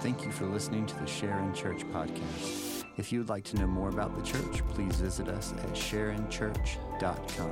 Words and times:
Thank 0.00 0.24
you 0.24 0.32
for 0.32 0.46
listening 0.46 0.86
to 0.86 0.98
the 0.98 1.06
Sharon 1.06 1.52
Church 1.52 1.86
podcast. 1.88 2.84
If 2.96 3.12
you 3.12 3.18
would 3.18 3.28
like 3.28 3.44
to 3.44 3.56
know 3.56 3.66
more 3.66 3.90
about 3.90 4.16
the 4.16 4.22
church, 4.22 4.66
please 4.68 4.96
visit 4.96 5.28
us 5.28 5.52
at 5.52 5.74
sharonchurch.com. 5.74 7.50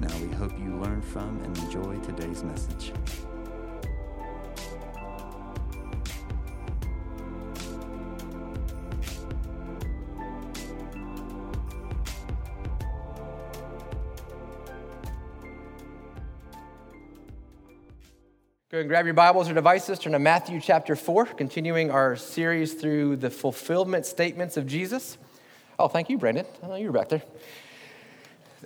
Now, 0.00 0.18
we 0.18 0.34
hope 0.34 0.58
you 0.58 0.74
learn 0.76 1.00
from 1.00 1.40
and 1.44 1.56
enjoy 1.58 2.00
today's 2.00 2.42
message. 2.42 2.92
And 18.80 18.88
grab 18.88 19.04
your 19.04 19.12
Bibles 19.12 19.50
or 19.50 19.52
devices, 19.52 19.98
turn 19.98 20.14
to 20.14 20.18
Matthew 20.18 20.58
chapter 20.58 20.96
4, 20.96 21.26
continuing 21.26 21.90
our 21.90 22.16
series 22.16 22.72
through 22.72 23.16
the 23.16 23.28
fulfillment 23.28 24.06
statements 24.06 24.56
of 24.56 24.66
Jesus. 24.66 25.18
Oh, 25.78 25.86
thank 25.86 26.08
you, 26.08 26.16
Brandon. 26.16 26.46
I 26.62 26.66
know 26.66 26.76
you 26.76 26.86
were 26.86 26.98
back 26.98 27.10
there. 27.10 27.22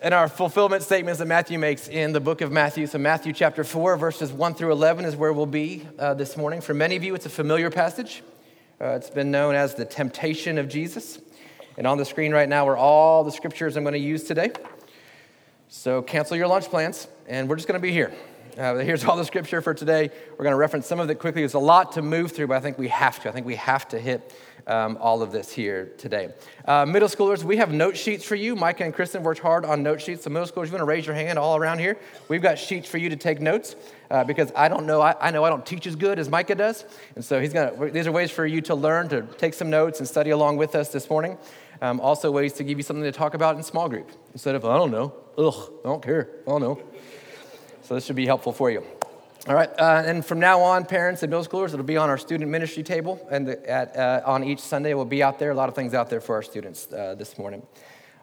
And 0.00 0.14
our 0.14 0.28
fulfillment 0.28 0.84
statements 0.84 1.18
that 1.18 1.26
Matthew 1.26 1.58
makes 1.58 1.88
in 1.88 2.12
the 2.12 2.20
book 2.20 2.42
of 2.42 2.52
Matthew. 2.52 2.86
So, 2.86 2.96
Matthew 2.96 3.32
chapter 3.32 3.64
4, 3.64 3.96
verses 3.96 4.30
1 4.30 4.54
through 4.54 4.70
11 4.70 5.04
is 5.04 5.16
where 5.16 5.32
we'll 5.32 5.46
be 5.46 5.84
uh, 5.98 6.14
this 6.14 6.36
morning. 6.36 6.60
For 6.60 6.74
many 6.74 6.94
of 6.94 7.02
you, 7.02 7.16
it's 7.16 7.26
a 7.26 7.30
familiar 7.30 7.70
passage. 7.70 8.22
Uh, 8.80 8.90
it's 8.90 9.10
been 9.10 9.32
known 9.32 9.56
as 9.56 9.74
the 9.74 9.84
temptation 9.84 10.58
of 10.58 10.68
Jesus. 10.68 11.18
And 11.76 11.88
on 11.88 11.98
the 11.98 12.04
screen 12.04 12.32
right 12.32 12.48
now 12.48 12.68
are 12.68 12.76
all 12.76 13.24
the 13.24 13.32
scriptures 13.32 13.76
I'm 13.76 13.82
going 13.82 13.94
to 13.94 13.98
use 13.98 14.22
today. 14.22 14.52
So, 15.68 16.02
cancel 16.02 16.36
your 16.36 16.46
lunch 16.46 16.66
plans, 16.66 17.08
and 17.26 17.48
we're 17.48 17.56
just 17.56 17.66
going 17.66 17.80
to 17.80 17.82
be 17.82 17.90
here. 17.90 18.12
Uh, 18.56 18.76
here's 18.76 19.04
all 19.04 19.16
the 19.16 19.24
scripture 19.24 19.60
for 19.60 19.74
today. 19.74 20.08
We're 20.30 20.44
going 20.44 20.52
to 20.52 20.56
reference 20.56 20.86
some 20.86 21.00
of 21.00 21.10
it 21.10 21.16
quickly. 21.18 21.42
There's 21.42 21.54
a 21.54 21.58
lot 21.58 21.92
to 21.92 22.02
move 22.02 22.30
through, 22.30 22.46
but 22.48 22.56
I 22.56 22.60
think 22.60 22.78
we 22.78 22.86
have 22.88 23.20
to. 23.22 23.28
I 23.28 23.32
think 23.32 23.46
we 23.46 23.56
have 23.56 23.88
to 23.88 23.98
hit 23.98 24.32
um, 24.68 24.96
all 25.00 25.22
of 25.22 25.32
this 25.32 25.50
here 25.50 25.92
today. 25.98 26.32
Uh, 26.64 26.86
middle 26.86 27.08
schoolers, 27.08 27.42
we 27.42 27.56
have 27.56 27.72
note 27.72 27.96
sheets 27.96 28.24
for 28.24 28.36
you. 28.36 28.54
Micah 28.54 28.84
and 28.84 28.94
Kristen 28.94 29.24
worked 29.24 29.40
hard 29.40 29.64
on 29.64 29.82
note 29.82 30.00
sheets. 30.00 30.22
So, 30.22 30.30
middle 30.30 30.46
schoolers, 30.46 30.66
you 30.66 30.72
want 30.72 30.82
to 30.82 30.84
raise 30.84 31.04
your 31.04 31.16
hand 31.16 31.36
all 31.36 31.56
around 31.56 31.80
here? 31.80 31.98
We've 32.28 32.40
got 32.40 32.56
sheets 32.58 32.88
for 32.88 32.98
you 32.98 33.08
to 33.08 33.16
take 33.16 33.40
notes 33.40 33.74
uh, 34.08 34.22
because 34.22 34.52
I 34.54 34.68
don't 34.68 34.86
know, 34.86 35.00
I, 35.00 35.16
I, 35.20 35.30
know 35.32 35.42
I 35.42 35.50
don't 35.50 35.66
teach 35.66 35.88
as 35.88 35.96
good 35.96 36.20
as 36.20 36.28
Micah 36.28 36.54
does. 36.54 36.84
And 37.16 37.24
so, 37.24 37.40
he's 37.40 37.52
gonna, 37.52 37.90
these 37.90 38.06
are 38.06 38.12
ways 38.12 38.30
for 38.30 38.46
you 38.46 38.60
to 38.62 38.76
learn, 38.76 39.08
to 39.08 39.22
take 39.22 39.54
some 39.54 39.68
notes 39.68 39.98
and 39.98 40.06
study 40.06 40.30
along 40.30 40.58
with 40.58 40.76
us 40.76 40.90
this 40.90 41.10
morning. 41.10 41.38
Um, 41.82 42.00
also, 42.00 42.30
ways 42.30 42.52
to 42.54 42.64
give 42.64 42.78
you 42.78 42.84
something 42.84 43.02
to 43.02 43.12
talk 43.12 43.34
about 43.34 43.56
in 43.56 43.64
small 43.64 43.88
group 43.88 44.12
instead 44.32 44.54
of, 44.54 44.64
I 44.64 44.76
don't 44.76 44.92
know, 44.92 45.12
ugh, 45.36 45.72
I 45.84 45.88
don't 45.88 46.02
care, 46.02 46.28
I 46.46 46.50
don't 46.50 46.60
know. 46.60 46.80
So, 47.84 47.94
this 47.94 48.06
should 48.06 48.16
be 48.16 48.24
helpful 48.24 48.52
for 48.54 48.70
you. 48.70 48.82
All 49.46 49.54
right, 49.54 49.68
uh, 49.78 50.02
and 50.06 50.24
from 50.24 50.40
now 50.40 50.62
on, 50.62 50.86
parents 50.86 51.22
and 51.22 51.28
middle 51.28 51.44
schoolers, 51.44 51.74
it'll 51.74 51.82
be 51.82 51.98
on 51.98 52.08
our 52.08 52.16
student 52.16 52.50
ministry 52.50 52.82
table, 52.82 53.20
and 53.30 53.46
at, 53.46 53.94
uh, 53.94 54.22
on 54.24 54.42
each 54.42 54.60
Sunday, 54.60 54.94
we'll 54.94 55.04
be 55.04 55.22
out 55.22 55.38
there. 55.38 55.50
A 55.50 55.54
lot 55.54 55.68
of 55.68 55.74
things 55.74 55.92
out 55.92 56.08
there 56.08 56.22
for 56.22 56.34
our 56.34 56.42
students 56.42 56.90
uh, 56.90 57.14
this 57.14 57.36
morning. 57.36 57.62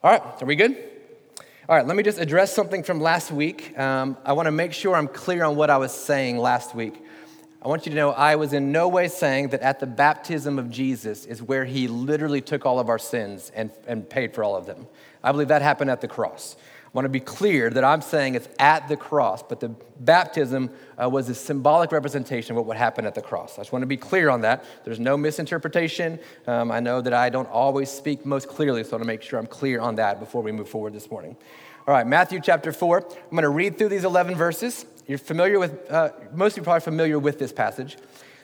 All 0.03 0.11
right, 0.11 0.23
are 0.41 0.45
we 0.47 0.55
good? 0.55 0.75
All 1.69 1.75
right, 1.75 1.85
let 1.85 1.95
me 1.95 2.01
just 2.01 2.17
address 2.17 2.51
something 2.51 2.81
from 2.81 3.01
last 3.01 3.31
week. 3.31 3.77
Um, 3.77 4.17
I 4.25 4.33
want 4.33 4.47
to 4.47 4.51
make 4.51 4.73
sure 4.73 4.95
I'm 4.95 5.07
clear 5.07 5.43
on 5.43 5.55
what 5.55 5.69
I 5.69 5.77
was 5.77 5.91
saying 5.91 6.39
last 6.39 6.73
week. 6.73 6.95
I 7.61 7.67
want 7.67 7.85
you 7.85 7.91
to 7.91 7.95
know 7.95 8.09
I 8.09 8.37
was 8.37 8.53
in 8.53 8.71
no 8.71 8.87
way 8.87 9.07
saying 9.09 9.49
that 9.49 9.61
at 9.61 9.79
the 9.79 9.85
baptism 9.85 10.57
of 10.57 10.71
Jesus 10.71 11.27
is 11.27 11.39
where 11.39 11.65
he 11.65 11.87
literally 11.87 12.41
took 12.41 12.65
all 12.65 12.79
of 12.79 12.89
our 12.89 12.97
sins 12.97 13.51
and, 13.53 13.69
and 13.85 14.09
paid 14.09 14.33
for 14.33 14.43
all 14.43 14.55
of 14.55 14.65
them. 14.65 14.87
I 15.23 15.31
believe 15.31 15.49
that 15.49 15.61
happened 15.61 15.91
at 15.91 16.01
the 16.01 16.07
cross. 16.07 16.55
Want 16.93 17.05
to 17.05 17.09
be 17.09 17.21
clear 17.21 17.69
that 17.69 17.85
I'm 17.85 18.01
saying 18.01 18.35
it's 18.35 18.49
at 18.59 18.89
the 18.89 18.97
cross, 18.97 19.41
but 19.41 19.61
the 19.61 19.69
baptism 19.99 20.69
uh, 21.01 21.09
was 21.09 21.29
a 21.29 21.35
symbolic 21.35 21.93
representation 21.93 22.51
of 22.51 22.57
what 22.57 22.65
would 22.65 22.75
happen 22.75 23.05
at 23.05 23.15
the 23.15 23.21
cross. 23.21 23.57
I 23.57 23.61
just 23.61 23.71
want 23.71 23.83
to 23.83 23.87
be 23.87 23.95
clear 23.95 24.29
on 24.29 24.41
that. 24.41 24.65
There's 24.83 24.99
no 24.99 25.15
misinterpretation. 25.15 26.19
Um, 26.47 26.69
I 26.69 26.81
know 26.81 26.99
that 26.99 27.13
I 27.13 27.29
don't 27.29 27.49
always 27.49 27.89
speak 27.89 28.25
most 28.25 28.49
clearly, 28.49 28.83
so 28.83 28.89
I 28.89 28.93
want 28.95 29.03
to 29.03 29.07
make 29.07 29.21
sure 29.21 29.39
I'm 29.39 29.47
clear 29.47 29.79
on 29.79 29.95
that 29.95 30.19
before 30.19 30.41
we 30.41 30.51
move 30.51 30.67
forward 30.67 30.91
this 30.91 31.09
morning. 31.09 31.37
All 31.87 31.93
right, 31.93 32.05
Matthew 32.05 32.41
chapter 32.41 32.73
4. 32.73 32.97
I'm 32.97 33.31
going 33.31 33.43
to 33.43 33.49
read 33.49 33.77
through 33.77 33.89
these 33.89 34.03
11 34.03 34.35
verses. 34.35 34.85
You're 35.07 35.17
familiar 35.17 35.59
with, 35.59 35.89
uh, 35.89 36.09
most 36.33 36.53
of 36.53 36.57
you 36.57 36.63
probably 36.63 36.81
familiar 36.81 37.19
with 37.19 37.39
this 37.39 37.53
passage. 37.53 37.97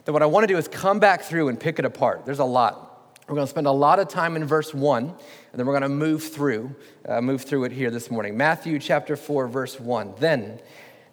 Then 0.05 0.13
what 0.13 0.23
I 0.23 0.25
want 0.25 0.45
to 0.45 0.47
do 0.47 0.57
is 0.57 0.69
come 0.69 0.99
back 0.99 1.23
through 1.23 1.49
and 1.49 1.59
pick 1.59 1.79
it 1.79 1.85
apart. 1.85 2.25
There's 2.25 2.39
a 2.39 2.45
lot. 2.45 2.87
We're 3.27 3.35
going 3.35 3.45
to 3.45 3.51
spend 3.51 3.67
a 3.67 3.71
lot 3.71 3.99
of 3.99 4.07
time 4.07 4.37
in 4.37 4.45
verse 4.45 4.73
1, 4.73 5.13
and 5.57 5.61
then 5.61 5.65
we're 5.65 5.79
going 5.79 5.89
to 5.89 6.05
move 6.05 6.21
through, 6.21 6.75
uh, 7.09 7.19
move 7.19 7.41
through 7.41 7.63
it 7.63 7.71
here 7.71 7.89
this 7.89 8.11
morning. 8.11 8.37
Matthew 8.37 8.77
chapter 8.77 9.15
4, 9.15 9.47
verse 9.47 9.79
1. 9.79 10.13
Then 10.19 10.59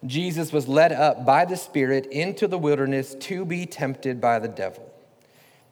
Jesus 0.05 0.53
was 0.53 0.67
led 0.67 0.91
up 0.91 1.25
by 1.25 1.45
the 1.45 1.57
Spirit 1.57 2.05
into 2.11 2.47
the 2.47 2.59
wilderness 2.59 3.15
to 3.21 3.43
be 3.43 3.65
tempted 3.65 4.21
by 4.21 4.37
the 4.37 4.47
devil. 4.47 4.87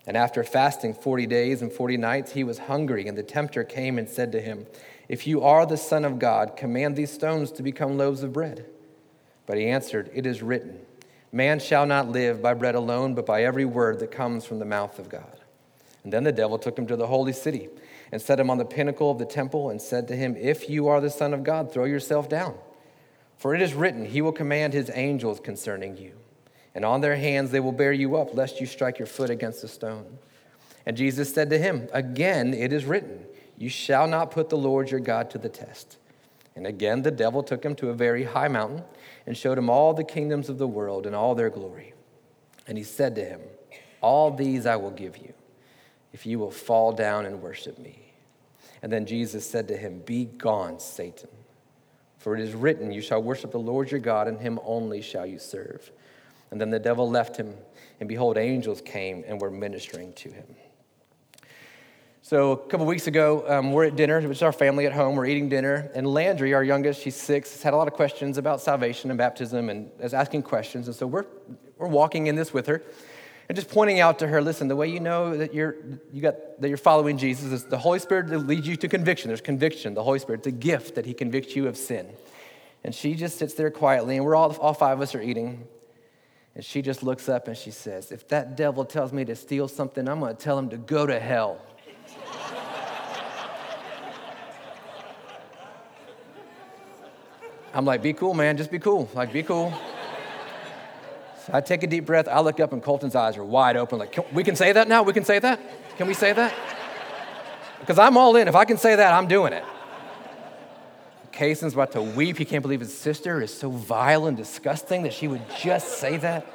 And 0.07 0.17
after 0.17 0.43
fasting 0.43 0.95
40 0.95 1.27
days 1.27 1.61
and 1.61 1.71
40 1.71 1.97
nights, 1.97 2.31
he 2.31 2.43
was 2.43 2.57
hungry, 2.57 3.07
and 3.07 3.15
the 3.15 3.21
tempter 3.21 3.63
came 3.63 3.99
and 3.99 4.09
said 4.09 4.31
to 4.31 4.41
him, 4.41 4.65
If 5.07 5.27
you 5.27 5.43
are 5.43 5.67
the 5.67 5.77
Son 5.77 6.03
of 6.03 6.17
God, 6.17 6.57
command 6.57 6.95
these 6.95 7.11
stones 7.11 7.51
to 7.51 7.61
become 7.61 7.95
loaves 7.95 8.23
of 8.23 8.33
bread. 8.33 8.65
But 9.45 9.59
he 9.59 9.67
answered, 9.67 10.09
It 10.15 10.25
is 10.25 10.41
written, 10.41 10.79
Man 11.31 11.59
shall 11.59 11.85
not 11.85 12.09
live 12.09 12.41
by 12.41 12.55
bread 12.55 12.73
alone, 12.73 13.13
but 13.13 13.27
by 13.27 13.43
every 13.43 13.65
word 13.65 13.99
that 13.99 14.09
comes 14.09 14.45
from 14.45 14.57
the 14.57 14.65
mouth 14.65 14.97
of 14.97 15.09
God. 15.09 15.41
And 16.03 16.11
then 16.11 16.23
the 16.23 16.31
devil 16.31 16.57
took 16.57 16.75
him 16.75 16.87
to 16.87 16.95
the 16.95 17.05
holy 17.05 17.33
city 17.33 17.69
and 18.13 18.21
set 18.21 18.39
him 18.39 18.51
on 18.51 18.59
the 18.59 18.63
pinnacle 18.63 19.09
of 19.09 19.17
the 19.17 19.25
temple 19.25 19.71
and 19.71 19.81
said 19.81 20.07
to 20.07 20.15
him, 20.15 20.35
If 20.37 20.69
you 20.69 20.87
are 20.87 21.01
the 21.01 21.09
Son 21.09 21.33
of 21.33 21.43
God, 21.43 21.73
throw 21.73 21.85
yourself 21.85 22.29
down. 22.29 22.53
For 23.37 23.55
it 23.55 23.61
is 23.63 23.73
written, 23.73 24.05
He 24.05 24.21
will 24.21 24.31
command 24.31 24.71
His 24.71 24.91
angels 24.93 25.39
concerning 25.39 25.97
you, 25.97 26.13
and 26.75 26.85
on 26.85 27.01
their 27.01 27.15
hands 27.15 27.49
they 27.49 27.59
will 27.59 27.71
bear 27.71 27.91
you 27.91 28.15
up, 28.15 28.35
lest 28.35 28.61
you 28.61 28.67
strike 28.67 28.99
your 28.99 29.07
foot 29.07 29.31
against 29.31 29.63
a 29.63 29.67
stone. 29.67 30.19
And 30.85 30.95
Jesus 30.95 31.33
said 31.33 31.49
to 31.49 31.57
him, 31.57 31.89
Again 31.91 32.53
it 32.53 32.71
is 32.71 32.85
written, 32.85 33.25
You 33.57 33.67
shall 33.67 34.05
not 34.05 34.29
put 34.29 34.49
the 34.49 34.57
Lord 34.57 34.91
your 34.91 34.99
God 34.99 35.31
to 35.31 35.39
the 35.39 35.49
test. 35.49 35.97
And 36.55 36.67
again 36.67 37.01
the 37.01 37.09
devil 37.09 37.41
took 37.41 37.65
him 37.65 37.73
to 37.77 37.89
a 37.89 37.95
very 37.95 38.25
high 38.25 38.47
mountain 38.47 38.83
and 39.25 39.35
showed 39.35 39.57
him 39.57 39.71
all 39.71 39.95
the 39.95 40.03
kingdoms 40.03 40.49
of 40.49 40.59
the 40.59 40.67
world 40.67 41.07
and 41.07 41.15
all 41.15 41.33
their 41.33 41.49
glory. 41.49 41.93
And 42.67 42.77
he 42.77 42.83
said 42.83 43.15
to 43.15 43.25
him, 43.25 43.41
All 44.01 44.29
these 44.29 44.67
I 44.67 44.75
will 44.75 44.91
give 44.91 45.17
you 45.17 45.33
if 46.13 46.27
you 46.27 46.37
will 46.37 46.51
fall 46.51 46.91
down 46.91 47.25
and 47.25 47.41
worship 47.41 47.79
me. 47.79 48.02
And 48.83 48.91
then 48.91 49.05
Jesus 49.05 49.49
said 49.49 49.69
to 49.69 49.77
him, 49.77 50.03
Be 50.05 50.25
gone, 50.25 50.79
Satan. 50.79 51.29
For 52.19 52.35
it 52.35 52.41
is 52.41 52.53
written, 52.53 52.91
You 52.91 53.01
shall 53.01 53.23
worship 53.23 53.51
the 53.51 53.59
Lord 53.59 53.89
your 53.89 53.99
God, 53.99 54.27
and 54.27 54.39
him 54.39 54.59
only 54.63 55.01
shall 55.01 55.25
you 55.25 55.39
serve. 55.39 55.91
And 56.51 56.61
then 56.61 56.69
the 56.69 56.79
devil 56.79 57.09
left 57.09 57.35
him, 57.35 57.55
and 57.99 58.07
behold, 58.07 58.37
angels 58.37 58.81
came 58.81 59.23
and 59.25 59.41
were 59.41 59.49
ministering 59.49 60.13
to 60.13 60.29
him. 60.29 60.45
So 62.21 62.51
a 62.51 62.57
couple 62.57 62.85
weeks 62.85 63.07
ago, 63.07 63.43
um, 63.47 63.71
we're 63.71 63.85
at 63.85 63.95
dinner. 63.95 64.21
which 64.21 64.37
is 64.37 64.41
our 64.41 64.53
family 64.53 64.85
at 64.85 64.93
home. 64.93 65.15
We're 65.15 65.25
eating 65.25 65.49
dinner, 65.49 65.89
and 65.95 66.05
Landry, 66.05 66.53
our 66.53 66.63
youngest, 66.63 67.01
she's 67.01 67.15
six, 67.15 67.51
has 67.53 67.63
had 67.63 67.73
a 67.73 67.77
lot 67.77 67.87
of 67.87 67.93
questions 67.93 68.37
about 68.37 68.61
salvation 68.61 69.11
and 69.11 69.17
baptism, 69.17 69.69
and 69.69 69.89
is 69.99 70.13
asking 70.13 70.43
questions. 70.43 70.87
And 70.87 70.95
so 70.95 71.07
we're 71.07 71.25
we're 71.77 71.87
walking 71.87 72.27
in 72.27 72.35
this 72.35 72.53
with 72.53 72.67
her, 72.67 72.81
and 73.53 73.55
just 73.55 73.69
pointing 73.69 73.99
out 73.99 74.17
to 74.17 74.27
her, 74.27 74.41
listen, 74.41 74.67
the 74.67 74.75
way 74.75 74.87
you 74.87 74.99
know 74.99 75.37
that 75.37 75.53
you're, 75.53 75.75
you 76.11 76.23
got, 76.23 76.59
that 76.59 76.69
you're 76.69 76.75
following 76.75 77.19
Jesus 77.19 77.51
is 77.51 77.65
the 77.65 77.77
Holy 77.77 77.99
Spirit 77.99 78.29
that 78.29 78.39
leads 78.39 78.67
you 78.67 78.75
to 78.77 78.87
conviction. 78.87 79.27
There's 79.27 79.41
conviction. 79.41 79.93
The 79.93 80.01
Holy 80.01 80.17
Spirit, 80.17 80.39
it's 80.39 80.47
a 80.47 80.51
gift 80.51 80.95
that 80.95 81.05
He 81.05 81.13
convicts 81.13 81.55
you 81.55 81.67
of 81.67 81.77
sin. 81.77 82.09
And 82.83 82.95
she 82.95 83.13
just 83.13 83.37
sits 83.37 83.53
there 83.53 83.69
quietly, 83.69 84.15
and 84.15 84.25
we're 84.25 84.33
all, 84.35 84.55
all 84.55 84.73
five 84.73 84.97
of 84.97 85.03
us 85.03 85.13
are 85.13 85.21
eating. 85.21 85.67
And 86.55 86.65
she 86.65 86.81
just 86.81 87.03
looks 87.03 87.29
up 87.29 87.47
and 87.47 87.55
she 87.55 87.69
says, 87.69 88.11
If 88.11 88.27
that 88.29 88.57
devil 88.57 88.85
tells 88.85 89.13
me 89.13 89.23
to 89.25 89.35
steal 89.35 89.67
something, 89.67 90.09
I'm 90.09 90.19
going 90.19 90.35
to 90.35 90.43
tell 90.43 90.57
him 90.57 90.69
to 90.69 90.77
go 90.77 91.05
to 91.05 91.19
hell. 91.19 91.61
I'm 97.71 97.85
like, 97.85 98.01
Be 98.01 98.13
cool, 98.13 98.33
man. 98.33 98.57
Just 98.57 98.71
be 98.71 98.79
cool. 98.79 99.07
Like, 99.13 99.31
be 99.31 99.43
cool. 99.43 99.71
I 101.51 101.61
take 101.61 101.83
a 101.83 101.87
deep 101.87 102.05
breath. 102.05 102.27
I 102.27 102.39
look 102.39 102.59
up, 102.59 102.73
and 102.73 102.81
Colton's 102.81 103.15
eyes 103.15 103.37
are 103.37 103.43
wide 103.43 103.75
open. 103.75 103.99
Like, 103.99 104.13
can, 104.13 104.23
we 104.33 104.43
can 104.43 104.55
say 104.55 104.71
that 104.71 104.87
now? 104.87 105.03
We 105.03 105.13
can 105.13 105.25
say 105.25 105.39
that? 105.39 105.59
Can 105.97 106.07
we 106.07 106.13
say 106.13 106.31
that? 106.31 106.53
Because 107.79 107.99
I'm 107.99 108.15
all 108.15 108.35
in. 108.37 108.47
If 108.47 108.55
I 108.55 108.65
can 108.65 108.77
say 108.77 108.95
that, 108.95 109.13
I'm 109.13 109.27
doing 109.27 109.51
it. 109.51 109.63
Kaysen's 111.33 111.73
about 111.73 111.91
to 111.93 112.01
weep. 112.01 112.37
He 112.37 112.45
can't 112.45 112.61
believe 112.61 112.79
his 112.79 112.95
sister 112.95 113.41
is 113.41 113.53
so 113.53 113.69
vile 113.69 114.27
and 114.27 114.37
disgusting 114.37 115.03
that 115.03 115.13
she 115.13 115.27
would 115.27 115.41
just 115.59 115.97
say 115.97 116.15
that. 116.17 116.45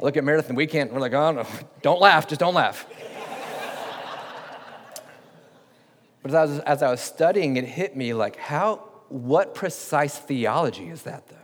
I 0.00 0.02
look 0.02 0.16
at 0.16 0.24
Meredith, 0.24 0.48
and 0.48 0.56
we 0.56 0.66
can't. 0.66 0.92
We're 0.92 1.00
like, 1.00 1.12
oh 1.12 1.30
no, 1.32 1.46
don't 1.82 2.00
laugh. 2.00 2.26
Just 2.26 2.40
don't 2.40 2.54
laugh. 2.54 2.86
but 6.22 6.30
as 6.30 6.34
I, 6.34 6.42
was, 6.44 6.58
as 6.60 6.82
I 6.82 6.90
was 6.90 7.00
studying, 7.00 7.56
it 7.56 7.64
hit 7.64 7.96
me 7.96 8.14
like, 8.14 8.36
how, 8.36 8.76
what 9.08 9.54
precise 9.54 10.18
theology 10.18 10.88
is 10.88 11.02
that, 11.02 11.28
though? 11.28 11.36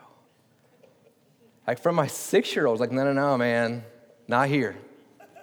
Like 1.66 1.78
from 1.78 1.94
my 1.94 2.06
six 2.06 2.54
year 2.54 2.66
olds, 2.66 2.80
like, 2.80 2.92
no, 2.92 3.04
no, 3.04 3.12
no, 3.12 3.38
man, 3.38 3.84
not 4.28 4.48
here. 4.48 4.76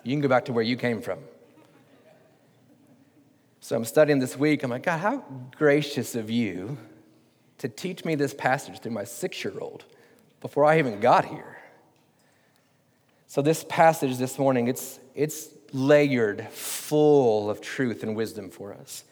You 0.03 0.13
can 0.13 0.21
go 0.21 0.27
back 0.27 0.45
to 0.45 0.53
where 0.53 0.63
you 0.63 0.75
came 0.75 1.01
from. 1.01 1.19
So 3.61 3.75
I'm 3.75 3.85
studying 3.85 4.19
this 4.19 4.37
week. 4.37 4.63
I'm 4.63 4.71
like, 4.71 4.83
God, 4.83 4.99
how 4.99 5.23
gracious 5.57 6.15
of 6.15 6.29
you 6.29 6.77
to 7.59 7.67
teach 7.67 8.05
me 8.05 8.15
this 8.15 8.33
passage 8.33 8.79
through 8.79 8.93
my 8.93 9.03
six 9.03 9.43
year 9.43 9.59
old 9.59 9.85
before 10.41 10.65
I 10.65 10.79
even 10.79 10.99
got 10.99 11.25
here. 11.25 11.57
So 13.27 13.41
this 13.41 13.63
passage 13.67 14.17
this 14.17 14.39
morning, 14.39 14.67
it's, 14.67 14.99
it's 15.13 15.49
layered, 15.71 16.47
full 16.49 17.49
of 17.49 17.61
truth 17.61 18.01
and 18.01 18.15
wisdom 18.15 18.49
for 18.49 18.73
us. 18.73 19.03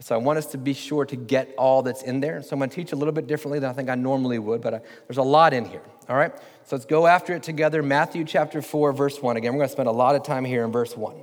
So 0.00 0.14
I 0.14 0.18
want 0.18 0.38
us 0.38 0.46
to 0.46 0.58
be 0.58 0.74
sure 0.74 1.04
to 1.06 1.16
get 1.16 1.54
all 1.56 1.82
that's 1.82 2.02
in 2.02 2.20
there. 2.20 2.42
So 2.42 2.50
I'm 2.52 2.58
going 2.58 2.68
to 2.68 2.76
teach 2.76 2.92
a 2.92 2.96
little 2.96 3.12
bit 3.12 3.26
differently 3.26 3.58
than 3.58 3.70
I 3.70 3.72
think 3.72 3.88
I 3.88 3.94
normally 3.94 4.38
would, 4.38 4.60
but 4.60 4.74
I, 4.74 4.80
there's 5.08 5.18
a 5.18 5.22
lot 5.22 5.54
in 5.54 5.64
here. 5.64 5.82
All 6.08 6.16
right? 6.16 6.32
So 6.66 6.76
let's 6.76 6.86
go 6.86 7.06
after 7.06 7.34
it 7.34 7.42
together. 7.42 7.82
Matthew 7.82 8.24
chapter 8.24 8.62
4, 8.62 8.92
verse 8.92 9.20
1. 9.20 9.36
Again, 9.36 9.52
we're 9.52 9.58
going 9.58 9.68
to 9.68 9.72
spend 9.72 9.88
a 9.88 9.92
lot 9.92 10.14
of 10.14 10.22
time 10.22 10.46
here 10.46 10.64
in 10.64 10.72
verse 10.72 10.96
1. 10.96 11.14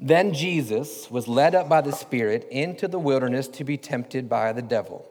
Then 0.00 0.34
Jesus 0.34 1.08
was 1.10 1.28
led 1.28 1.54
up 1.54 1.68
by 1.68 1.80
the 1.80 1.92
Spirit 1.92 2.46
into 2.50 2.88
the 2.88 2.98
wilderness 2.98 3.46
to 3.48 3.64
be 3.64 3.76
tempted 3.76 4.28
by 4.28 4.52
the 4.52 4.62
devil. 4.62 5.06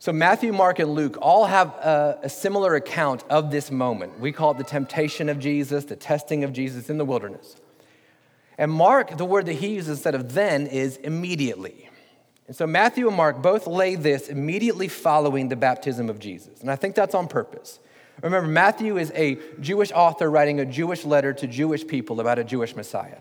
So, 0.00 0.12
Matthew, 0.12 0.52
Mark, 0.52 0.78
and 0.78 0.94
Luke 0.94 1.18
all 1.20 1.44
have 1.44 1.68
a, 1.68 2.20
a, 2.22 2.28
similar 2.28 2.74
account 2.74 3.22
of 3.28 3.50
this 3.50 3.70
moment. 3.70 4.18
We 4.18 4.32
call 4.32 4.52
it 4.52 4.58
the 4.58 4.64
temptation 4.64 5.28
of 5.28 5.38
Jesus, 5.38 5.84
the 5.84 5.94
testing 5.94 6.42
of 6.42 6.52
Jesus 6.52 6.88
in 6.88 6.96
the 6.96 7.04
wilderness. 7.04 7.56
And 8.56 8.72
Mark, 8.72 9.18
the 9.18 9.26
word 9.26 9.46
that 9.46 9.54
he 9.54 9.74
uses 9.74 9.90
instead 9.98 10.14
of 10.14 10.32
then 10.32 10.66
is 10.66 10.96
immediately. 10.96 11.88
And 12.46 12.56
so, 12.56 12.66
Matthew 12.66 13.08
and 13.08 13.16
Mark 13.16 13.42
both 13.42 13.66
lay 13.66 13.94
this 13.94 14.28
immediately 14.28 14.88
following 14.88 15.48
the 15.48 15.56
baptism 15.56 16.08
of 16.08 16.18
Jesus. 16.18 16.60
And 16.60 16.70
I 16.70 16.76
think 16.76 16.94
that's 16.94 17.14
on 17.14 17.28
purpose. 17.28 17.78
Remember, 18.22 18.48
Matthew 18.48 18.98
is 18.98 19.12
a 19.14 19.38
Jewish 19.60 19.92
author 19.92 20.30
writing 20.30 20.60
a 20.60 20.66
Jewish 20.66 21.04
letter 21.04 21.32
to 21.32 21.46
Jewish 21.46 21.86
people 21.86 22.20
about 22.20 22.38
a 22.38 22.44
Jewish 22.44 22.76
Messiah. 22.76 23.18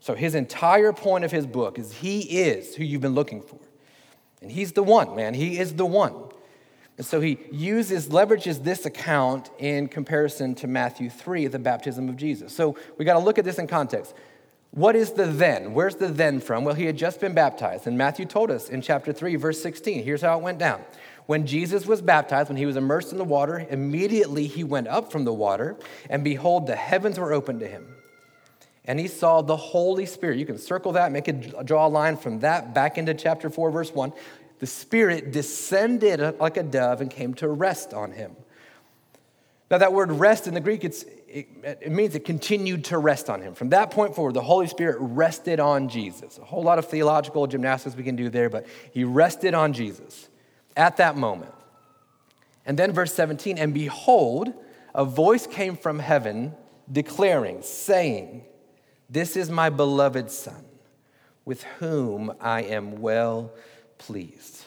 So, 0.00 0.14
his 0.14 0.34
entire 0.34 0.92
point 0.92 1.24
of 1.24 1.30
his 1.30 1.46
book 1.46 1.78
is 1.78 1.92
he 1.92 2.20
is 2.20 2.74
who 2.74 2.84
you've 2.84 3.00
been 3.00 3.14
looking 3.14 3.40
for. 3.40 3.60
And 4.42 4.50
he's 4.50 4.72
the 4.72 4.82
one, 4.82 5.14
man. 5.14 5.34
He 5.34 5.58
is 5.58 5.74
the 5.74 5.86
one. 5.86 6.14
And 6.98 7.06
so 7.06 7.20
he 7.20 7.38
uses, 7.50 8.08
leverages 8.08 8.64
this 8.64 8.84
account 8.84 9.50
in 9.58 9.88
comparison 9.88 10.54
to 10.56 10.66
Matthew 10.66 11.08
3, 11.08 11.46
the 11.46 11.58
baptism 11.58 12.08
of 12.08 12.16
Jesus. 12.16 12.54
So 12.54 12.76
we 12.98 13.04
got 13.04 13.14
to 13.14 13.20
look 13.20 13.38
at 13.38 13.44
this 13.44 13.58
in 13.58 13.66
context. 13.66 14.14
What 14.72 14.96
is 14.96 15.12
the 15.12 15.26
then? 15.26 15.74
Where's 15.74 15.96
the 15.96 16.08
then 16.08 16.40
from? 16.40 16.64
Well, 16.64 16.74
he 16.74 16.86
had 16.86 16.96
just 16.96 17.20
been 17.20 17.34
baptized. 17.34 17.86
And 17.86 17.96
Matthew 17.96 18.24
told 18.26 18.50
us 18.50 18.68
in 18.68 18.82
chapter 18.82 19.12
3, 19.12 19.36
verse 19.36 19.62
16. 19.62 20.02
Here's 20.02 20.22
how 20.22 20.38
it 20.38 20.42
went 20.42 20.58
down. 20.58 20.82
When 21.32 21.46
Jesus 21.46 21.86
was 21.86 22.02
baptized, 22.02 22.50
when 22.50 22.58
he 22.58 22.66
was 22.66 22.76
immersed 22.76 23.10
in 23.10 23.16
the 23.16 23.24
water, 23.24 23.66
immediately 23.70 24.46
he 24.46 24.64
went 24.64 24.86
up 24.86 25.10
from 25.10 25.24
the 25.24 25.32
water, 25.32 25.78
and 26.10 26.22
behold, 26.22 26.66
the 26.66 26.76
heavens 26.76 27.18
were 27.18 27.32
opened 27.32 27.60
to 27.60 27.66
him. 27.66 27.88
And 28.84 29.00
he 29.00 29.08
saw 29.08 29.40
the 29.40 29.56
Holy 29.56 30.04
Spirit. 30.04 30.36
You 30.36 30.44
can 30.44 30.58
circle 30.58 30.92
that, 30.92 31.10
make 31.10 31.28
it 31.28 31.64
draw 31.64 31.86
a 31.86 31.88
line 31.88 32.18
from 32.18 32.40
that 32.40 32.74
back 32.74 32.98
into 32.98 33.14
chapter 33.14 33.48
4, 33.48 33.70
verse 33.70 33.94
1. 33.94 34.12
The 34.58 34.66
Spirit 34.66 35.32
descended 35.32 36.38
like 36.38 36.58
a 36.58 36.62
dove 36.62 37.00
and 37.00 37.10
came 37.10 37.32
to 37.36 37.48
rest 37.48 37.94
on 37.94 38.12
him. 38.12 38.36
Now, 39.70 39.78
that 39.78 39.94
word 39.94 40.12
rest 40.12 40.46
in 40.46 40.52
the 40.52 40.60
Greek, 40.60 40.84
it's, 40.84 41.04
it, 41.26 41.48
it 41.80 41.92
means 41.92 42.14
it 42.14 42.26
continued 42.26 42.84
to 42.84 42.98
rest 42.98 43.30
on 43.30 43.40
him. 43.40 43.54
From 43.54 43.70
that 43.70 43.90
point 43.90 44.14
forward, 44.14 44.34
the 44.34 44.42
Holy 44.42 44.66
Spirit 44.66 44.98
rested 45.00 45.60
on 45.60 45.88
Jesus. 45.88 46.36
A 46.36 46.44
whole 46.44 46.62
lot 46.62 46.78
of 46.78 46.88
theological 46.88 47.46
gymnastics 47.46 47.96
we 47.96 48.04
can 48.04 48.16
do 48.16 48.28
there, 48.28 48.50
but 48.50 48.66
he 48.92 49.04
rested 49.04 49.54
on 49.54 49.72
Jesus 49.72 50.28
at 50.76 50.96
that 50.98 51.16
moment. 51.16 51.52
And 52.64 52.78
then, 52.78 52.92
verse 52.92 53.12
17, 53.14 53.58
and 53.58 53.74
behold, 53.74 54.52
a 54.94 55.04
voice 55.04 55.46
came 55.46 55.76
from 55.76 55.98
heaven 55.98 56.54
declaring, 56.90 57.62
saying, 57.62 58.44
this 59.08 59.36
is 59.36 59.50
my 59.50 59.68
beloved 59.68 60.30
Son, 60.30 60.64
with 61.44 61.62
whom 61.78 62.32
I 62.40 62.62
am 62.62 63.00
well 63.00 63.52
pleased. 63.98 64.64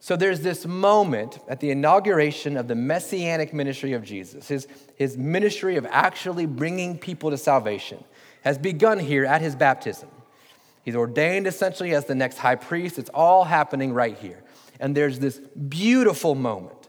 So 0.00 0.16
there's 0.16 0.40
this 0.40 0.64
moment 0.64 1.38
at 1.48 1.60
the 1.60 1.70
inauguration 1.70 2.56
of 2.56 2.68
the 2.68 2.74
messianic 2.74 3.52
ministry 3.52 3.92
of 3.92 4.04
Jesus, 4.04 4.48
his, 4.48 4.66
his 4.96 5.18
ministry 5.18 5.76
of 5.76 5.86
actually 5.90 6.46
bringing 6.46 6.96
people 6.96 7.30
to 7.30 7.36
salvation, 7.36 8.02
has 8.42 8.56
begun 8.56 8.98
here 8.98 9.26
at 9.26 9.42
his 9.42 9.54
baptism. 9.54 10.08
He's 10.82 10.96
ordained 10.96 11.46
essentially 11.46 11.94
as 11.94 12.06
the 12.06 12.14
next 12.14 12.38
high 12.38 12.54
priest. 12.54 12.98
It's 12.98 13.10
all 13.10 13.44
happening 13.44 13.92
right 13.92 14.16
here. 14.16 14.42
And 14.80 14.96
there's 14.96 15.18
this 15.18 15.38
beautiful 15.38 16.34
moment. 16.34 16.88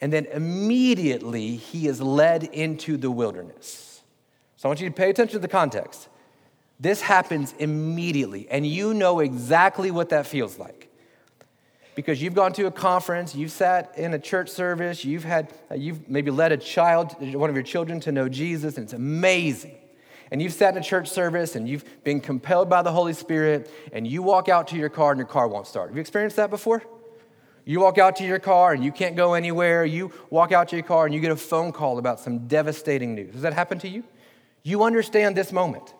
And 0.00 0.12
then 0.12 0.26
immediately 0.26 1.56
he 1.56 1.86
is 1.86 2.00
led 2.00 2.44
into 2.44 2.96
the 2.96 3.10
wilderness. 3.10 4.02
So 4.56 4.68
I 4.68 4.70
want 4.70 4.80
you 4.80 4.88
to 4.88 4.94
pay 4.94 5.10
attention 5.10 5.34
to 5.34 5.38
the 5.38 5.48
context. 5.48 6.08
This 6.80 7.00
happens 7.00 7.54
immediately, 7.60 8.48
and 8.50 8.66
you 8.66 8.92
know 8.92 9.20
exactly 9.20 9.92
what 9.92 10.08
that 10.08 10.26
feels 10.26 10.58
like. 10.58 10.88
Because 11.94 12.20
you've 12.20 12.34
gone 12.34 12.52
to 12.54 12.66
a 12.66 12.70
conference, 12.72 13.34
you've 13.36 13.52
sat 13.52 13.96
in 13.96 14.14
a 14.14 14.18
church 14.18 14.48
service, 14.48 15.04
you've 15.04 15.22
had, 15.22 15.52
uh, 15.70 15.74
you've 15.74 16.08
maybe 16.08 16.32
led 16.32 16.50
a 16.50 16.56
child, 16.56 17.14
one 17.36 17.50
of 17.50 17.54
your 17.54 17.62
children 17.62 18.00
to 18.00 18.10
know 18.10 18.28
Jesus, 18.28 18.76
and 18.76 18.84
it's 18.84 18.94
amazing. 18.94 19.76
And 20.32 20.42
you've 20.42 20.54
sat 20.54 20.74
in 20.74 20.80
a 20.80 20.84
church 20.84 21.08
service 21.08 21.54
and 21.54 21.68
you've 21.68 21.84
been 22.02 22.20
compelled 22.20 22.68
by 22.68 22.82
the 22.82 22.90
Holy 22.90 23.12
Spirit, 23.12 23.70
and 23.92 24.06
you 24.06 24.22
walk 24.22 24.48
out 24.48 24.68
to 24.68 24.76
your 24.76 24.88
car 24.88 25.12
and 25.12 25.18
your 25.18 25.28
car 25.28 25.46
won't 25.46 25.66
start. 25.66 25.90
Have 25.90 25.96
you 25.96 26.00
experienced 26.00 26.36
that 26.36 26.50
before? 26.50 26.82
You 27.64 27.80
walk 27.80 27.98
out 27.98 28.16
to 28.16 28.24
your 28.24 28.38
car 28.38 28.72
and 28.72 28.82
you 28.82 28.90
can't 28.92 29.14
go 29.14 29.34
anywhere. 29.34 29.84
You 29.84 30.12
walk 30.30 30.52
out 30.52 30.68
to 30.68 30.76
your 30.76 30.84
car 30.84 31.06
and 31.06 31.14
you 31.14 31.20
get 31.20 31.30
a 31.30 31.36
phone 31.36 31.72
call 31.72 31.98
about 31.98 32.20
some 32.20 32.46
devastating 32.48 33.14
news. 33.14 33.32
Does 33.32 33.42
that 33.42 33.52
happen 33.52 33.78
to 33.80 33.88
you? 33.88 34.04
You 34.62 34.82
understand 34.84 35.36
this 35.36 35.52
moment. 35.52 35.94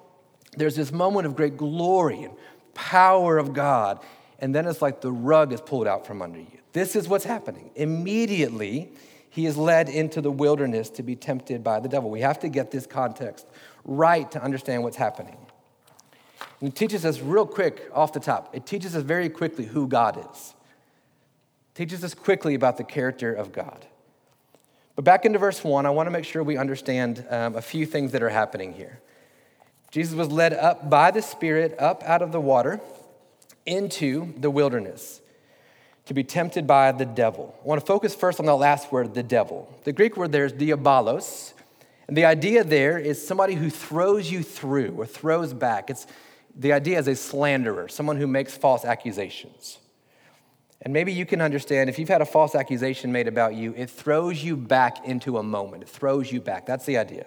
There's 0.56 0.76
this 0.76 0.92
moment 0.92 1.26
of 1.26 1.34
great 1.34 1.56
glory 1.56 2.24
and 2.24 2.34
power 2.74 3.38
of 3.38 3.52
God, 3.52 4.00
and 4.38 4.54
then 4.54 4.66
it's 4.66 4.82
like 4.82 5.00
the 5.00 5.12
rug 5.12 5.52
is 5.52 5.60
pulled 5.60 5.86
out 5.86 6.06
from 6.06 6.20
under 6.22 6.38
you. 6.38 6.58
This 6.72 6.96
is 6.96 7.08
what's 7.08 7.24
happening. 7.24 7.70
Immediately, 7.74 8.92
he 9.30 9.46
is 9.46 9.56
led 9.56 9.88
into 9.88 10.20
the 10.20 10.30
wilderness 10.30 10.90
to 10.90 11.02
be 11.02 11.16
tempted 11.16 11.64
by 11.64 11.80
the 11.80 11.88
devil. 11.88 12.10
We 12.10 12.20
have 12.20 12.38
to 12.40 12.48
get 12.48 12.70
this 12.70 12.86
context 12.86 13.46
right 13.84 14.30
to 14.30 14.42
understand 14.42 14.82
what's 14.82 14.96
happening. 14.96 15.36
And 16.60 16.68
it 16.68 16.76
teaches 16.76 17.04
us 17.04 17.20
real 17.20 17.46
quick 17.46 17.90
off 17.92 18.12
the 18.12 18.20
top. 18.20 18.54
It 18.54 18.66
teaches 18.66 18.94
us 18.94 19.02
very 19.02 19.28
quickly 19.28 19.64
who 19.64 19.88
God 19.88 20.24
is. 20.32 20.54
Teaches 21.74 22.04
us 22.04 22.14
quickly 22.14 22.54
about 22.54 22.76
the 22.76 22.84
character 22.84 23.32
of 23.32 23.52
God. 23.52 23.86
But 24.94 25.04
back 25.04 25.24
into 25.24 25.38
verse 25.38 25.64
1, 25.64 25.86
I 25.86 25.90
want 25.90 26.06
to 26.06 26.10
make 26.10 26.24
sure 26.24 26.42
we 26.42 26.58
understand 26.58 27.24
um, 27.30 27.56
a 27.56 27.62
few 27.62 27.86
things 27.86 28.12
that 28.12 28.22
are 28.22 28.28
happening 28.28 28.74
here. 28.74 29.00
Jesus 29.90 30.14
was 30.14 30.30
led 30.30 30.52
up 30.52 30.90
by 30.90 31.10
the 31.10 31.22
Spirit, 31.22 31.74
up 31.78 32.02
out 32.04 32.22
of 32.22 32.32
the 32.32 32.40
water, 32.40 32.80
into 33.64 34.34
the 34.38 34.50
wilderness 34.50 35.20
to 36.06 36.14
be 36.14 36.24
tempted 36.24 36.66
by 36.66 36.92
the 36.92 37.04
devil. 37.04 37.54
I 37.62 37.68
want 37.68 37.80
to 37.80 37.86
focus 37.86 38.14
first 38.14 38.40
on 38.40 38.46
the 38.46 38.56
last 38.56 38.90
word, 38.90 39.14
the 39.14 39.22
devil. 39.22 39.72
The 39.84 39.92
Greek 39.92 40.16
word 40.16 40.32
there 40.32 40.44
is 40.44 40.52
diabolos. 40.52 41.52
And 42.08 42.16
the 42.16 42.24
idea 42.24 42.64
there 42.64 42.98
is 42.98 43.24
somebody 43.24 43.54
who 43.54 43.70
throws 43.70 44.30
you 44.30 44.42
through 44.42 44.94
or 44.98 45.06
throws 45.06 45.54
back. 45.54 45.90
It's 45.90 46.06
the 46.54 46.72
idea 46.72 46.98
is 46.98 47.08
a 47.08 47.14
slanderer, 47.14 47.88
someone 47.88 48.16
who 48.16 48.26
makes 48.26 48.56
false 48.56 48.84
accusations. 48.84 49.78
And 50.82 50.92
maybe 50.92 51.12
you 51.12 51.24
can 51.24 51.40
understand 51.40 51.88
if 51.88 51.98
you've 51.98 52.08
had 52.08 52.22
a 52.22 52.26
false 52.26 52.54
accusation 52.56 53.12
made 53.12 53.28
about 53.28 53.54
you, 53.54 53.72
it 53.76 53.88
throws 53.88 54.42
you 54.42 54.56
back 54.56 55.06
into 55.06 55.38
a 55.38 55.42
moment. 55.42 55.84
It 55.84 55.88
throws 55.88 56.30
you 56.32 56.40
back. 56.40 56.66
That's 56.66 56.84
the 56.84 56.98
idea. 56.98 57.26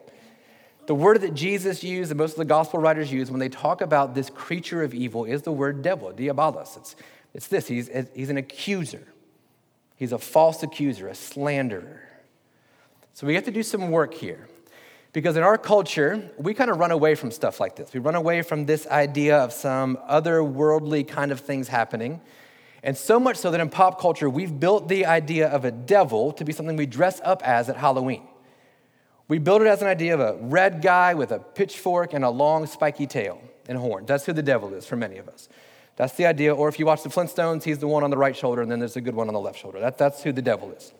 The 0.87 0.95
word 0.95 1.21
that 1.21 1.33
Jesus 1.33 1.83
used 1.83 2.11
and 2.11 2.17
most 2.17 2.33
of 2.33 2.37
the 2.37 2.45
gospel 2.45 2.79
writers 2.79 3.11
use 3.11 3.31
when 3.31 3.39
they 3.39 3.49
talk 3.49 3.81
about 3.81 4.13
this 4.13 4.29
creature 4.29 4.83
of 4.83 4.93
evil 4.93 5.25
is 5.25 5.41
the 5.41 5.53
word 5.53 5.81
devil, 5.81 6.11
diabolos. 6.11 6.77
It's, 6.77 6.95
it's 7.33 7.47
this 7.47 7.67
he's, 7.67 7.89
he's 8.13 8.29
an 8.29 8.37
accuser, 8.37 9.07
he's 9.95 10.11
a 10.11 10.19
false 10.19 10.61
accuser, 10.61 11.07
a 11.07 11.15
slanderer. 11.15 12.01
So 13.13 13.25
we 13.25 13.35
have 13.35 13.45
to 13.45 13.51
do 13.51 13.63
some 13.63 13.89
work 13.89 14.13
here. 14.13 14.47
Because 15.13 15.37
in 15.37 15.43
our 15.43 15.57
culture, 15.57 16.29
we 16.37 16.53
kind 16.53 16.69
of 16.69 16.77
run 16.77 16.91
away 16.91 17.15
from 17.15 17.31
stuff 17.31 17.61
like 17.61 17.77
this. 17.77 17.93
We 17.93 18.01
run 18.01 18.15
away 18.15 18.41
from 18.41 18.65
this 18.65 18.85
idea 18.87 19.37
of 19.37 19.53
some 19.53 19.97
otherworldly 20.09 21.07
kind 21.07 21.31
of 21.31 21.39
things 21.39 21.69
happening. 21.69 22.19
And 22.85 22.95
so 22.95 23.19
much 23.19 23.37
so 23.37 23.49
that 23.49 23.59
in 23.59 23.69
pop 23.69 23.99
culture, 23.99 24.29
we've 24.29 24.59
built 24.59 24.87
the 24.87 25.07
idea 25.07 25.47
of 25.47 25.65
a 25.65 25.71
devil 25.71 26.31
to 26.33 26.45
be 26.45 26.53
something 26.53 26.75
we 26.75 26.85
dress 26.85 27.19
up 27.23 27.41
as 27.43 27.67
at 27.67 27.77
Halloween. 27.77 28.27
We 29.27 29.39
build 29.39 29.63
it 29.63 29.67
as 29.67 29.81
an 29.81 29.87
idea 29.87 30.13
of 30.13 30.19
a 30.19 30.37
red 30.39 30.83
guy 30.83 31.15
with 31.15 31.31
a 31.31 31.39
pitchfork 31.39 32.13
and 32.13 32.23
a 32.23 32.29
long 32.29 32.67
spiky 32.67 33.07
tail 33.07 33.41
and 33.67 33.75
horn. 33.75 34.05
That's 34.05 34.27
who 34.27 34.33
the 34.33 34.43
devil 34.43 34.71
is 34.75 34.85
for 34.85 34.95
many 34.95 35.17
of 35.17 35.27
us. 35.27 35.49
That's 35.95 36.13
the 36.13 36.27
idea. 36.27 36.53
Or 36.53 36.69
if 36.69 36.77
you 36.77 36.85
watch 36.85 37.01
the 37.01 37.09
Flintstones, 37.09 37.63
he's 37.63 37.79
the 37.79 37.87
one 37.87 38.03
on 38.03 38.11
the 38.11 38.17
right 38.17 38.35
shoulder, 38.35 38.61
and 38.61 38.69
then 38.69 38.77
there's 38.77 38.97
a 38.97 39.01
good 39.01 39.15
one 39.15 39.29
on 39.29 39.33
the 39.33 39.39
left 39.39 39.57
shoulder. 39.57 39.79
That, 39.79 39.97
that's 39.97 40.21
who 40.21 40.31
the 40.31 40.43
devil 40.43 40.71
is. 40.71 40.93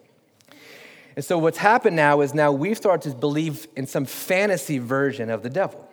And 1.16 1.24
so 1.24 1.38
what's 1.38 1.60
happened 1.60 1.96
now 1.96 2.22
is 2.22 2.34
now 2.34 2.52
we've 2.52 2.78
started 2.78 3.12
to 3.12 3.16
believe 3.16 3.68
in 3.76 3.86
some 3.86 4.06
fantasy 4.06 4.80
version 4.80 5.30
of 5.30 5.44
the 5.44 5.52
devil. 5.52 5.88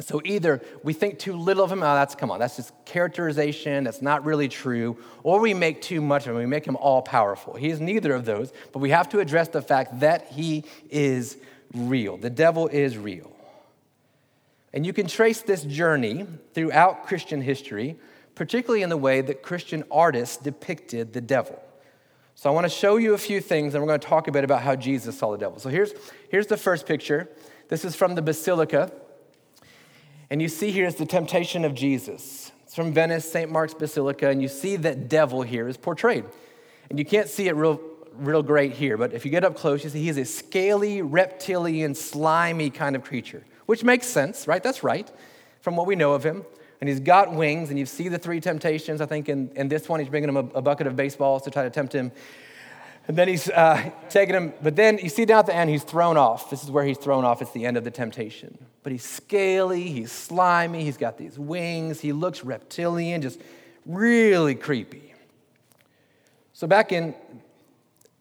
So 0.00 0.22
either 0.24 0.62
we 0.84 0.92
think 0.92 1.18
too 1.18 1.34
little 1.34 1.64
of 1.64 1.72
him, 1.72 1.82
oh, 1.82 1.94
that's 1.94 2.14
come 2.14 2.30
on, 2.30 2.38
that's 2.38 2.56
just 2.56 2.72
characterization, 2.84 3.84
that's 3.84 4.00
not 4.00 4.24
really 4.24 4.48
true, 4.48 4.96
or 5.24 5.40
we 5.40 5.54
make 5.54 5.82
too 5.82 6.00
much 6.00 6.26
of 6.26 6.34
him, 6.34 6.36
we 6.36 6.46
make 6.46 6.64
him 6.64 6.76
all 6.76 7.02
powerful. 7.02 7.54
He 7.54 7.68
is 7.68 7.80
neither 7.80 8.14
of 8.14 8.24
those, 8.24 8.52
but 8.72 8.78
we 8.78 8.90
have 8.90 9.08
to 9.08 9.18
address 9.18 9.48
the 9.48 9.60
fact 9.60 10.00
that 10.00 10.28
he 10.28 10.64
is 10.88 11.36
real. 11.74 12.16
The 12.16 12.30
devil 12.30 12.68
is 12.68 12.96
real. 12.96 13.30
And 14.72 14.86
you 14.86 14.92
can 14.92 15.08
trace 15.08 15.42
this 15.42 15.64
journey 15.64 16.26
throughout 16.54 17.06
Christian 17.06 17.40
history, 17.40 17.96
particularly 18.36 18.82
in 18.82 18.90
the 18.90 18.96
way 18.96 19.20
that 19.20 19.42
Christian 19.42 19.82
artists 19.90 20.36
depicted 20.36 21.12
the 21.12 21.20
devil. 21.20 21.60
So 22.36 22.48
I 22.48 22.52
want 22.52 22.66
to 22.66 22.70
show 22.70 22.98
you 22.98 23.14
a 23.14 23.18
few 23.18 23.40
things, 23.40 23.74
and 23.74 23.82
we're 23.82 23.88
going 23.88 23.98
to 23.98 24.06
talk 24.06 24.28
a 24.28 24.32
bit 24.32 24.44
about 24.44 24.62
how 24.62 24.76
Jesus 24.76 25.18
saw 25.18 25.32
the 25.32 25.38
devil. 25.38 25.58
So 25.58 25.70
here's, 25.70 25.92
here's 26.28 26.46
the 26.46 26.56
first 26.56 26.86
picture. 26.86 27.28
This 27.68 27.84
is 27.84 27.96
from 27.96 28.14
the 28.14 28.22
Basilica. 28.22 28.92
And 30.30 30.42
you 30.42 30.48
see 30.48 30.70
here 30.70 30.86
is 30.86 30.96
the 30.96 31.06
temptation 31.06 31.64
of 31.64 31.74
Jesus. 31.74 32.52
It's 32.64 32.74
from 32.74 32.92
Venice, 32.92 33.30
St. 33.30 33.50
Mark's 33.50 33.74
Basilica, 33.74 34.28
and 34.28 34.42
you 34.42 34.48
see 34.48 34.76
that 34.76 35.08
devil 35.08 35.42
here 35.42 35.68
is 35.68 35.76
portrayed. 35.76 36.24
And 36.90 36.98
you 36.98 37.04
can't 37.04 37.28
see 37.28 37.48
it 37.48 37.56
real, 37.56 37.80
real 38.14 38.42
great 38.42 38.72
here, 38.72 38.96
but 38.96 39.14
if 39.14 39.24
you 39.24 39.30
get 39.30 39.44
up 39.44 39.56
close, 39.56 39.84
you 39.84 39.90
see 39.90 40.02
he's 40.02 40.18
a 40.18 40.24
scaly, 40.24 41.00
reptilian, 41.00 41.94
slimy 41.94 42.70
kind 42.70 42.94
of 42.94 43.04
creature, 43.04 43.42
which 43.66 43.84
makes 43.84 44.06
sense, 44.06 44.46
right? 44.46 44.62
That's 44.62 44.82
right, 44.82 45.10
from 45.60 45.76
what 45.76 45.86
we 45.86 45.96
know 45.96 46.12
of 46.12 46.24
him 46.24 46.44
and 46.80 46.88
he's 46.88 47.00
got 47.00 47.32
wings, 47.32 47.70
and 47.70 47.78
you 47.78 47.86
see 47.86 48.08
the 48.08 48.18
three 48.18 48.40
temptations. 48.40 49.00
I 49.00 49.06
think 49.06 49.28
in, 49.28 49.50
in 49.56 49.68
this 49.68 49.88
one, 49.88 50.00
he's 50.00 50.08
bringing 50.08 50.28
him 50.28 50.36
a, 50.36 50.58
a 50.58 50.62
bucket 50.62 50.86
of 50.86 50.94
baseballs 50.94 51.42
to 51.42 51.50
try 51.50 51.64
to 51.64 51.70
tempt 51.70 51.92
him. 51.92 52.12
And 53.08 53.16
then 53.16 53.26
he's 53.26 53.48
uh, 53.48 53.90
taking 54.10 54.34
him, 54.34 54.52
but 54.62 54.76
then 54.76 54.98
you 54.98 55.08
see 55.08 55.24
down 55.24 55.40
at 55.40 55.46
the 55.46 55.54
end, 55.54 55.70
he's 55.70 55.82
thrown 55.82 56.18
off. 56.18 56.50
This 56.50 56.62
is 56.62 56.70
where 56.70 56.84
he's 56.84 56.98
thrown 56.98 57.24
off. 57.24 57.40
It's 57.40 57.52
the 57.52 57.64
end 57.64 57.78
of 57.78 57.84
the 57.84 57.90
temptation. 57.90 58.58
But 58.82 58.92
he's 58.92 59.04
scaly, 59.04 59.84
he's 59.84 60.12
slimy, 60.12 60.84
he's 60.84 60.98
got 60.98 61.16
these 61.16 61.38
wings, 61.38 62.00
he 62.00 62.12
looks 62.12 62.44
reptilian, 62.44 63.22
just 63.22 63.40
really 63.86 64.54
creepy. 64.54 65.14
So 66.52 66.66
back 66.66 66.92
in, 66.92 67.14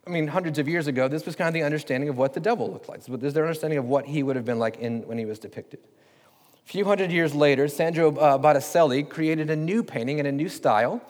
I 0.06 0.10
mean, 0.10 0.28
hundreds 0.28 0.58
of 0.58 0.70
years 0.70 0.88
ago, 0.88 1.10
this 1.10 1.26
was 1.26 1.36
kind 1.36 1.50
of 1.50 1.54
the 1.54 1.64
understanding 1.64 2.08
of 2.08 2.18
what 2.18 2.34
the 2.34 2.40
devil 2.40 2.72
looked 2.72 2.88
like. 2.88 3.04
This 3.04 3.24
is 3.24 3.34
their 3.34 3.44
understanding 3.44 3.80
of 3.80 3.86
what 3.86 4.06
he 4.06 4.24
would 4.24 4.38
have 4.38 4.46
been 4.46 4.60
like 4.60 4.78
in, 4.78 5.02
when 5.02 5.18
he 5.18 5.26
was 5.26 5.38
depicted. 5.38 5.82
A 6.66 6.70
few 6.70 6.86
hundred 6.86 7.12
years 7.12 7.36
later, 7.36 7.68
Sandro 7.68 8.16
uh, 8.16 8.38
Botticelli 8.38 9.04
created 9.04 9.50
a 9.50 9.56
new 9.56 9.84
painting 9.84 10.20
in 10.20 10.26
a 10.26 10.32
new 10.32 10.48
style 10.48 11.02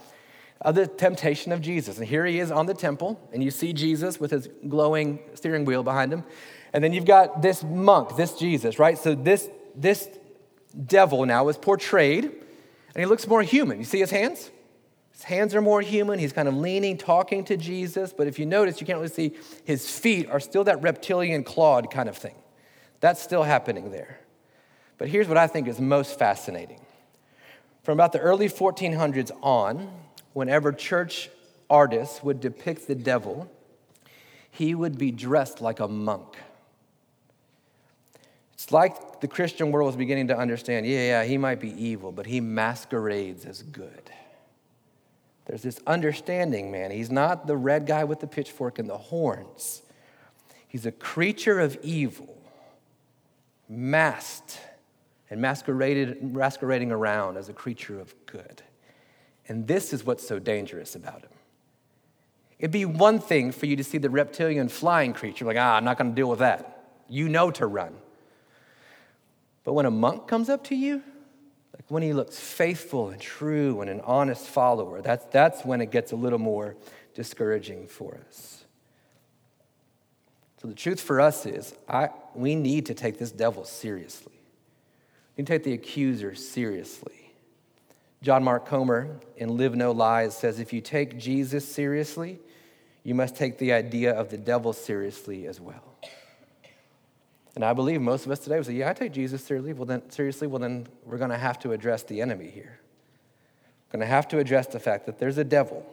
of 0.61 0.75
the 0.75 0.87
temptation 0.87 1.51
of 1.51 1.61
Jesus. 1.61 1.97
And 1.97 2.07
here 2.07 2.25
he 2.25 2.39
is 2.39 2.51
on 2.51 2.65
the 2.65 2.73
temple, 2.73 3.19
and 3.31 3.43
you 3.43 3.51
see 3.51 3.73
Jesus 3.73 4.19
with 4.19 4.31
his 4.31 4.49
glowing 4.67 5.19
steering 5.33 5.65
wheel 5.65 5.83
behind 5.83 6.11
him. 6.11 6.23
And 6.73 6.83
then 6.83 6.93
you've 6.93 7.05
got 7.05 7.41
this 7.41 7.63
monk, 7.63 8.15
this 8.17 8.33
Jesus, 8.33 8.79
right? 8.79 8.97
So 8.97 9.15
this, 9.15 9.49
this 9.75 10.09
devil 10.85 11.25
now 11.25 11.47
is 11.47 11.57
portrayed, 11.57 12.25
and 12.25 12.95
he 12.95 13.05
looks 13.05 13.27
more 13.27 13.43
human. 13.43 13.77
You 13.77 13.85
see 13.85 13.99
his 13.99 14.11
hands? 14.11 14.51
His 15.11 15.23
hands 15.23 15.55
are 15.55 15.61
more 15.61 15.81
human. 15.81 16.19
He's 16.19 16.33
kind 16.33 16.47
of 16.47 16.55
leaning, 16.55 16.97
talking 16.97 17.43
to 17.45 17.57
Jesus. 17.57 18.13
But 18.13 18.27
if 18.27 18.37
you 18.37 18.45
notice, 18.45 18.79
you 18.79 18.85
can't 18.85 18.99
really 18.99 19.09
see 19.09 19.33
his 19.65 19.89
feet 19.89 20.29
are 20.29 20.39
still 20.39 20.63
that 20.65 20.81
reptilian 20.81 21.43
clawed 21.43 21.89
kind 21.89 22.07
of 22.07 22.17
thing. 22.17 22.35
That's 22.99 23.21
still 23.21 23.43
happening 23.43 23.91
there. 23.91 24.19
But 24.97 25.09
here's 25.09 25.27
what 25.27 25.37
I 25.37 25.47
think 25.47 25.67
is 25.67 25.79
most 25.79 26.19
fascinating. 26.19 26.81
From 27.83 27.93
about 27.93 28.11
the 28.11 28.19
early 28.19 28.49
1400s 28.49 29.31
on, 29.41 29.89
whenever 30.38 30.72
church 30.72 31.32
artists 31.67 32.22
would 32.22 32.39
depict 32.39 32.86
the 32.86 32.94
devil, 32.94 33.50
he 34.51 34.75
would 34.75 34.96
be 34.96 35.10
dressed 35.10 35.62
like 35.62 35.79
a 35.79 35.88
monk. 35.88 36.38
It's 38.53 38.72
like 38.72 39.20
the 39.20 39.27
Christian 39.27 39.72
world 39.72 39.88
was 39.88 39.96
beginning 39.96 40.27
to 40.27 40.38
understand 40.38 40.86
yeah, 40.86 41.00
yeah, 41.00 41.24
he 41.24 41.39
might 41.39 41.60
be 41.60 41.72
evil, 41.84 42.12
but 42.12 42.27
he 42.27 42.39
masquerades 42.39 43.46
as 43.46 43.63
good. 43.63 44.12
There's 45.48 45.63
this 45.63 45.79
understanding, 45.88 46.70
man. 46.70 46.91
He's 46.91 47.10
not 47.10 47.48
the 47.48 47.58
red 47.58 47.88
guy 47.88 48.03
with 48.03 48.20
the 48.20 48.27
pitchfork 48.27 48.77
and 48.77 48.88
the 48.88 48.98
horns, 48.98 49.82
he's 50.67 50.86
a 50.86 50.91
creature 50.91 51.60
of 51.60 51.79
evil, 51.82 52.38
masked 53.67 54.60
and 55.32 55.41
masqueraded, 55.41 56.22
masquerading 56.22 56.91
around 56.91 57.38
as 57.38 57.50
a 57.50 57.53
creature 57.53 58.00
of 58.00 58.13
good. 58.27 58.62
And 59.48 59.68
this 59.68 59.94
is 59.94 60.04
what's 60.04 60.27
so 60.27 60.39
dangerous 60.39 60.96
about 60.96 61.22
him. 61.22 61.30
It'd 62.60 62.72
be 62.72 62.86
one 62.86 63.20
thing 63.20 63.51
for 63.51 63.66
you 63.66 63.75
to 63.75 63.84
see 63.84 63.98
the 63.98 64.10
reptilian 64.10 64.68
flying 64.68 65.13
creature, 65.13 65.46
like, 65.46 65.58
ah, 65.58 65.75
I'm 65.75 65.86
not 65.86 65.98
going 65.98 66.12
to 66.12 66.16
deal 66.16 66.30
with 66.30 66.39
that. 66.39 66.86
You 67.08 67.30
know 67.30 67.51
to 67.51 67.68
run. 67.68 67.94
But 69.63 69.74
when 69.74 69.86
a 69.86 69.92
monk 69.92 70.27
comes 70.27 70.50
up 70.50 70.63
to 70.66 70.75
you, 70.75 71.04
like 71.74 71.86
when 71.89 72.01
he 72.01 72.13
looks 72.13 72.39
faithful 72.39 73.10
and 73.10 73.22
true 73.22 73.82
and 73.82 73.89
an 73.89 74.01
honest 74.01 74.48
follower, 74.48 75.01
that's, 75.01 75.25
that's 75.25 75.63
when 75.63 75.82
it 75.82 75.92
gets 75.92 76.12
a 76.12 76.16
little 76.16 76.39
more 76.39 76.75
discouraging 77.13 77.88
for 77.88 78.18
us. 78.27 78.66
So 80.62 80.68
the 80.68 80.74
truth 80.74 81.00
for 81.00 81.22
us 81.22 81.46
is, 81.46 81.75
I, 81.88 82.10
we 82.34 82.56
need 82.56 82.88
to 82.88 82.96
take 82.96 83.20
this 83.20 83.32
devil 83.32 83.63
seriously. 83.63 84.34
We 85.36 85.42
need 85.42 85.48
to 85.48 85.54
take 85.54 85.63
the 85.63 85.74
accuser 85.74 86.34
seriously. 86.34 87.26
John 88.21 88.43
Mark 88.43 88.65
Comer 88.65 89.19
in 89.36 89.57
Live 89.57 89.75
No 89.75 89.91
Lies 89.91 90.36
says 90.36 90.59
if 90.59 90.74
you 90.74 90.81
take 90.81 91.17
Jesus 91.17 91.67
seriously, 91.67 92.39
you 93.03 93.15
must 93.15 93.36
take 93.36 93.57
the 93.57 93.74
idea 93.74 94.13
of 94.13 94.29
the 94.29 94.38
devil 94.38 94.74
seriously 94.74 95.47
as 95.47 95.62
well. 95.62 95.95
And 97.57 97.65
I 97.65 97.74
believe 97.74 98.01
most 98.01 98.27
of 98.27 98.31
us 98.31 98.38
today 98.38 98.57
would 98.57 98.67
say, 98.67 98.74
Yeah, 98.74 98.91
I 98.91 98.93
take 98.93 99.13
Jesus 99.13 99.43
seriously. 99.43 99.74
Well, 99.74 99.88
then, 99.88 100.07
seriously, 100.12 100.45
well, 100.45 100.59
then 100.59 100.86
we're 101.05 101.17
going 101.17 101.31
to 101.31 101.39
have 101.39 101.57
to 101.62 101.71
address 101.71 102.03
the 102.03 102.21
enemy 102.21 102.51
here. 102.51 102.79
We're 103.88 103.97
going 103.97 104.07
to 104.07 104.13
have 104.13 104.27
to 104.27 104.38
address 104.38 104.67
the 104.67 104.79
fact 104.79 105.07
that 105.07 105.17
there's 105.17 105.39
a 105.39 105.43
devil, 105.43 105.83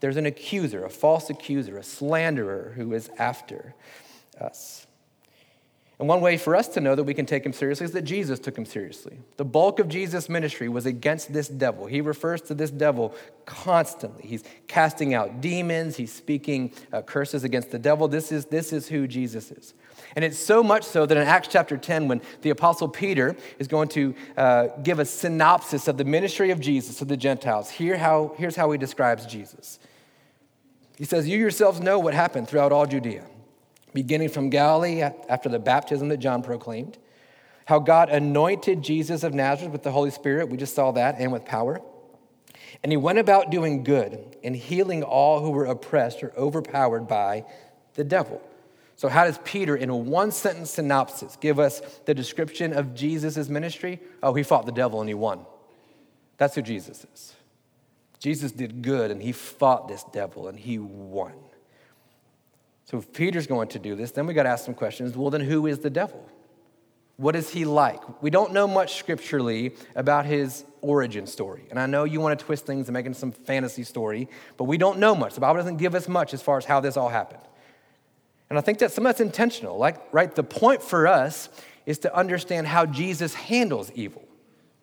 there's 0.00 0.16
an 0.16 0.26
accuser, 0.26 0.84
a 0.84 0.90
false 0.90 1.30
accuser, 1.30 1.78
a 1.78 1.84
slanderer 1.84 2.72
who 2.74 2.92
is 2.94 3.10
after 3.16 3.76
us. 4.40 4.87
And 5.98 6.06
one 6.08 6.20
way 6.20 6.36
for 6.36 6.54
us 6.54 6.68
to 6.68 6.80
know 6.80 6.94
that 6.94 7.02
we 7.02 7.12
can 7.14 7.26
take 7.26 7.44
him 7.44 7.52
seriously 7.52 7.84
is 7.84 7.90
that 7.92 8.02
Jesus 8.02 8.38
took 8.38 8.56
him 8.56 8.64
seriously. 8.64 9.18
The 9.36 9.44
bulk 9.44 9.80
of 9.80 9.88
Jesus' 9.88 10.28
ministry 10.28 10.68
was 10.68 10.86
against 10.86 11.32
this 11.32 11.48
devil. 11.48 11.86
He 11.86 12.00
refers 12.00 12.40
to 12.42 12.54
this 12.54 12.70
devil 12.70 13.16
constantly. 13.46 14.24
He's 14.24 14.44
casting 14.68 15.12
out 15.12 15.40
demons, 15.40 15.96
he's 15.96 16.12
speaking 16.12 16.72
uh, 16.92 17.02
curses 17.02 17.42
against 17.42 17.72
the 17.72 17.80
devil. 17.80 18.06
This 18.06 18.30
is, 18.30 18.44
this 18.44 18.72
is 18.72 18.86
who 18.86 19.08
Jesus 19.08 19.50
is. 19.50 19.74
And 20.14 20.24
it's 20.24 20.38
so 20.38 20.62
much 20.62 20.84
so 20.84 21.04
that 21.04 21.16
in 21.16 21.24
Acts 21.24 21.48
chapter 21.48 21.76
10, 21.76 22.06
when 22.06 22.22
the 22.42 22.50
Apostle 22.50 22.88
Peter 22.88 23.36
is 23.58 23.66
going 23.66 23.88
to 23.88 24.14
uh, 24.36 24.68
give 24.84 25.00
a 25.00 25.04
synopsis 25.04 25.88
of 25.88 25.96
the 25.96 26.04
ministry 26.04 26.52
of 26.52 26.60
Jesus 26.60 26.98
to 26.98 27.04
the 27.06 27.16
Gentiles, 27.16 27.70
here 27.70 27.96
how, 27.96 28.34
here's 28.38 28.54
how 28.54 28.70
he 28.70 28.78
describes 28.78 29.26
Jesus. 29.26 29.80
He 30.96 31.04
says, 31.04 31.28
You 31.28 31.38
yourselves 31.38 31.80
know 31.80 31.98
what 31.98 32.14
happened 32.14 32.46
throughout 32.46 32.70
all 32.70 32.86
Judea 32.86 33.24
beginning 33.92 34.28
from 34.28 34.50
Galilee 34.50 35.02
after 35.02 35.48
the 35.48 35.58
baptism 35.58 36.08
that 36.08 36.18
John 36.18 36.42
proclaimed, 36.42 36.98
how 37.66 37.78
God 37.78 38.08
anointed 38.08 38.82
Jesus 38.82 39.22
of 39.22 39.34
Nazareth 39.34 39.72
with 39.72 39.82
the 39.82 39.92
Holy 39.92 40.10
Spirit. 40.10 40.48
We 40.48 40.56
just 40.56 40.74
saw 40.74 40.92
that, 40.92 41.16
and 41.18 41.32
with 41.32 41.44
power. 41.44 41.80
And 42.82 42.92
he 42.92 42.96
went 42.96 43.18
about 43.18 43.50
doing 43.50 43.82
good 43.82 44.36
and 44.44 44.54
healing 44.54 45.02
all 45.02 45.40
who 45.40 45.50
were 45.50 45.66
oppressed 45.66 46.22
or 46.22 46.32
overpowered 46.36 47.08
by 47.08 47.44
the 47.94 48.04
devil. 48.04 48.40
So, 48.96 49.08
how 49.08 49.24
does 49.24 49.38
Peter, 49.44 49.76
in 49.76 49.90
a 49.90 49.96
one 49.96 50.32
sentence 50.32 50.72
synopsis, 50.72 51.36
give 51.36 51.58
us 51.58 51.80
the 52.04 52.14
description 52.14 52.72
of 52.72 52.94
Jesus' 52.94 53.48
ministry? 53.48 54.00
Oh, 54.22 54.34
he 54.34 54.42
fought 54.42 54.66
the 54.66 54.72
devil 54.72 55.00
and 55.00 55.08
he 55.08 55.14
won. 55.14 55.46
That's 56.36 56.54
who 56.54 56.62
Jesus 56.62 57.04
is. 57.12 57.34
Jesus 58.18 58.50
did 58.50 58.82
good 58.82 59.10
and 59.10 59.22
he 59.22 59.32
fought 59.32 59.88
this 59.88 60.04
devil 60.12 60.48
and 60.48 60.58
he 60.58 60.78
won. 60.78 61.34
So 62.88 62.96
if 62.96 63.12
Peter's 63.12 63.46
going 63.46 63.68
to 63.68 63.78
do 63.78 63.94
this, 63.94 64.12
then 64.12 64.26
we 64.26 64.32
got 64.32 64.44
to 64.44 64.48
ask 64.48 64.64
some 64.64 64.72
questions. 64.72 65.14
Well, 65.14 65.28
then 65.28 65.42
who 65.42 65.66
is 65.66 65.80
the 65.80 65.90
devil? 65.90 66.26
What 67.16 67.36
is 67.36 67.50
he 67.50 67.66
like? 67.66 68.00
We 68.22 68.30
don't 68.30 68.54
know 68.54 68.66
much 68.66 68.96
scripturally 68.96 69.74
about 69.94 70.24
his 70.24 70.64
origin 70.80 71.26
story. 71.26 71.66
And 71.68 71.78
I 71.78 71.84
know 71.84 72.04
you 72.04 72.18
want 72.18 72.38
to 72.38 72.42
twist 72.42 72.64
things 72.64 72.88
and 72.88 72.94
make 72.94 73.04
it 73.04 73.14
some 73.14 73.30
fantasy 73.30 73.84
story, 73.84 74.26
but 74.56 74.64
we 74.64 74.78
don't 74.78 74.98
know 74.98 75.14
much. 75.14 75.34
The 75.34 75.40
Bible 75.42 75.56
doesn't 75.60 75.76
give 75.76 75.94
us 75.94 76.08
much 76.08 76.32
as 76.32 76.40
far 76.40 76.56
as 76.56 76.64
how 76.64 76.80
this 76.80 76.96
all 76.96 77.10
happened. 77.10 77.42
And 78.48 78.58
I 78.58 78.62
think 78.62 78.78
that 78.78 78.90
some 78.90 79.04
of 79.04 79.10
that's 79.10 79.20
intentional. 79.20 79.76
Like, 79.76 80.00
right, 80.10 80.34
the 80.34 80.42
point 80.42 80.82
for 80.82 81.06
us 81.06 81.50
is 81.84 81.98
to 81.98 82.16
understand 82.16 82.68
how 82.68 82.86
Jesus 82.86 83.34
handles 83.34 83.92
evil. 83.94 84.26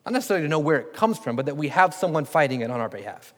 Not 0.04 0.12
necessarily 0.12 0.44
to 0.44 0.48
know 0.48 0.60
where 0.60 0.78
it 0.78 0.92
comes 0.92 1.18
from, 1.18 1.34
but 1.34 1.46
that 1.46 1.56
we 1.56 1.68
have 1.68 1.92
someone 1.92 2.24
fighting 2.24 2.60
it 2.60 2.70
on 2.70 2.80
our 2.80 2.88
behalf. 2.88 3.34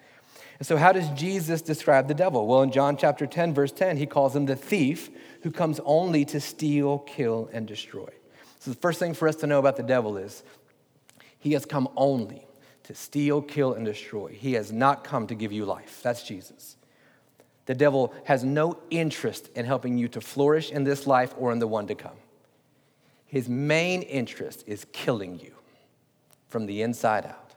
And 0.58 0.66
so, 0.66 0.76
how 0.76 0.92
does 0.92 1.08
Jesus 1.10 1.62
describe 1.62 2.08
the 2.08 2.14
devil? 2.14 2.46
Well, 2.46 2.62
in 2.62 2.72
John 2.72 2.96
chapter 2.96 3.26
10, 3.26 3.54
verse 3.54 3.70
10, 3.70 3.96
he 3.96 4.06
calls 4.06 4.34
him 4.34 4.46
the 4.46 4.56
thief 4.56 5.08
who 5.42 5.50
comes 5.50 5.80
only 5.84 6.24
to 6.26 6.40
steal, 6.40 6.98
kill, 7.00 7.48
and 7.52 7.66
destroy. 7.66 8.08
So, 8.58 8.72
the 8.72 8.76
first 8.76 8.98
thing 8.98 9.14
for 9.14 9.28
us 9.28 9.36
to 9.36 9.46
know 9.46 9.60
about 9.60 9.76
the 9.76 9.84
devil 9.84 10.16
is 10.16 10.42
he 11.38 11.52
has 11.52 11.64
come 11.64 11.88
only 11.96 12.44
to 12.84 12.94
steal, 12.94 13.40
kill, 13.40 13.74
and 13.74 13.84
destroy. 13.84 14.32
He 14.32 14.54
has 14.54 14.72
not 14.72 15.04
come 15.04 15.28
to 15.28 15.34
give 15.34 15.52
you 15.52 15.64
life. 15.64 16.00
That's 16.02 16.24
Jesus. 16.24 16.76
The 17.66 17.74
devil 17.74 18.14
has 18.24 18.42
no 18.42 18.78
interest 18.90 19.50
in 19.54 19.66
helping 19.66 19.98
you 19.98 20.08
to 20.08 20.20
flourish 20.20 20.70
in 20.70 20.84
this 20.84 21.06
life 21.06 21.34
or 21.36 21.52
in 21.52 21.58
the 21.58 21.66
one 21.68 21.86
to 21.88 21.94
come. 21.94 22.16
His 23.26 23.46
main 23.48 24.02
interest 24.02 24.64
is 24.66 24.86
killing 24.90 25.38
you 25.38 25.52
from 26.48 26.64
the 26.64 26.80
inside 26.80 27.26
out, 27.26 27.54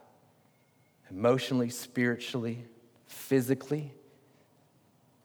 emotionally, 1.10 1.70
spiritually, 1.70 2.66
physically. 3.12 3.92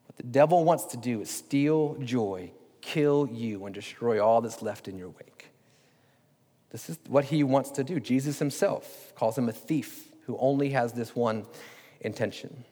What 0.05 0.17
the 0.17 0.23
devil 0.23 0.63
wants 0.63 0.85
to 0.85 0.97
do 0.97 1.21
is 1.21 1.29
steal 1.29 1.95
joy, 1.95 2.51
kill 2.81 3.27
you, 3.31 3.65
and 3.65 3.73
destroy 3.73 4.23
all 4.23 4.41
that's 4.41 4.61
left 4.61 4.87
in 4.87 4.97
your 4.97 5.09
wake. 5.09 5.49
This 6.69 6.89
is 6.89 6.99
what 7.07 7.25
he 7.25 7.43
wants 7.43 7.71
to 7.71 7.83
do. 7.83 7.99
Jesus 7.99 8.39
himself 8.39 9.13
calls 9.15 9.37
him 9.37 9.47
a 9.49 9.53
thief 9.53 10.07
who 10.25 10.37
only 10.37 10.71
has 10.71 10.93
this 10.93 11.15
one 11.15 11.45
intention. 12.01 12.65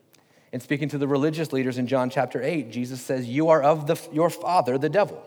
And 0.51 0.61
speaking 0.61 0.89
to 0.89 0.97
the 0.97 1.07
religious 1.07 1.51
leaders 1.51 1.77
in 1.77 1.87
John 1.87 2.09
chapter 2.09 2.41
8, 2.41 2.71
Jesus 2.71 3.01
says, 3.01 3.25
You 3.25 3.49
are 3.49 3.63
of 3.63 3.87
the, 3.87 3.99
your 4.11 4.29
father, 4.29 4.77
the 4.77 4.89
devil, 4.89 5.23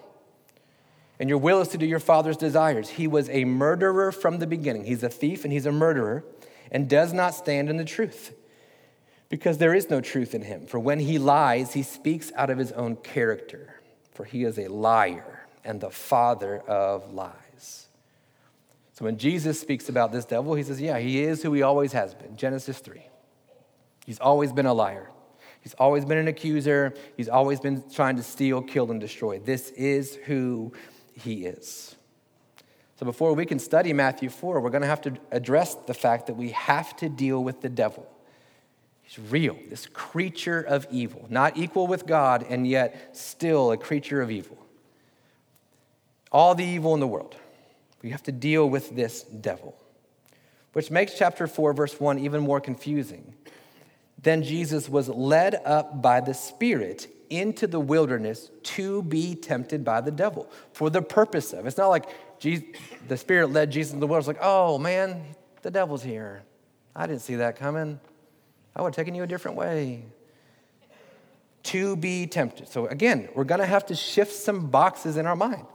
and 1.18 1.28
your 1.28 1.38
will 1.38 1.60
is 1.60 1.68
to 1.68 1.78
do 1.78 1.86
your 1.86 1.98
father's 1.98 2.36
desires. 2.36 2.90
He 2.90 3.06
was 3.06 3.28
a 3.30 3.44
murderer 3.44 4.12
from 4.12 4.38
the 4.38 4.46
beginning. 4.46 4.84
He's 4.84 5.02
a 5.02 5.08
thief 5.08 5.44
and 5.44 5.52
he's 5.52 5.66
a 5.66 5.72
murderer 5.72 6.24
and 6.70 6.88
does 6.88 7.12
not 7.12 7.34
stand 7.34 7.68
in 7.68 7.76
the 7.76 7.84
truth 7.84 8.34
because 9.28 9.58
there 9.58 9.74
is 9.74 9.90
no 9.90 10.00
truth 10.00 10.34
in 10.34 10.42
him. 10.42 10.66
For 10.66 10.78
when 10.78 11.00
he 11.00 11.18
lies, 11.18 11.74
he 11.74 11.82
speaks 11.82 12.32
out 12.34 12.50
of 12.50 12.58
his 12.58 12.72
own 12.72 12.96
character, 12.96 13.80
for 14.12 14.24
he 14.24 14.44
is 14.44 14.58
a 14.58 14.68
liar 14.68 15.46
and 15.64 15.80
the 15.80 15.90
father 15.90 16.60
of 16.60 17.12
lies. 17.12 17.86
So 18.94 19.04
when 19.04 19.18
Jesus 19.18 19.60
speaks 19.60 19.88
about 19.88 20.12
this 20.12 20.24
devil, 20.24 20.54
he 20.54 20.62
says, 20.62 20.80
Yeah, 20.80 20.98
he 20.98 21.22
is 21.22 21.42
who 21.42 21.52
he 21.52 21.62
always 21.62 21.92
has 21.92 22.14
been. 22.14 22.36
Genesis 22.36 22.78
3. 22.78 23.02
He's 24.06 24.18
always 24.18 24.52
been 24.52 24.66
a 24.66 24.74
liar. 24.74 25.10
He's 25.60 25.74
always 25.74 26.04
been 26.04 26.18
an 26.18 26.28
accuser. 26.28 26.94
He's 27.16 27.28
always 27.28 27.60
been 27.60 27.84
trying 27.90 28.16
to 28.16 28.22
steal, 28.22 28.62
kill, 28.62 28.90
and 28.90 29.00
destroy. 29.00 29.38
This 29.38 29.70
is 29.70 30.16
who 30.24 30.72
he 31.12 31.44
is. 31.44 31.94
So 32.96 33.06
before 33.06 33.34
we 33.34 33.46
can 33.46 33.58
study 33.58 33.92
Matthew 33.92 34.30
4, 34.30 34.60
we're 34.60 34.70
going 34.70 34.82
to 34.82 34.88
have 34.88 35.02
to 35.02 35.14
address 35.30 35.74
the 35.74 35.94
fact 35.94 36.26
that 36.26 36.34
we 36.34 36.50
have 36.50 36.96
to 36.96 37.08
deal 37.08 37.44
with 37.44 37.60
the 37.60 37.68
devil. 37.68 38.08
He's 39.08 39.30
real, 39.30 39.56
this 39.70 39.86
creature 39.86 40.60
of 40.60 40.86
evil, 40.90 41.24
not 41.30 41.56
equal 41.56 41.86
with 41.86 42.04
God, 42.04 42.44
and 42.46 42.66
yet 42.66 43.16
still 43.16 43.72
a 43.72 43.78
creature 43.78 44.20
of 44.20 44.30
evil. 44.30 44.58
All 46.30 46.54
the 46.54 46.64
evil 46.64 46.92
in 46.92 47.00
the 47.00 47.06
world. 47.06 47.34
We 48.02 48.10
have 48.10 48.22
to 48.24 48.32
deal 48.32 48.68
with 48.68 48.94
this 48.94 49.22
devil, 49.22 49.74
which 50.74 50.90
makes 50.90 51.14
chapter 51.16 51.46
4, 51.46 51.72
verse 51.72 51.98
1 51.98 52.18
even 52.18 52.42
more 52.42 52.60
confusing. 52.60 53.32
Then 54.22 54.42
Jesus 54.42 54.90
was 54.90 55.08
led 55.08 55.54
up 55.64 56.02
by 56.02 56.20
the 56.20 56.34
Spirit 56.34 57.08
into 57.30 57.66
the 57.66 57.80
wilderness 57.80 58.50
to 58.62 59.02
be 59.04 59.34
tempted 59.34 59.86
by 59.86 60.02
the 60.02 60.10
devil 60.10 60.50
for 60.74 60.90
the 60.90 61.00
purpose 61.00 61.54
of. 61.54 61.66
It's 61.66 61.78
not 61.78 61.88
like 61.88 62.04
Jesus, 62.38 62.66
the 63.08 63.16
Spirit 63.16 63.52
led 63.52 63.70
Jesus 63.70 63.94
in 63.94 64.00
the 64.00 64.06
wilderness, 64.06 64.28
like, 64.28 64.42
oh 64.42 64.76
man, 64.76 65.24
the 65.62 65.70
devil's 65.70 66.02
here. 66.02 66.42
I 66.94 67.06
didn't 67.06 67.22
see 67.22 67.36
that 67.36 67.56
coming. 67.56 68.00
I 68.78 68.82
would 68.82 68.94
have 68.94 68.96
taken 68.96 69.14
you 69.14 69.24
a 69.24 69.26
different 69.26 69.56
way. 69.56 70.04
To 71.64 71.96
be 71.96 72.26
tempted. 72.26 72.68
So 72.68 72.86
again, 72.86 73.28
we're 73.34 73.44
going 73.44 73.60
to 73.60 73.66
have 73.66 73.84
to 73.86 73.94
shift 73.94 74.32
some 74.32 74.68
boxes 74.68 75.16
in 75.16 75.26
our 75.26 75.36
mind, 75.36 75.66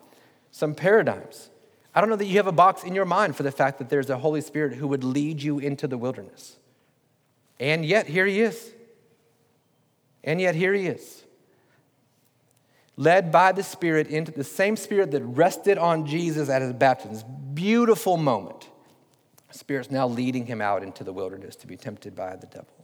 some 0.52 0.74
paradigms. 0.74 1.50
I 1.94 2.02
don't 2.02 2.10
know 2.10 2.16
that 2.16 2.26
you 2.26 2.38
have 2.38 2.48
a 2.48 2.52
box 2.54 2.84
in 2.84 2.96
your 2.96 3.06
mind 3.06 3.36
for 3.36 3.44
the 3.44 3.52
fact 3.52 3.78
that 3.78 3.90
there's 3.90 4.10
a 4.10 4.18
Holy 4.18 4.42
Spirit 4.42 4.74
who 4.74 4.88
would 4.88 5.04
lead 5.04 5.44
you 5.44 5.60
into 5.60 5.88
the 5.88 5.98
wilderness. 5.98 6.58
And 7.60 7.86
yet, 7.86 8.08
here 8.08 8.26
he 8.26 8.42
is. 8.42 8.72
And 10.24 10.42
yet, 10.42 10.56
here 10.56 10.74
he 10.74 10.88
is. 10.88 11.24
Led 12.96 13.32
by 13.32 13.52
the 13.52 13.64
Spirit 13.64 14.08
into 14.08 14.32
the 14.32 14.44
same 14.44 14.76
Spirit 14.76 15.12
that 15.12 15.22
rested 15.22 15.78
on 15.78 16.08
Jesus 16.08 16.50
at 16.50 16.62
his 16.62 16.74
baptism. 16.74 17.14
This 17.14 17.24
beautiful 17.54 18.18
moment. 18.18 18.70
The 19.52 19.58
Spirit's 19.58 19.92
now 19.92 20.08
leading 20.08 20.48
him 20.48 20.62
out 20.62 20.82
into 20.82 21.04
the 21.04 21.14
wilderness 21.14 21.56
to 21.58 21.68
be 21.68 21.78
tempted 21.78 22.16
by 22.16 22.36
the 22.36 22.48
devil. 22.48 22.83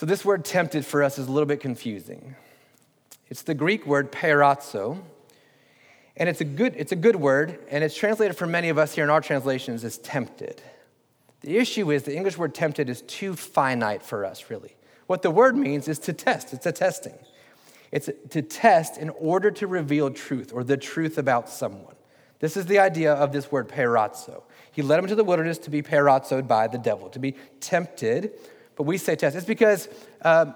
So, 0.00 0.06
this 0.06 0.24
word 0.24 0.46
tempted 0.46 0.86
for 0.86 1.02
us 1.02 1.18
is 1.18 1.26
a 1.26 1.30
little 1.30 1.46
bit 1.46 1.60
confusing. 1.60 2.34
It's 3.28 3.42
the 3.42 3.52
Greek 3.52 3.84
word 3.84 4.10
peirazo, 4.10 4.98
and 6.16 6.26
it's 6.26 6.40
a 6.40 6.44
good, 6.46 6.74
it's 6.78 6.90
a 6.90 6.96
good 6.96 7.16
word, 7.16 7.58
and 7.70 7.84
it's 7.84 7.94
translated 7.94 8.34
for 8.34 8.46
many 8.46 8.70
of 8.70 8.78
us 8.78 8.94
here 8.94 9.04
in 9.04 9.10
our 9.10 9.20
translations 9.20 9.84
as 9.84 9.98
tempted. 9.98 10.62
The 11.42 11.58
issue 11.58 11.90
is 11.90 12.04
the 12.04 12.16
English 12.16 12.38
word 12.38 12.54
tempted 12.54 12.88
is 12.88 13.02
too 13.02 13.36
finite 13.36 14.02
for 14.02 14.24
us, 14.24 14.48
really. 14.48 14.74
What 15.06 15.20
the 15.20 15.30
word 15.30 15.54
means 15.54 15.86
is 15.86 15.98
to 15.98 16.14
test, 16.14 16.54
it's 16.54 16.64
a 16.64 16.72
testing. 16.72 17.18
It's 17.92 18.08
to 18.30 18.40
test 18.40 18.96
in 18.96 19.10
order 19.10 19.50
to 19.50 19.66
reveal 19.66 20.10
truth 20.10 20.50
or 20.54 20.64
the 20.64 20.78
truth 20.78 21.18
about 21.18 21.50
someone. 21.50 21.96
This 22.38 22.56
is 22.56 22.64
the 22.64 22.78
idea 22.78 23.12
of 23.12 23.32
this 23.32 23.52
word 23.52 23.68
peirazo. 23.68 24.44
He 24.72 24.80
led 24.80 24.98
him 24.98 25.08
to 25.08 25.14
the 25.14 25.24
wilderness 25.24 25.58
to 25.58 25.70
be 25.70 25.82
peirazoed 25.82 26.48
by 26.48 26.68
the 26.68 26.78
devil, 26.78 27.10
to 27.10 27.18
be 27.18 27.34
tempted 27.60 28.32
but 28.80 28.86
we 28.86 28.96
say 28.96 29.14
test. 29.14 29.36
It's 29.36 29.44
because 29.44 29.90
um, 30.22 30.54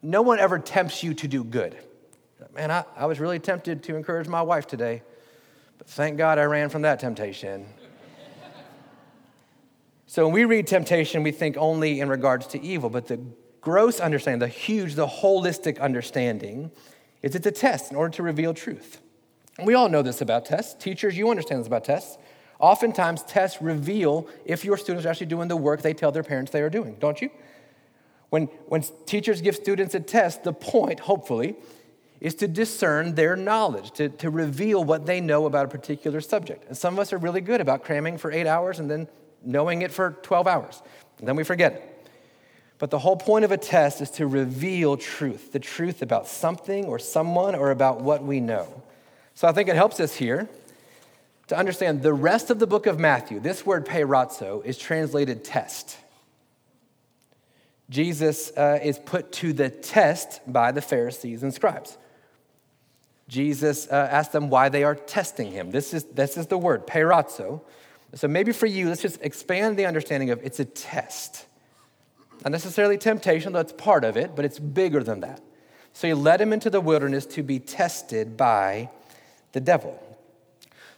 no 0.00 0.22
one 0.22 0.38
ever 0.38 0.60
tempts 0.60 1.02
you 1.02 1.14
to 1.14 1.26
do 1.26 1.42
good. 1.42 1.76
Man, 2.54 2.70
I, 2.70 2.84
I 2.96 3.06
was 3.06 3.18
really 3.18 3.40
tempted 3.40 3.82
to 3.82 3.96
encourage 3.96 4.28
my 4.28 4.40
wife 4.40 4.68
today, 4.68 5.02
but 5.76 5.88
thank 5.88 6.16
God 6.16 6.38
I 6.38 6.44
ran 6.44 6.68
from 6.68 6.82
that 6.82 7.00
temptation. 7.00 7.66
so 10.06 10.26
when 10.26 10.32
we 10.32 10.44
read 10.44 10.68
temptation, 10.68 11.24
we 11.24 11.32
think 11.32 11.56
only 11.56 11.98
in 11.98 12.08
regards 12.08 12.46
to 12.48 12.62
evil, 12.62 12.88
but 12.88 13.08
the 13.08 13.18
gross 13.60 13.98
understanding, 13.98 14.38
the 14.38 14.46
huge, 14.46 14.94
the 14.94 15.08
holistic 15.08 15.80
understanding, 15.80 16.70
is 17.22 17.34
it's 17.34 17.48
a 17.48 17.50
test 17.50 17.90
in 17.90 17.96
order 17.96 18.14
to 18.14 18.22
reveal 18.22 18.54
truth. 18.54 19.00
And 19.58 19.66
we 19.66 19.74
all 19.74 19.88
know 19.88 20.02
this 20.02 20.20
about 20.20 20.44
tests. 20.44 20.80
Teachers, 20.80 21.18
you 21.18 21.28
understand 21.30 21.62
this 21.62 21.66
about 21.66 21.82
tests. 21.82 22.16
Oftentimes, 22.60 23.24
tests 23.24 23.60
reveal 23.60 24.28
if 24.44 24.64
your 24.64 24.76
students 24.76 25.04
are 25.04 25.08
actually 25.08 25.26
doing 25.26 25.48
the 25.48 25.56
work 25.56 25.82
they 25.82 25.94
tell 25.94 26.12
their 26.12 26.22
parents 26.22 26.52
they 26.52 26.62
are 26.62 26.70
doing, 26.70 26.94
don't 27.00 27.20
you? 27.20 27.28
When, 28.30 28.46
when 28.66 28.82
teachers 29.06 29.40
give 29.40 29.56
students 29.56 29.94
a 29.94 30.00
test, 30.00 30.44
the 30.44 30.52
point, 30.52 31.00
hopefully, 31.00 31.56
is 32.20 32.34
to 32.36 32.48
discern 32.48 33.14
their 33.14 33.36
knowledge, 33.36 33.92
to, 33.92 34.08
to 34.08 34.30
reveal 34.30 34.82
what 34.82 35.06
they 35.06 35.20
know 35.20 35.46
about 35.46 35.66
a 35.66 35.68
particular 35.68 36.20
subject. 36.20 36.64
And 36.66 36.76
some 36.76 36.94
of 36.94 37.00
us 37.00 37.12
are 37.12 37.18
really 37.18 37.40
good 37.40 37.60
about 37.60 37.84
cramming 37.84 38.18
for 38.18 38.32
eight 38.32 38.46
hours 38.46 38.78
and 38.78 38.90
then 38.90 39.08
knowing 39.44 39.82
it 39.82 39.92
for 39.92 40.12
12 40.22 40.46
hours. 40.46 40.82
And 41.18 41.28
then 41.28 41.36
we 41.36 41.44
forget 41.44 41.72
it. 41.74 41.92
But 42.78 42.90
the 42.90 42.98
whole 42.98 43.16
point 43.16 43.44
of 43.44 43.52
a 43.52 43.56
test 43.56 44.00
is 44.00 44.10
to 44.12 44.26
reveal 44.26 44.96
truth, 44.96 45.52
the 45.52 45.58
truth 45.58 46.02
about 46.02 46.26
something 46.26 46.84
or 46.86 46.98
someone 46.98 47.54
or 47.54 47.70
about 47.70 48.00
what 48.00 48.22
we 48.22 48.40
know. 48.40 48.82
So 49.34 49.48
I 49.48 49.52
think 49.52 49.68
it 49.68 49.76
helps 49.76 50.00
us 50.00 50.14
here 50.14 50.48
to 51.48 51.56
understand 51.56 52.02
the 52.02 52.12
rest 52.12 52.50
of 52.50 52.58
the 52.58 52.66
book 52.66 52.86
of 52.86 52.98
Matthew. 52.98 53.40
This 53.40 53.64
word 53.64 53.86
peirazo 53.86 54.64
is 54.64 54.76
translated 54.76 55.44
test. 55.44 55.96
Jesus 57.88 58.50
uh, 58.56 58.78
is 58.82 58.98
put 58.98 59.32
to 59.32 59.52
the 59.52 59.70
test 59.70 60.40
by 60.46 60.72
the 60.72 60.82
Pharisees 60.82 61.42
and 61.42 61.54
scribes. 61.54 61.96
Jesus 63.28 63.88
uh, 63.88 64.08
asked 64.10 64.32
them 64.32 64.50
why 64.50 64.68
they 64.68 64.84
are 64.84 64.94
testing 64.94 65.50
him. 65.50 65.70
This 65.70 65.94
is, 65.94 66.04
this 66.04 66.36
is 66.36 66.46
the 66.46 66.58
word, 66.58 66.86
peirazo. 66.86 67.60
So 68.14 68.28
maybe 68.28 68.52
for 68.52 68.66
you, 68.66 68.88
let's 68.88 69.02
just 69.02 69.20
expand 69.20 69.76
the 69.76 69.86
understanding 69.86 70.30
of 70.30 70.40
it's 70.44 70.60
a 70.60 70.64
test. 70.64 71.46
Not 72.44 72.52
necessarily 72.52 72.98
temptation, 72.98 73.52
that's 73.52 73.72
part 73.72 74.04
of 74.04 74.16
it, 74.16 74.36
but 74.36 74.44
it's 74.44 74.58
bigger 74.58 75.02
than 75.02 75.20
that. 75.20 75.40
So 75.92 76.06
he 76.08 76.14
led 76.14 76.40
him 76.40 76.52
into 76.52 76.70
the 76.70 76.80
wilderness 76.80 77.26
to 77.26 77.42
be 77.42 77.58
tested 77.58 78.36
by 78.36 78.90
the 79.52 79.60
devil. 79.60 80.00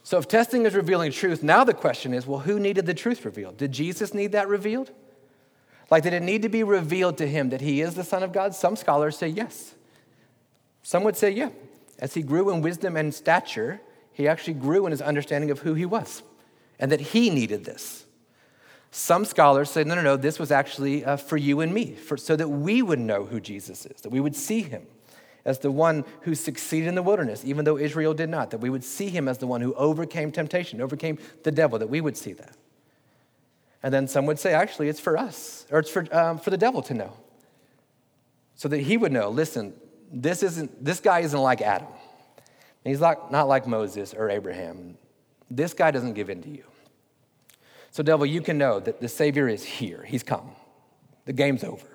So 0.03 0.17
if 0.17 0.27
testing 0.27 0.65
is 0.65 0.75
revealing 0.75 1.11
truth, 1.11 1.41
now 1.41 1.63
the 1.63 1.73
question 1.73 2.13
is 2.13 2.27
well, 2.27 2.39
who 2.39 2.59
needed 2.59 2.85
the 2.85 2.93
truth 2.93 3.25
revealed? 3.25 3.57
Did 3.57 3.71
Jesus 3.71 4.13
need 4.13 4.33
that 4.33 4.47
revealed? 4.47 4.91
Like, 5.91 6.03
did 6.03 6.13
it 6.13 6.21
need 6.21 6.43
to 6.43 6.49
be 6.49 6.63
revealed 6.63 7.17
to 7.17 7.27
him 7.27 7.49
that 7.49 7.61
he 7.61 7.81
is 7.81 7.95
the 7.95 8.03
Son 8.03 8.23
of 8.23 8.31
God? 8.31 8.53
Some 8.53 8.75
scholars 8.75 9.17
say 9.17 9.27
yes. 9.27 9.73
Some 10.83 11.03
would 11.03 11.17
say, 11.17 11.31
yeah. 11.31 11.49
As 11.97 12.13
he 12.13 12.21
grew 12.21 12.49
in 12.51 12.61
wisdom 12.61 12.95
and 12.95 13.13
stature, 13.13 13.81
he 14.13 14.27
actually 14.27 14.53
grew 14.53 14.85
in 14.85 14.91
his 14.91 15.01
understanding 15.01 15.51
of 15.51 15.59
who 15.59 15.73
he 15.73 15.85
was 15.85 16.23
and 16.79 16.91
that 16.91 17.01
he 17.01 17.29
needed 17.29 17.65
this. 17.65 18.05
Some 18.91 19.25
scholars 19.25 19.69
say, 19.69 19.83
no, 19.83 19.95
no, 19.95 20.01
no, 20.01 20.17
this 20.17 20.39
was 20.39 20.51
actually 20.51 21.05
uh, 21.05 21.17
for 21.17 21.37
you 21.37 21.59
and 21.61 21.73
me, 21.73 21.93
for, 21.93 22.17
so 22.17 22.35
that 22.35 22.47
we 22.47 22.81
would 22.81 22.99
know 22.99 23.25
who 23.25 23.39
Jesus 23.39 23.85
is, 23.85 24.01
that 24.01 24.09
we 24.09 24.19
would 24.19 24.35
see 24.35 24.61
him 24.61 24.87
as 25.45 25.59
the 25.59 25.71
one 25.71 26.05
who 26.21 26.33
succeeded 26.33 26.87
in 26.87 26.95
the 26.95 27.03
wilderness, 27.03 27.45
even 27.45 27.65
though 27.65 27.77
Israel 27.77 28.13
did 28.13 28.29
not, 28.29 28.51
that 28.51 28.59
we 28.59 28.69
would 28.69 28.83
see 28.83 29.09
him 29.09 29.27
as 29.27 29.37
the 29.37 29.47
one 29.47 29.61
who 29.61 29.73
overcame 29.75 30.31
temptation, 30.31 30.81
overcame 30.81 31.17
the 31.43 31.51
devil, 31.51 31.77
that 31.79 31.89
we 31.89 32.01
would 32.01 32.17
see 32.17 32.33
that. 32.33 32.55
And 33.81 33.93
then 33.93 34.07
some 34.07 34.25
would 34.25 34.39
say, 34.39 34.53
actually, 34.53 34.89
it's 34.89 34.99
for 34.99 35.17
us, 35.17 35.65
or 35.71 35.79
it's 35.79 35.89
for, 35.89 36.05
um, 36.15 36.37
for 36.37 36.49
the 36.49 36.57
devil 36.57 36.81
to 36.83 36.93
know. 36.93 37.13
So 38.55 38.67
that 38.67 38.79
he 38.79 38.97
would 38.97 39.11
know, 39.11 39.29
listen, 39.29 39.73
this, 40.11 40.43
isn't, 40.43 40.83
this 40.83 40.99
guy 40.99 41.19
isn't 41.19 41.39
like 41.39 41.61
Adam. 41.61 41.87
He's 42.83 42.99
not, 42.99 43.31
not 43.31 43.47
like 43.47 43.67
Moses 43.67 44.13
or 44.13 44.29
Abraham. 44.29 44.97
This 45.49 45.73
guy 45.73 45.91
doesn't 45.91 46.13
give 46.13 46.29
in 46.29 46.41
to 46.43 46.49
you. 46.49 46.63
So, 47.91 48.03
devil, 48.03 48.25
you 48.25 48.41
can 48.41 48.57
know 48.57 48.79
that 48.79 49.01
the 49.01 49.07
Savior 49.07 49.47
is 49.47 49.63
here. 49.63 50.03
He's 50.03 50.23
come. 50.23 50.51
The 51.25 51.33
game's 51.33 51.63
over. 51.63 51.87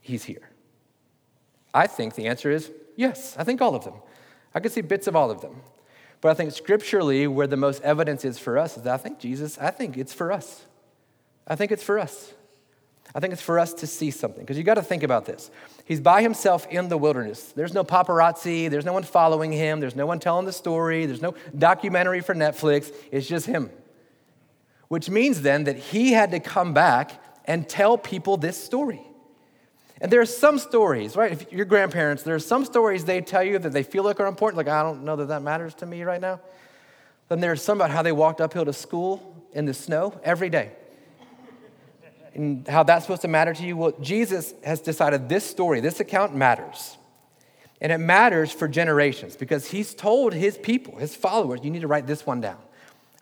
He's 0.00 0.24
here. 0.24 0.50
I 1.72 1.86
think 1.86 2.14
the 2.14 2.26
answer 2.26 2.50
is 2.50 2.70
yes. 2.96 3.36
I 3.38 3.44
think 3.44 3.62
all 3.62 3.74
of 3.74 3.84
them. 3.84 3.94
I 4.54 4.60
can 4.60 4.70
see 4.70 4.80
bits 4.80 5.06
of 5.06 5.16
all 5.16 5.30
of 5.30 5.40
them. 5.40 5.62
But 6.20 6.30
I 6.30 6.34
think 6.34 6.52
scripturally, 6.52 7.26
where 7.26 7.46
the 7.46 7.56
most 7.56 7.82
evidence 7.82 8.24
is 8.24 8.38
for 8.38 8.58
us, 8.58 8.76
is 8.76 8.86
I 8.86 8.96
think 8.96 9.18
Jesus, 9.18 9.56
I 9.58 9.70
think 9.70 9.96
it's 9.96 10.12
for 10.12 10.32
us. 10.32 10.66
I 11.50 11.56
think 11.56 11.72
it's 11.72 11.82
for 11.82 11.98
us. 11.98 12.32
I 13.12 13.18
think 13.18 13.32
it's 13.32 13.42
for 13.42 13.58
us 13.58 13.74
to 13.74 13.88
see 13.88 14.12
something 14.12 14.40
because 14.40 14.56
you 14.56 14.62
got 14.62 14.74
to 14.74 14.82
think 14.82 15.02
about 15.02 15.26
this. 15.26 15.50
He's 15.84 16.00
by 16.00 16.22
himself 16.22 16.64
in 16.68 16.88
the 16.88 16.96
wilderness. 16.96 17.52
There's 17.52 17.74
no 17.74 17.82
paparazzi, 17.82 18.70
there's 18.70 18.84
no 18.84 18.92
one 18.92 19.02
following 19.02 19.50
him, 19.50 19.80
there's 19.80 19.96
no 19.96 20.06
one 20.06 20.20
telling 20.20 20.46
the 20.46 20.52
story, 20.52 21.06
there's 21.06 21.20
no 21.20 21.34
documentary 21.58 22.20
for 22.20 22.36
Netflix. 22.36 22.94
It's 23.10 23.26
just 23.26 23.46
him. 23.46 23.68
Which 24.86 25.10
means 25.10 25.42
then 25.42 25.64
that 25.64 25.76
he 25.76 26.12
had 26.12 26.30
to 26.30 26.38
come 26.38 26.72
back 26.72 27.20
and 27.46 27.68
tell 27.68 27.98
people 27.98 28.36
this 28.36 28.62
story. 28.62 29.02
And 30.00 30.10
there 30.10 30.20
are 30.20 30.26
some 30.26 30.60
stories, 30.60 31.16
right? 31.16 31.32
If 31.32 31.52
your 31.52 31.64
grandparents, 31.64 32.22
there 32.22 32.36
are 32.36 32.38
some 32.38 32.64
stories 32.64 33.04
they 33.04 33.20
tell 33.20 33.42
you 33.42 33.58
that 33.58 33.72
they 33.72 33.82
feel 33.82 34.04
like 34.04 34.20
are 34.20 34.26
important, 34.26 34.56
like, 34.56 34.68
I 34.68 34.84
don't 34.84 35.04
know 35.04 35.16
that 35.16 35.28
that 35.28 35.42
matters 35.42 35.74
to 35.76 35.86
me 35.86 36.04
right 36.04 36.20
now. 36.20 36.40
Then 37.28 37.40
there's 37.40 37.60
some 37.60 37.78
about 37.78 37.90
how 37.90 38.02
they 38.02 38.12
walked 38.12 38.40
uphill 38.40 38.64
to 38.64 38.72
school 38.72 39.44
in 39.52 39.66
the 39.66 39.74
snow 39.74 40.18
every 40.22 40.48
day. 40.48 40.70
And 42.34 42.66
how 42.68 42.82
that's 42.82 43.04
supposed 43.04 43.22
to 43.22 43.28
matter 43.28 43.52
to 43.52 43.62
you. 43.64 43.76
Well, 43.76 43.92
Jesus 44.00 44.54
has 44.64 44.80
decided 44.80 45.28
this 45.28 45.44
story, 45.44 45.80
this 45.80 46.00
account 46.00 46.34
matters. 46.34 46.96
And 47.80 47.90
it 47.90 47.98
matters 47.98 48.52
for 48.52 48.68
generations 48.68 49.36
because 49.36 49.66
he's 49.66 49.94
told 49.94 50.34
his 50.34 50.58
people, 50.58 50.98
his 50.98 51.16
followers, 51.16 51.60
you 51.62 51.70
need 51.70 51.80
to 51.80 51.88
write 51.88 52.06
this 52.06 52.26
one 52.26 52.40
down. 52.40 52.58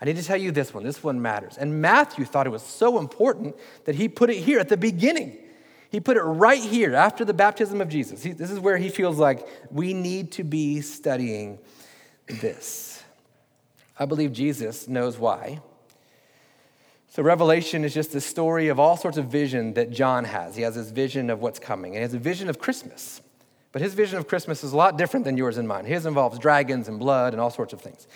I 0.00 0.04
need 0.04 0.16
to 0.16 0.22
tell 0.22 0.36
you 0.36 0.50
this 0.50 0.72
one. 0.72 0.84
This 0.84 1.02
one 1.02 1.20
matters. 1.22 1.56
And 1.58 1.80
Matthew 1.80 2.24
thought 2.24 2.46
it 2.46 2.50
was 2.50 2.62
so 2.62 2.98
important 2.98 3.56
that 3.84 3.94
he 3.94 4.08
put 4.08 4.30
it 4.30 4.36
here 4.36 4.58
at 4.58 4.68
the 4.68 4.76
beginning. 4.76 5.36
He 5.90 6.00
put 6.00 6.16
it 6.16 6.22
right 6.22 6.62
here 6.62 6.94
after 6.94 7.24
the 7.24 7.34
baptism 7.34 7.80
of 7.80 7.88
Jesus. 7.88 8.22
He, 8.22 8.32
this 8.32 8.50
is 8.50 8.60
where 8.60 8.76
he 8.76 8.90
feels 8.90 9.18
like 9.18 9.46
we 9.70 9.94
need 9.94 10.32
to 10.32 10.44
be 10.44 10.80
studying 10.82 11.58
this. 12.26 13.02
I 13.98 14.04
believe 14.04 14.32
Jesus 14.32 14.86
knows 14.86 15.18
why. 15.18 15.60
So, 17.18 17.24
Revelation 17.24 17.84
is 17.84 17.92
just 17.94 18.12
the 18.12 18.20
story 18.20 18.68
of 18.68 18.78
all 18.78 18.96
sorts 18.96 19.18
of 19.18 19.24
vision 19.24 19.74
that 19.74 19.90
John 19.90 20.22
has. 20.22 20.54
He 20.54 20.62
has 20.62 20.76
this 20.76 20.90
vision 20.90 21.30
of 21.30 21.40
what's 21.40 21.58
coming, 21.58 21.96
and 21.96 21.96
he 21.96 22.02
has 22.02 22.14
a 22.14 22.18
vision 22.20 22.48
of 22.48 22.60
Christmas. 22.60 23.20
But 23.72 23.82
his 23.82 23.92
vision 23.92 24.18
of 24.18 24.28
Christmas 24.28 24.62
is 24.62 24.72
a 24.72 24.76
lot 24.76 24.96
different 24.96 25.24
than 25.24 25.36
yours 25.36 25.58
and 25.58 25.66
mine. 25.66 25.84
His 25.84 26.06
involves 26.06 26.38
dragons 26.38 26.86
and 26.86 26.96
blood 26.96 27.34
and 27.34 27.40
all 27.40 27.50
sorts 27.50 27.72
of 27.72 27.80
things. 27.80 28.06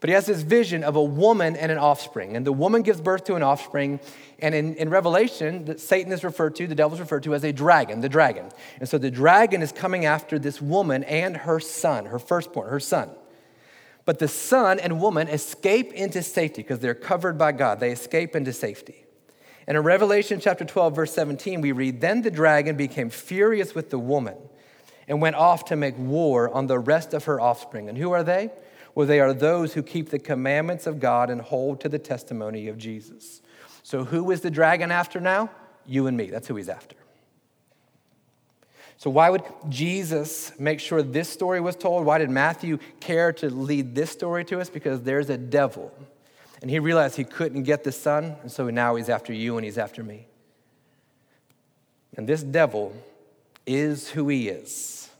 But 0.00 0.10
he 0.10 0.12
has 0.12 0.26
this 0.26 0.42
vision 0.42 0.84
of 0.84 0.96
a 0.96 1.02
woman 1.02 1.56
and 1.56 1.72
an 1.72 1.78
offspring. 1.78 2.36
And 2.36 2.46
the 2.46 2.52
woman 2.52 2.82
gives 2.82 3.00
birth 3.00 3.24
to 3.24 3.36
an 3.36 3.42
offspring. 3.42 4.00
And 4.38 4.54
in, 4.54 4.74
in 4.74 4.90
Revelation, 4.90 5.78
Satan 5.78 6.12
is 6.12 6.22
referred 6.22 6.54
to, 6.56 6.66
the 6.66 6.74
devil 6.74 6.92
is 6.92 7.00
referred 7.00 7.22
to 7.22 7.34
as 7.34 7.44
a 7.44 7.54
dragon, 7.54 8.02
the 8.02 8.10
dragon. 8.10 8.50
And 8.80 8.86
so 8.86 8.98
the 8.98 9.10
dragon 9.10 9.62
is 9.62 9.72
coming 9.72 10.04
after 10.04 10.38
this 10.38 10.60
woman 10.60 11.04
and 11.04 11.38
her 11.38 11.58
son, 11.58 12.04
her 12.04 12.18
firstborn, 12.18 12.68
her 12.68 12.80
son. 12.80 13.12
But 14.04 14.18
the 14.18 14.28
son 14.28 14.80
and 14.80 15.00
woman 15.00 15.28
escape 15.28 15.92
into 15.92 16.22
safety 16.22 16.62
because 16.62 16.80
they're 16.80 16.94
covered 16.94 17.38
by 17.38 17.52
God. 17.52 17.80
They 17.80 17.92
escape 17.92 18.34
into 18.34 18.52
safety. 18.52 19.04
And 19.66 19.76
in 19.76 19.84
Revelation 19.84 20.40
chapter 20.40 20.64
12, 20.64 20.94
verse 20.94 21.12
17, 21.14 21.60
we 21.60 21.72
read 21.72 22.00
Then 22.00 22.22
the 22.22 22.30
dragon 22.30 22.76
became 22.76 23.10
furious 23.10 23.74
with 23.74 23.90
the 23.90 23.98
woman 23.98 24.36
and 25.06 25.20
went 25.20 25.36
off 25.36 25.66
to 25.66 25.76
make 25.76 25.96
war 25.96 26.52
on 26.52 26.66
the 26.66 26.78
rest 26.78 27.14
of 27.14 27.24
her 27.24 27.40
offspring. 27.40 27.88
And 27.88 27.96
who 27.96 28.10
are 28.10 28.24
they? 28.24 28.50
Well, 28.94 29.06
they 29.06 29.20
are 29.20 29.32
those 29.32 29.74
who 29.74 29.82
keep 29.82 30.10
the 30.10 30.18
commandments 30.18 30.86
of 30.86 31.00
God 31.00 31.30
and 31.30 31.40
hold 31.40 31.80
to 31.80 31.88
the 31.88 31.98
testimony 31.98 32.68
of 32.68 32.76
Jesus. 32.76 33.40
So, 33.82 34.04
who 34.04 34.30
is 34.30 34.42
the 34.42 34.50
dragon 34.50 34.90
after 34.90 35.20
now? 35.20 35.50
You 35.86 36.06
and 36.06 36.16
me. 36.16 36.26
That's 36.26 36.48
who 36.48 36.56
he's 36.56 36.68
after. 36.68 36.96
So, 39.02 39.10
why 39.10 39.30
would 39.30 39.42
Jesus 39.68 40.52
make 40.60 40.78
sure 40.78 41.02
this 41.02 41.28
story 41.28 41.60
was 41.60 41.74
told? 41.74 42.06
Why 42.06 42.18
did 42.18 42.30
Matthew 42.30 42.78
care 43.00 43.32
to 43.32 43.50
lead 43.50 43.96
this 43.96 44.12
story 44.12 44.44
to 44.44 44.60
us? 44.60 44.70
Because 44.70 45.02
there's 45.02 45.28
a 45.28 45.36
devil. 45.36 45.92
And 46.60 46.70
he 46.70 46.78
realized 46.78 47.16
he 47.16 47.24
couldn't 47.24 47.64
get 47.64 47.82
the 47.82 47.90
son, 47.90 48.36
and 48.42 48.52
so 48.52 48.70
now 48.70 48.94
he's 48.94 49.08
after 49.08 49.32
you 49.32 49.56
and 49.56 49.64
he's 49.64 49.76
after 49.76 50.04
me. 50.04 50.28
And 52.16 52.28
this 52.28 52.44
devil 52.44 52.94
is 53.66 54.08
who 54.08 54.28
he 54.28 54.48
is. 54.48 55.10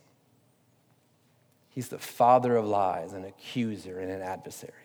He's 1.71 1.89
the 1.89 1.99
father 1.99 2.55
of 2.55 2.65
lies, 2.65 3.13
an 3.15 3.25
accuser, 3.25 3.99
and 3.99 4.13
an 4.13 4.23
adversary. 4.23 4.82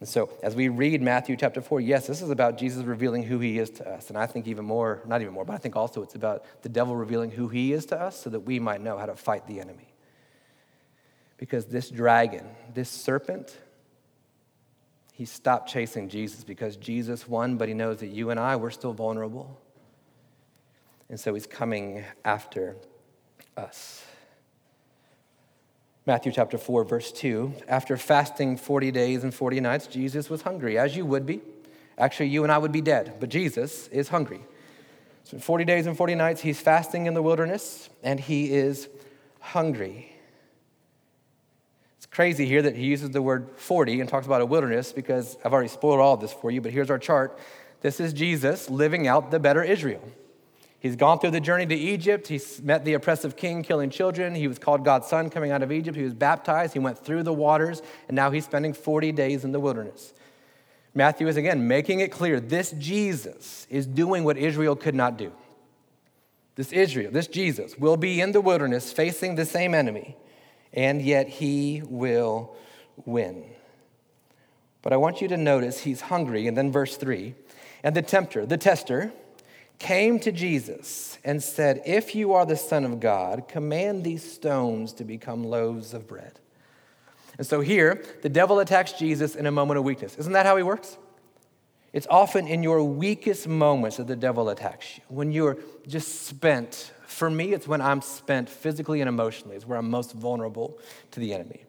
And 0.00 0.08
so, 0.08 0.28
as 0.42 0.54
we 0.54 0.68
read 0.68 1.00
Matthew 1.00 1.36
chapter 1.36 1.60
4, 1.60 1.80
yes, 1.80 2.06
this 2.06 2.20
is 2.20 2.30
about 2.30 2.58
Jesus 2.58 2.84
revealing 2.84 3.22
who 3.22 3.38
he 3.38 3.58
is 3.58 3.70
to 3.70 3.88
us. 3.88 4.08
And 4.08 4.18
I 4.18 4.26
think 4.26 4.46
even 4.46 4.64
more, 4.64 5.00
not 5.06 5.22
even 5.22 5.32
more, 5.32 5.44
but 5.44 5.54
I 5.54 5.58
think 5.58 5.76
also 5.76 6.02
it's 6.02 6.14
about 6.14 6.44
the 6.62 6.68
devil 6.68 6.96
revealing 6.96 7.30
who 7.30 7.48
he 7.48 7.72
is 7.72 7.86
to 7.86 8.00
us 8.00 8.20
so 8.20 8.30
that 8.30 8.40
we 8.40 8.58
might 8.58 8.80
know 8.80 8.98
how 8.98 9.06
to 9.06 9.14
fight 9.14 9.46
the 9.46 9.60
enemy. 9.60 9.94
Because 11.36 11.66
this 11.66 11.90
dragon, 11.90 12.46
this 12.74 12.90
serpent, 12.90 13.56
he 15.12 15.24
stopped 15.24 15.70
chasing 15.70 16.08
Jesus 16.08 16.42
because 16.42 16.76
Jesus 16.76 17.28
won, 17.28 17.56
but 17.56 17.68
he 17.68 17.74
knows 17.74 17.98
that 17.98 18.08
you 18.08 18.30
and 18.30 18.40
I, 18.40 18.56
we're 18.56 18.70
still 18.70 18.92
vulnerable. 18.92 19.60
And 21.08 21.20
so 21.20 21.34
he's 21.34 21.46
coming 21.46 22.04
after 22.24 22.76
us. 23.56 24.04
Matthew 26.06 26.32
chapter 26.32 26.58
4, 26.58 26.84
verse 26.84 27.10
2. 27.12 27.54
After 27.66 27.96
fasting 27.96 28.58
40 28.58 28.90
days 28.90 29.24
and 29.24 29.32
40 29.32 29.60
nights, 29.60 29.86
Jesus 29.86 30.28
was 30.28 30.42
hungry, 30.42 30.76
as 30.76 30.94
you 30.94 31.06
would 31.06 31.24
be. 31.24 31.40
Actually, 31.96 32.28
you 32.28 32.42
and 32.42 32.52
I 32.52 32.58
would 32.58 32.72
be 32.72 32.82
dead, 32.82 33.14
but 33.20 33.30
Jesus 33.30 33.88
is 33.88 34.08
hungry. 34.08 34.40
So, 35.24 35.38
40 35.38 35.64
days 35.64 35.86
and 35.86 35.96
40 35.96 36.14
nights, 36.14 36.42
he's 36.42 36.60
fasting 36.60 37.06
in 37.06 37.14
the 37.14 37.22
wilderness, 37.22 37.88
and 38.02 38.20
he 38.20 38.52
is 38.52 38.88
hungry. 39.40 40.14
It's 41.96 42.06
crazy 42.06 42.44
here 42.44 42.60
that 42.60 42.76
he 42.76 42.84
uses 42.84 43.10
the 43.10 43.22
word 43.22 43.48
40 43.56 44.00
and 44.00 44.08
talks 44.08 44.26
about 44.26 44.42
a 44.42 44.46
wilderness 44.46 44.92
because 44.92 45.38
I've 45.42 45.54
already 45.54 45.68
spoiled 45.68 46.00
all 46.00 46.14
of 46.14 46.20
this 46.20 46.34
for 46.34 46.50
you, 46.50 46.60
but 46.60 46.70
here's 46.70 46.90
our 46.90 46.98
chart. 46.98 47.38
This 47.80 47.98
is 47.98 48.12
Jesus 48.12 48.68
living 48.68 49.06
out 49.06 49.30
the 49.30 49.40
better 49.40 49.62
Israel. 49.62 50.02
He's 50.84 50.96
gone 50.96 51.18
through 51.18 51.30
the 51.30 51.40
journey 51.40 51.64
to 51.64 51.74
Egypt. 51.74 52.28
He's 52.28 52.60
met 52.60 52.84
the 52.84 52.92
oppressive 52.92 53.36
king 53.36 53.62
killing 53.62 53.88
children. 53.88 54.34
He 54.34 54.46
was 54.46 54.58
called 54.58 54.84
God's 54.84 55.06
son 55.06 55.30
coming 55.30 55.50
out 55.50 55.62
of 55.62 55.72
Egypt. 55.72 55.96
He 55.96 56.04
was 56.04 56.12
baptized. 56.12 56.74
He 56.74 56.78
went 56.78 56.98
through 56.98 57.22
the 57.22 57.32
waters, 57.32 57.80
and 58.06 58.14
now 58.14 58.30
he's 58.30 58.44
spending 58.44 58.74
40 58.74 59.10
days 59.12 59.44
in 59.44 59.52
the 59.52 59.60
wilderness. 59.60 60.12
Matthew 60.92 61.26
is 61.26 61.38
again 61.38 61.66
making 61.66 62.00
it 62.00 62.12
clear 62.12 62.38
this 62.38 62.72
Jesus 62.72 63.66
is 63.70 63.86
doing 63.86 64.24
what 64.24 64.36
Israel 64.36 64.76
could 64.76 64.94
not 64.94 65.16
do. 65.16 65.32
This 66.54 66.70
Israel, 66.70 67.10
this 67.10 67.28
Jesus, 67.28 67.78
will 67.78 67.96
be 67.96 68.20
in 68.20 68.32
the 68.32 68.42
wilderness 68.42 68.92
facing 68.92 69.36
the 69.36 69.46
same 69.46 69.74
enemy, 69.74 70.18
and 70.74 71.00
yet 71.00 71.30
he 71.30 71.80
will 71.86 72.54
win. 73.06 73.46
But 74.82 74.92
I 74.92 74.98
want 74.98 75.22
you 75.22 75.28
to 75.28 75.38
notice 75.38 75.80
he's 75.80 76.02
hungry, 76.02 76.46
and 76.46 76.54
then 76.54 76.70
verse 76.70 76.98
3 76.98 77.34
and 77.82 77.96
the 77.96 78.02
tempter, 78.02 78.44
the 78.44 78.58
tester, 78.58 79.14
came 79.78 80.18
to 80.20 80.32
Jesus 80.32 81.18
and 81.24 81.42
said, 81.42 81.82
If 81.84 82.14
you 82.14 82.32
are 82.32 82.46
the 82.46 82.56
Son 82.56 82.84
of 82.84 83.00
God, 83.00 83.48
command 83.48 84.04
these 84.04 84.30
stones 84.30 84.92
to 84.94 85.04
become 85.04 85.44
loaves 85.44 85.94
of 85.94 86.06
bread. 86.06 86.40
And 87.36 87.46
so 87.46 87.60
here, 87.60 88.04
the 88.22 88.28
devil 88.28 88.60
attacks 88.60 88.92
Jesus 88.92 89.34
in 89.34 89.46
a 89.46 89.50
moment 89.50 89.78
of 89.78 89.84
weakness. 89.84 90.16
Isn't 90.16 90.32
that 90.32 90.46
how 90.46 90.56
he 90.56 90.62
works? 90.62 90.96
It's 91.92 92.06
often 92.10 92.48
in 92.48 92.62
your 92.62 92.82
weakest 92.82 93.46
moments 93.46 93.98
that 93.98 94.06
the 94.06 94.16
devil 94.16 94.48
attacks 94.48 94.96
you. 94.96 95.04
When 95.08 95.32
you're 95.32 95.58
just 95.86 96.26
spent. 96.26 96.92
For 97.06 97.30
me, 97.30 97.52
it's 97.52 97.68
when 97.68 97.80
I'm 97.80 98.00
spent 98.00 98.48
physically 98.48 99.00
and 99.00 99.08
emotionally, 99.08 99.54
it's 99.54 99.66
where 99.66 99.78
I'm 99.78 99.88
most 99.88 100.12
vulnerable 100.12 100.78
to 101.12 101.20
the 101.20 101.32
enemy. 101.32 101.64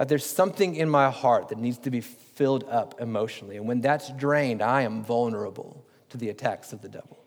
Uh, 0.00 0.04
there's 0.04 0.26
something 0.26 0.74
in 0.74 0.88
my 0.88 1.10
heart 1.10 1.48
that 1.50 1.58
needs 1.58 1.78
to 1.78 1.90
be 1.90 2.00
filled 2.00 2.64
up 2.64 3.00
emotionally. 3.00 3.56
And 3.56 3.68
when 3.68 3.80
that's 3.80 4.10
drained, 4.14 4.60
I 4.60 4.82
am 4.82 5.04
vulnerable 5.04 5.84
to 6.08 6.18
the 6.18 6.28
attacks 6.30 6.72
of 6.72 6.82
the 6.82 6.88
devil. 6.88 7.21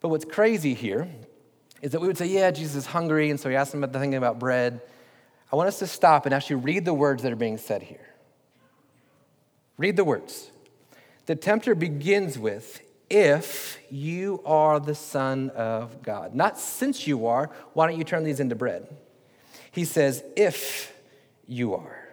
But 0.00 0.08
what's 0.08 0.24
crazy 0.24 0.74
here 0.74 1.08
is 1.82 1.92
that 1.92 2.00
we 2.00 2.06
would 2.06 2.18
say, 2.18 2.26
yeah, 2.26 2.50
Jesus 2.50 2.76
is 2.76 2.86
hungry, 2.86 3.30
and 3.30 3.38
so 3.38 3.48
he 3.48 3.56
asked 3.56 3.74
him 3.74 3.82
about 3.82 3.92
the 3.92 3.98
thing 3.98 4.14
about 4.14 4.38
bread. 4.38 4.80
I 5.52 5.56
want 5.56 5.68
us 5.68 5.78
to 5.80 5.86
stop 5.86 6.26
and 6.26 6.34
actually 6.34 6.56
read 6.56 6.84
the 6.84 6.94
words 6.94 7.22
that 7.22 7.32
are 7.32 7.36
being 7.36 7.58
said 7.58 7.82
here. 7.82 8.06
Read 9.76 9.96
the 9.96 10.04
words. 10.04 10.50
The 11.26 11.36
tempter 11.36 11.74
begins 11.74 12.38
with, 12.38 12.80
if 13.10 13.78
you 13.90 14.42
are 14.44 14.80
the 14.80 14.94
Son 14.94 15.50
of 15.50 16.02
God. 16.02 16.34
Not 16.34 16.58
since 16.58 17.06
you 17.06 17.26
are, 17.26 17.50
why 17.72 17.88
don't 17.88 17.98
you 17.98 18.04
turn 18.04 18.24
these 18.24 18.40
into 18.40 18.54
bread? 18.54 18.88
He 19.70 19.84
says, 19.84 20.22
if 20.36 20.92
you 21.46 21.74
are. 21.74 22.08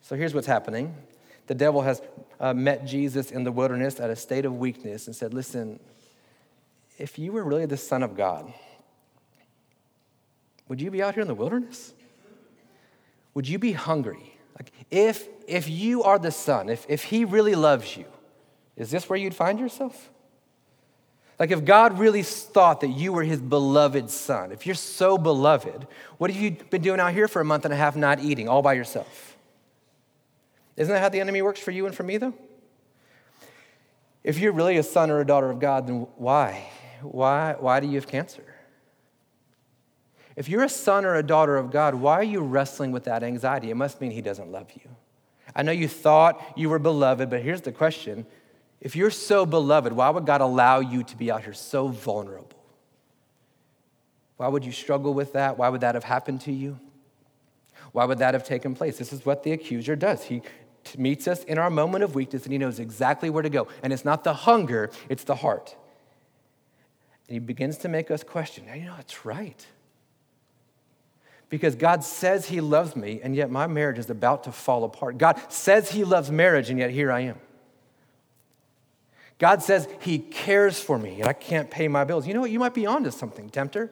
So 0.00 0.16
here's 0.16 0.34
what's 0.34 0.46
happening 0.46 0.94
the 1.48 1.54
devil 1.54 1.82
has 1.82 2.00
uh, 2.38 2.54
met 2.54 2.86
Jesus 2.86 3.30
in 3.30 3.42
the 3.42 3.50
wilderness 3.50 3.98
at 3.98 4.10
a 4.10 4.16
state 4.16 4.44
of 4.44 4.56
weakness 4.58 5.06
and 5.06 5.16
said, 5.16 5.34
Listen, 5.34 5.80
if 6.98 7.18
you 7.18 7.32
were 7.32 7.42
really 7.42 7.66
the 7.66 7.76
Son 7.76 8.02
of 8.02 8.16
God, 8.16 8.52
would 10.68 10.80
you 10.80 10.90
be 10.90 11.02
out 11.02 11.14
here 11.14 11.22
in 11.22 11.28
the 11.28 11.34
wilderness? 11.34 11.94
Would 13.34 13.48
you 13.48 13.58
be 13.58 13.72
hungry? 13.72 14.38
Like, 14.58 14.72
if, 14.90 15.26
if 15.46 15.68
you 15.68 16.02
are 16.02 16.18
the 16.18 16.30
Son, 16.30 16.68
if, 16.68 16.84
if 16.88 17.04
He 17.04 17.24
really 17.24 17.54
loves 17.54 17.96
you, 17.96 18.04
is 18.76 18.90
this 18.90 19.08
where 19.08 19.18
you'd 19.18 19.34
find 19.34 19.58
yourself? 19.58 20.10
Like, 21.38 21.50
if 21.52 21.64
God 21.64 21.98
really 21.98 22.24
thought 22.24 22.80
that 22.80 22.88
you 22.88 23.12
were 23.12 23.22
His 23.22 23.40
beloved 23.40 24.10
Son, 24.10 24.52
if 24.52 24.66
you're 24.66 24.74
so 24.74 25.16
beloved, 25.16 25.86
what 26.18 26.30
have 26.30 26.40
you 26.40 26.50
been 26.68 26.82
doing 26.82 27.00
out 27.00 27.14
here 27.14 27.28
for 27.28 27.40
a 27.40 27.44
month 27.44 27.64
and 27.64 27.72
a 27.72 27.76
half 27.76 27.96
not 27.96 28.20
eating 28.20 28.48
all 28.48 28.60
by 28.60 28.74
yourself? 28.74 29.37
Isn't 30.78 30.94
that 30.94 31.00
how 31.00 31.08
the 31.08 31.20
enemy 31.20 31.42
works 31.42 31.58
for 31.58 31.72
you 31.72 31.86
and 31.86 31.94
for 31.94 32.04
me, 32.04 32.18
though? 32.18 32.34
If 34.22 34.38
you're 34.38 34.52
really 34.52 34.76
a 34.76 34.82
son 34.84 35.10
or 35.10 35.20
a 35.20 35.26
daughter 35.26 35.50
of 35.50 35.58
God, 35.58 35.88
then 35.88 36.06
why? 36.16 36.70
Why, 37.02 37.56
why 37.58 37.80
do 37.80 37.88
you 37.88 37.96
have 37.96 38.06
cancer? 38.06 38.44
If 40.36 40.48
you're 40.48 40.62
a 40.62 40.68
son 40.68 41.04
or 41.04 41.16
a 41.16 41.22
daughter 41.22 41.56
of 41.56 41.72
God, 41.72 41.96
why 41.96 42.14
are 42.14 42.24
you 42.24 42.40
wrestling 42.40 42.92
with 42.92 43.04
that 43.04 43.24
anxiety? 43.24 43.70
It 43.70 43.74
must 43.74 44.00
mean 44.00 44.12
He 44.12 44.22
doesn't 44.22 44.52
love 44.52 44.68
you. 44.72 44.88
I 45.56 45.62
know 45.62 45.72
you 45.72 45.88
thought 45.88 46.40
you 46.56 46.68
were 46.68 46.78
beloved, 46.78 47.28
but 47.28 47.42
here's 47.42 47.62
the 47.62 47.72
question 47.72 48.24
If 48.80 48.94
you're 48.94 49.10
so 49.10 49.44
beloved, 49.44 49.92
why 49.92 50.10
would 50.10 50.26
God 50.26 50.40
allow 50.40 50.78
you 50.78 51.02
to 51.02 51.16
be 51.16 51.28
out 51.32 51.42
here 51.42 51.54
so 51.54 51.88
vulnerable? 51.88 52.50
Why 54.36 54.46
would 54.46 54.64
you 54.64 54.70
struggle 54.70 55.12
with 55.12 55.32
that? 55.32 55.58
Why 55.58 55.70
would 55.70 55.80
that 55.80 55.96
have 55.96 56.04
happened 56.04 56.42
to 56.42 56.52
you? 56.52 56.78
Why 57.90 58.04
would 58.04 58.18
that 58.18 58.34
have 58.34 58.44
taken 58.44 58.76
place? 58.76 58.96
This 58.98 59.12
is 59.12 59.26
what 59.26 59.42
the 59.42 59.50
accuser 59.50 59.96
does. 59.96 60.22
He 60.22 60.42
meets 60.96 61.28
us 61.28 61.44
in 61.44 61.58
our 61.58 61.70
moment 61.70 62.04
of 62.04 62.14
weakness 62.14 62.44
and 62.44 62.52
he 62.52 62.58
knows 62.58 62.78
exactly 62.78 63.28
where 63.28 63.42
to 63.42 63.50
go. 63.50 63.68
And 63.82 63.92
it's 63.92 64.04
not 64.04 64.24
the 64.24 64.32
hunger, 64.32 64.90
it's 65.08 65.24
the 65.24 65.34
heart. 65.34 65.76
And 67.28 67.34
he 67.34 67.38
begins 67.40 67.76
to 67.78 67.88
make 67.88 68.10
us 68.10 68.22
question, 68.22 68.64
you 68.74 68.86
know, 68.86 68.94
that's 68.96 69.26
right. 69.26 69.66
Because 71.50 71.74
God 71.74 72.04
says 72.04 72.46
he 72.46 72.60
loves 72.60 72.94
me, 72.94 73.20
and 73.22 73.34
yet 73.34 73.50
my 73.50 73.66
marriage 73.66 73.98
is 73.98 74.10
about 74.10 74.44
to 74.44 74.52
fall 74.52 74.84
apart. 74.84 75.16
God 75.16 75.40
says 75.48 75.90
he 75.90 76.04
loves 76.04 76.30
marriage, 76.30 76.68
and 76.68 76.78
yet 76.78 76.90
here 76.90 77.10
I 77.10 77.20
am. 77.20 77.38
God 79.38 79.62
says 79.62 79.88
he 80.00 80.18
cares 80.18 80.80
for 80.80 80.98
me, 80.98 81.20
and 81.20 81.28
I 81.28 81.32
can't 81.32 81.70
pay 81.70 81.88
my 81.88 82.04
bills. 82.04 82.26
You 82.26 82.34
know 82.34 82.40
what? 82.40 82.50
You 82.50 82.58
might 82.58 82.74
be 82.74 82.86
onto 82.86 83.10
something, 83.10 83.48
tempter. 83.48 83.90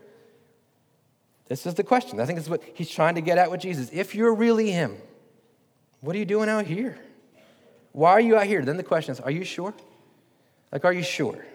This 1.49 1.65
is 1.65 1.75
the 1.75 1.85
question. 1.85 2.21
I 2.21 2.27
think 2.27 2.37
this 2.37 2.47
is 2.47 2.51
what 2.51 2.63
he's 2.75 2.91
trying 2.91 3.15
to 3.15 3.21
get 3.21 3.39
at 3.39 3.51
with 3.51 3.61
Jesus. 3.61 3.89
If 3.93 4.15
you're 4.15 4.35
really 4.35 4.71
him, 4.71 4.97
what 6.01 6.15
are 6.15 6.19
you 6.19 6.25
doing 6.25 6.49
out 6.49 6.67
here? 6.67 6.99
Why 7.93 8.13
are 8.13 8.21
you 8.21 8.37
out 8.37 8.47
here? 8.47 8.63
Then 8.63 8.77
the 8.77 8.83
question 8.83 9.13
is, 9.13 9.21
are 9.21 9.31
you 9.31 9.45
sure? 9.45 9.75
Like, 10.71 10.85
are 10.85 10.93
you 10.93 11.03
sure? 11.03 11.47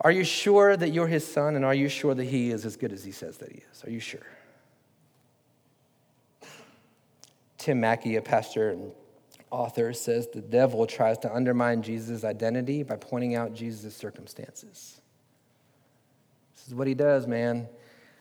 Are 0.00 0.10
you 0.10 0.24
sure 0.24 0.76
that 0.76 0.90
you're 0.90 1.06
his 1.06 1.26
son, 1.26 1.56
and 1.56 1.64
are 1.64 1.74
you 1.74 1.88
sure 1.88 2.14
that 2.14 2.24
he 2.24 2.50
is 2.50 2.64
as 2.64 2.76
good 2.76 2.92
as 2.92 3.04
he 3.04 3.12
says 3.12 3.38
that 3.38 3.52
he 3.52 3.62
is? 3.70 3.84
Are 3.84 3.90
you 3.90 4.00
sure? 4.00 4.26
Tim 7.58 7.80
Mackie, 7.80 8.16
a 8.16 8.22
pastor 8.22 8.70
and 8.70 8.92
author, 9.50 9.92
says 9.92 10.28
the 10.28 10.42
devil 10.42 10.86
tries 10.86 11.16
to 11.18 11.34
undermine 11.34 11.82
Jesus' 11.82 12.24
identity 12.24 12.82
by 12.82 12.96
pointing 12.96 13.34
out 13.34 13.54
Jesus' 13.54 13.96
circumstances. 13.96 15.00
This 16.56 16.68
is 16.68 16.74
what 16.74 16.86
he 16.86 16.94
does, 16.94 17.26
man. 17.26 17.68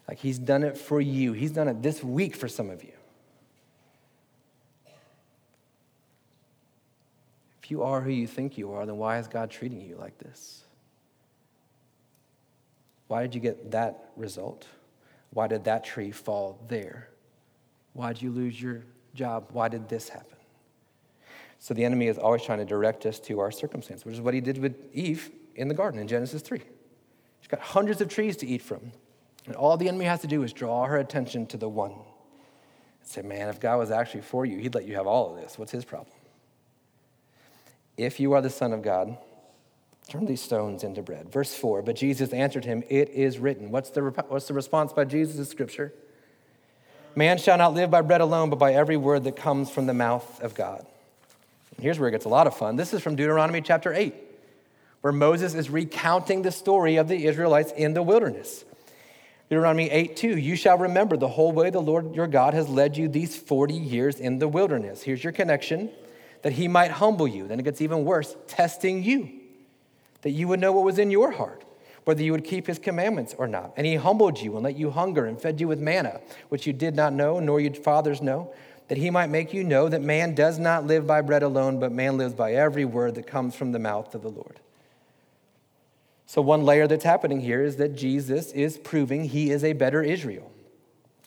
Like 0.08 0.20
he's 0.20 0.40
done 0.40 0.64
it 0.64 0.78
for 0.78 1.02
you. 1.02 1.34
He's 1.34 1.52
done 1.52 1.68
it 1.68 1.82
this 1.82 2.04
week 2.04 2.36
for 2.36 2.48
some 2.48 2.70
of 2.70 2.84
you. 2.84 2.94
You 7.74 7.82
are 7.82 8.02
who 8.02 8.12
you 8.12 8.28
think 8.28 8.56
you 8.56 8.72
are, 8.74 8.86
then 8.86 8.98
why 8.98 9.18
is 9.18 9.28
God 9.28 9.50
treating 9.50 9.82
you 9.82 9.96
like 9.96 10.16
this? 10.20 10.64
Why 13.08 13.24
did 13.24 13.34
you 13.34 13.42
get 13.42 13.72
that 13.72 14.12
result? 14.16 14.68
Why 15.32 15.48
did 15.48 15.64
that 15.64 15.84
tree 15.84 16.12
fall 16.12 16.60
there? 16.68 17.10
Why 17.94 18.14
did 18.14 18.22
you 18.22 18.30
lose 18.30 18.62
your 18.62 18.84
job? 19.16 19.48
Why 19.54 19.70
did 19.70 19.90
this 19.90 20.08
happen? 20.08 20.38
So 21.58 21.74
the 21.74 21.84
enemy 21.84 22.06
is 22.08 22.20
always 22.20 22.44
trying 22.44 22.60
to 22.60 22.66
direct 22.66 23.08
us 23.08 23.20
to 23.22 23.40
our 23.40 23.50
circumstance, 23.50 24.06
which 24.06 24.14
is 24.14 24.22
what 24.22 24.36
he 24.36 24.42
did 24.42 24.60
with 24.60 24.76
Eve 24.94 25.32
in 25.56 25.68
the 25.68 25.74
garden 25.74 26.00
in 26.00 26.08
Genesis 26.08 26.44
3. 26.44 26.60
She's 26.60 27.48
got 27.48 27.60
hundreds 27.60 28.02
of 28.02 28.08
trees 28.08 28.38
to 28.38 28.46
eat 28.46 28.62
from. 28.62 28.92
And 29.48 29.56
all 29.56 29.78
the 29.78 29.88
enemy 29.88 30.06
has 30.06 30.22
to 30.22 30.28
do 30.28 30.44
is 30.44 30.54
draw 30.54 30.86
her 30.86 31.00
attention 31.00 31.48
to 31.48 31.58
the 31.58 31.68
one. 31.68 31.92
And 31.94 32.02
say, 33.02 33.24
man, 33.24 33.50
if 33.50 33.60
God 33.60 33.78
was 33.78 33.90
actually 33.90 34.22
for 34.22 34.46
you, 34.46 34.60
he'd 34.60 34.76
let 34.76 34.86
you 34.86 34.96
have 34.96 35.08
all 35.08 35.34
of 35.34 35.42
this. 35.42 35.58
What's 35.58 35.72
his 35.72 35.86
problem? 35.86 36.16
If 37.98 38.20
you 38.20 38.34
are 38.34 38.42
the 38.42 38.50
Son 38.50 38.74
of 38.74 38.82
God, 38.82 39.18
turn 40.10 40.26
these 40.26 40.42
stones 40.42 40.84
into 40.84 41.02
bread. 41.02 41.32
Verse 41.32 41.54
4 41.54 41.82
But 41.82 41.96
Jesus 41.96 42.34
answered 42.34 42.66
him, 42.66 42.84
It 42.90 43.10
is 43.10 43.40
written. 43.40 43.72
What's 43.72 43.90
the, 43.92 44.02
what's 44.02 44.48
the 44.48 44.54
response 44.54 44.94
by 44.94 45.06
Jesus 45.06 45.38
in 45.38 45.46
Scripture? 45.46 45.94
Man 47.16 47.38
shall 47.38 47.58
not 47.58 47.74
live 47.74 47.92
by 47.92 48.02
bread 48.02 48.22
alone, 48.22 48.50
but 48.50 48.58
by 48.58 48.74
every 48.74 48.98
word 48.98 49.24
that 49.26 49.36
comes 49.36 49.70
from 49.70 49.86
the 49.86 49.94
mouth 49.94 50.42
of 50.42 50.56
God. 50.56 50.86
And 51.76 51.84
here's 51.84 52.00
where 52.00 52.10
it 52.10 52.14
gets 52.14 52.26
a 52.26 52.30
lot 52.30 52.48
of 52.48 52.58
fun. 52.58 52.76
This 52.76 52.94
is 52.94 53.02
from 53.02 53.16
Deuteronomy 53.16 53.62
chapter 53.62 53.94
8, 53.94 54.16
where 55.02 55.14
Moses 55.14 55.54
is 55.54 55.70
recounting 55.70 56.42
the 56.42 56.52
story 56.52 56.96
of 56.96 57.08
the 57.08 57.26
Israelites 57.26 57.72
in 57.72 57.94
the 57.94 58.02
wilderness. 58.02 58.66
Deuteronomy 59.50 59.92
8 59.92 60.16
2, 60.18 60.38
you 60.38 60.56
shall 60.56 60.80
remember 60.80 61.16
the 61.16 61.28
whole 61.28 61.52
way 61.52 61.70
the 61.70 61.82
Lord 61.82 62.16
your 62.16 62.26
God 62.26 62.56
has 62.56 62.68
led 62.68 62.98
you 62.98 63.08
these 63.08 63.36
40 63.36 63.76
years 63.76 64.20
in 64.20 64.40
the 64.40 64.48
wilderness. 64.48 65.04
Here's 65.04 65.24
your 65.24 65.34
connection 65.34 65.92
that 66.44 66.54
he 66.54 66.68
might 66.68 66.92
humble 66.92 67.28
you. 67.28 67.48
Then 67.48 67.60
it 67.60 67.64
gets 67.64 67.82
even 67.82 68.06
worse, 68.06 68.36
testing 68.48 69.04
you, 69.04 69.30
that 70.22 70.32
you 70.32 70.48
would 70.48 70.60
know 70.60 70.72
what 70.72 70.86
was 70.86 71.00
in 71.00 71.10
your 71.10 71.32
heart, 71.32 71.64
whether 72.04 72.22
you 72.22 72.32
would 72.34 72.44
keep 72.44 72.68
his 72.68 72.78
commandments 72.78 73.34
or 73.38 73.48
not. 73.48 73.74
And 73.76 73.88
he 73.88 73.96
humbled 73.96 74.40
you 74.40 74.54
and 74.54 74.64
let 74.64 74.78
you 74.78 74.92
hunger 74.92 75.26
and 75.26 75.42
fed 75.42 75.60
you 75.60 75.68
with 75.68 75.80
manna, 75.80 76.22
which 76.50 76.68
you 76.68 76.74
did 76.74 76.96
not 76.96 77.14
know, 77.14 77.40
nor 77.40 77.60
your 77.60 77.74
fathers 77.74 78.22
know, 78.22 78.54
that 78.90 78.98
he 78.98 79.10
might 79.10 79.30
make 79.30 79.54
you 79.54 79.64
know 79.64 79.90
that 79.90 80.02
man 80.02 80.36
does 80.36 80.60
not 80.60 80.86
live 80.86 81.08
by 81.08 81.22
bread 81.22 81.44
alone, 81.44 81.80
but 81.80 81.92
man 81.92 82.18
lives 82.18 82.34
by 82.34 82.54
every 82.54 82.86
word 82.86 83.16
that 83.16 83.26
comes 83.26 83.56
from 83.56 83.72
the 83.72 83.80
mouth 83.80 84.14
of 84.14 84.22
the 84.22 84.30
Lord. 84.30 84.60
So, 86.26 86.42
one 86.42 86.64
layer 86.64 86.88
that's 86.88 87.04
happening 87.04 87.42
here 87.42 87.64
is 87.64 87.78
that 87.78 87.96
Jesus 87.96 88.52
is 88.52 88.78
proving 88.78 89.26
he 89.26 89.52
is 89.52 89.64
a 89.64 89.74
better 89.74 90.02
Israel. 90.02 90.52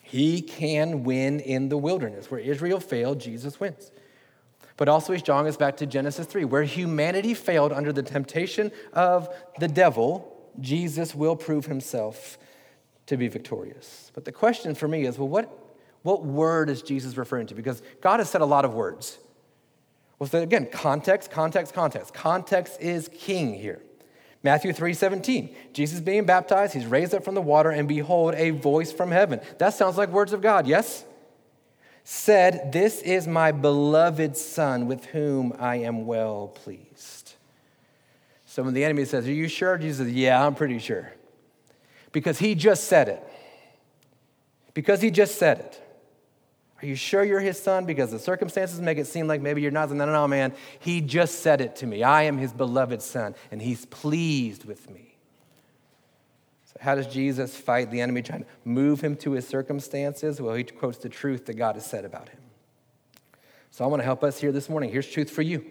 He 0.02 0.42
can 0.42 1.04
win 1.04 1.40
in 1.40 1.68
the 1.68 1.76
wilderness. 1.76 2.30
Where 2.30 2.40
Israel 2.40 2.80
failed, 2.80 3.20
Jesus 3.20 3.58
wins. 3.58 3.90
But 4.76 4.88
also, 4.88 5.12
he's 5.12 5.22
drawing 5.22 5.46
us 5.46 5.56
back 5.56 5.78
to 5.78 5.86
Genesis 5.86 6.26
3, 6.26 6.44
where 6.44 6.62
humanity 6.62 7.32
failed 7.32 7.72
under 7.72 7.92
the 7.92 8.02
temptation 8.02 8.70
of 8.92 9.28
the 9.58 9.68
devil, 9.68 10.36
Jesus 10.60 11.14
will 11.14 11.36
prove 11.36 11.66
himself 11.66 12.38
to 13.06 13.16
be 13.16 13.28
victorious. 13.28 14.10
But 14.14 14.24
the 14.24 14.32
question 14.32 14.74
for 14.74 14.88
me 14.88 15.06
is 15.06 15.18
well, 15.18 15.28
what, 15.28 15.50
what 16.02 16.24
word 16.24 16.68
is 16.68 16.82
Jesus 16.82 17.16
referring 17.16 17.46
to? 17.48 17.54
Because 17.54 17.82
God 18.00 18.20
has 18.20 18.28
said 18.28 18.40
a 18.40 18.46
lot 18.46 18.64
of 18.64 18.74
words. 18.74 19.18
Well, 20.18 20.28
so 20.28 20.40
again, 20.40 20.68
context, 20.70 21.30
context, 21.30 21.74
context. 21.74 22.14
Context 22.14 22.80
is 22.80 23.08
king 23.08 23.54
here. 23.54 23.80
Matthew 24.42 24.72
3 24.72 24.94
17, 24.94 25.54
Jesus 25.72 26.00
being 26.00 26.24
baptized, 26.24 26.74
he's 26.74 26.86
raised 26.86 27.14
up 27.14 27.24
from 27.24 27.34
the 27.34 27.42
water, 27.42 27.70
and 27.70 27.88
behold, 27.88 28.34
a 28.36 28.50
voice 28.50 28.92
from 28.92 29.10
heaven. 29.10 29.40
That 29.58 29.74
sounds 29.74 29.98
like 29.98 30.10
words 30.10 30.32
of 30.32 30.40
God, 30.40 30.66
yes? 30.66 31.04
Said, 32.08 32.70
This 32.70 33.02
is 33.02 33.26
my 33.26 33.50
beloved 33.50 34.36
Son 34.36 34.86
with 34.86 35.06
whom 35.06 35.52
I 35.58 35.78
am 35.78 36.06
well 36.06 36.46
pleased. 36.46 37.34
So 38.44 38.62
when 38.62 38.74
the 38.74 38.84
enemy 38.84 39.04
says, 39.06 39.26
Are 39.26 39.32
you 39.32 39.48
sure? 39.48 39.76
Jesus 39.76 40.06
says, 40.06 40.14
Yeah, 40.14 40.46
I'm 40.46 40.54
pretty 40.54 40.78
sure. 40.78 41.12
Because 42.12 42.38
he 42.38 42.54
just 42.54 42.84
said 42.84 43.08
it. 43.08 43.28
Because 44.72 45.00
he 45.00 45.10
just 45.10 45.34
said 45.34 45.58
it. 45.58 45.82
Are 46.80 46.86
you 46.86 46.94
sure 46.94 47.24
you're 47.24 47.40
his 47.40 47.60
son? 47.60 47.86
Because 47.86 48.12
the 48.12 48.20
circumstances 48.20 48.80
make 48.80 48.98
it 48.98 49.08
seem 49.08 49.26
like 49.26 49.40
maybe 49.40 49.60
you're 49.60 49.72
not. 49.72 49.90
No, 49.90 50.06
no, 50.06 50.12
no, 50.12 50.28
man. 50.28 50.52
He 50.78 51.00
just 51.00 51.40
said 51.40 51.60
it 51.60 51.74
to 51.76 51.88
me. 51.88 52.04
I 52.04 52.22
am 52.22 52.38
his 52.38 52.52
beloved 52.52 53.02
son, 53.02 53.34
and 53.50 53.60
he's 53.60 53.84
pleased 53.84 54.64
with 54.64 54.88
me. 54.90 55.05
How 56.80 56.94
does 56.94 57.06
Jesus 57.06 57.56
fight 57.56 57.90
the 57.90 58.00
enemy 58.00 58.22
trying 58.22 58.40
to 58.44 58.46
move 58.64 59.00
him 59.00 59.16
to 59.16 59.32
his 59.32 59.46
circumstances? 59.46 60.40
Well, 60.40 60.54
he 60.54 60.64
quotes 60.64 60.98
the 60.98 61.08
truth 61.08 61.46
that 61.46 61.54
God 61.54 61.76
has 61.76 61.86
said 61.86 62.04
about 62.04 62.28
him. 62.28 62.40
So, 63.70 63.84
I 63.84 63.88
want 63.88 64.00
to 64.00 64.04
help 64.04 64.24
us 64.24 64.40
here 64.40 64.52
this 64.52 64.68
morning. 64.68 64.90
Here's 64.90 65.08
truth 65.08 65.30
for 65.30 65.42
you. 65.42 65.64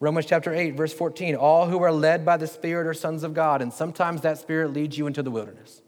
Romans 0.00 0.26
chapter 0.26 0.52
8, 0.52 0.72
verse 0.72 0.94
14. 0.94 1.36
All 1.36 1.66
who 1.66 1.82
are 1.82 1.92
led 1.92 2.24
by 2.24 2.36
the 2.36 2.46
Spirit 2.46 2.86
are 2.86 2.94
sons 2.94 3.22
of 3.22 3.34
God, 3.34 3.60
and 3.62 3.72
sometimes 3.72 4.22
that 4.22 4.38
Spirit 4.38 4.72
leads 4.72 4.96
you 4.96 5.06
into 5.06 5.22
the 5.22 5.30
wilderness 5.30 5.82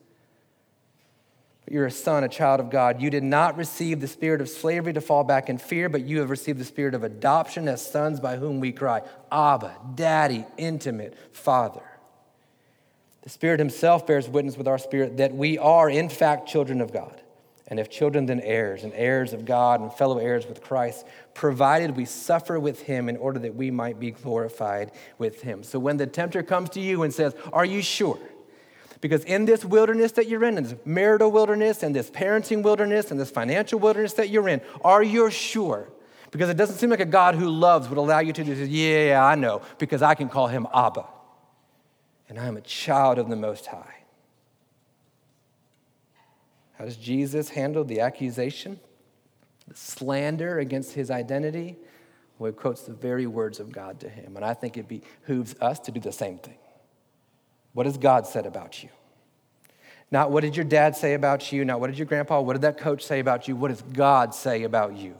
But 1.64 1.72
you're 1.72 1.86
a 1.86 1.90
son, 1.90 2.22
a 2.22 2.28
child 2.28 2.60
of 2.60 2.70
God. 2.70 3.00
You 3.00 3.08
did 3.08 3.22
not 3.24 3.56
receive 3.56 4.00
the 4.00 4.08
spirit 4.08 4.40
of 4.40 4.48
slavery 4.48 4.92
to 4.92 5.00
fall 5.00 5.24
back 5.24 5.48
in 5.48 5.58
fear, 5.58 5.88
but 5.88 6.02
you 6.02 6.20
have 6.20 6.28
received 6.28 6.58
the 6.58 6.64
spirit 6.64 6.94
of 6.94 7.04
adoption 7.04 7.68
as 7.68 7.84
sons 7.84 8.20
by 8.20 8.36
whom 8.36 8.60
we 8.60 8.70
cry, 8.70 9.00
Abba, 9.30 9.76
Daddy, 9.94 10.44
intimate 10.58 11.16
Father. 11.34 11.82
The 13.22 13.30
Spirit 13.30 13.60
Himself 13.60 14.06
bears 14.06 14.28
witness 14.28 14.56
with 14.56 14.68
our 14.68 14.78
spirit 14.78 15.16
that 15.18 15.34
we 15.34 15.56
are, 15.58 15.88
in 15.88 16.08
fact, 16.08 16.48
children 16.48 16.80
of 16.80 16.92
God. 16.92 17.20
And 17.68 17.80
if 17.80 17.88
children, 17.88 18.26
then 18.26 18.40
heirs, 18.40 18.84
and 18.84 18.92
heirs 18.94 19.32
of 19.32 19.44
God 19.44 19.80
and 19.80 19.90
fellow 19.92 20.18
heirs 20.18 20.46
with 20.46 20.62
Christ, 20.62 21.06
provided 21.32 21.96
we 21.96 22.04
suffer 22.04 22.60
with 22.60 22.82
Him 22.82 23.08
in 23.08 23.16
order 23.16 23.38
that 23.38 23.54
we 23.54 23.70
might 23.70 23.98
be 23.98 24.10
glorified 24.10 24.92
with 25.16 25.42
Him. 25.42 25.62
So 25.62 25.78
when 25.78 25.96
the 25.96 26.06
tempter 26.06 26.42
comes 26.42 26.68
to 26.70 26.80
you 26.80 27.02
and 27.02 27.14
says, 27.14 27.34
Are 27.52 27.64
you 27.64 27.80
sure? 27.80 28.18
Because 29.00 29.24
in 29.24 29.46
this 29.46 29.64
wilderness 29.64 30.12
that 30.12 30.28
you're 30.28 30.44
in, 30.44 30.58
in 30.58 30.64
this 30.64 30.74
marital 30.84 31.30
wilderness, 31.30 31.82
and 31.82 31.94
this 31.94 32.10
parenting 32.10 32.62
wilderness, 32.62 33.10
and 33.10 33.18
this 33.18 33.30
financial 33.30 33.78
wilderness 33.78 34.12
that 34.14 34.28
you're 34.28 34.48
in, 34.48 34.60
are 34.84 35.02
you 35.02 35.30
sure? 35.30 35.88
Because 36.30 36.50
it 36.50 36.56
doesn't 36.56 36.76
seem 36.76 36.90
like 36.90 37.00
a 37.00 37.04
God 37.04 37.36
who 37.36 37.48
loves 37.48 37.88
would 37.88 37.98
allow 37.98 38.18
you 38.18 38.32
to 38.32 38.44
do 38.44 38.54
this. 38.54 38.68
Yeah, 38.68 39.24
I 39.24 39.34
know, 39.34 39.62
because 39.78 40.02
I 40.02 40.14
can 40.14 40.28
call 40.28 40.48
him 40.48 40.66
Abba. 40.74 41.04
And 42.32 42.40
I 42.40 42.46
am 42.46 42.56
a 42.56 42.62
child 42.62 43.18
of 43.18 43.28
the 43.28 43.36
Most 43.36 43.66
High. 43.66 44.04
How 46.78 46.86
does 46.86 46.96
Jesus 46.96 47.50
handle 47.50 47.84
the 47.84 48.00
accusation, 48.00 48.80
the 49.68 49.76
slander 49.76 50.58
against 50.58 50.94
his 50.94 51.10
identity? 51.10 51.76
Well, 52.38 52.50
he 52.50 52.56
quotes 52.56 52.84
the 52.84 52.94
very 52.94 53.26
words 53.26 53.60
of 53.60 53.70
God 53.70 54.00
to 54.00 54.08
him. 54.08 54.34
And 54.36 54.46
I 54.46 54.54
think 54.54 54.78
it 54.78 54.88
behooves 54.88 55.54
us 55.60 55.78
to 55.80 55.92
do 55.92 56.00
the 56.00 56.10
same 56.10 56.38
thing. 56.38 56.56
What 57.74 57.84
has 57.84 57.98
God 57.98 58.26
said 58.26 58.46
about 58.46 58.82
you? 58.82 58.88
Not 60.10 60.30
what 60.30 60.40
did 60.40 60.56
your 60.56 60.64
dad 60.64 60.96
say 60.96 61.12
about 61.12 61.52
you, 61.52 61.66
not 61.66 61.80
what 61.80 61.88
did 61.88 61.98
your 61.98 62.06
grandpa, 62.06 62.40
what 62.40 62.54
did 62.54 62.62
that 62.62 62.78
coach 62.78 63.04
say 63.04 63.20
about 63.20 63.46
you? 63.46 63.56
What 63.56 63.68
does 63.68 63.82
God 63.82 64.34
say 64.34 64.62
about 64.62 64.96
you? 64.96 65.16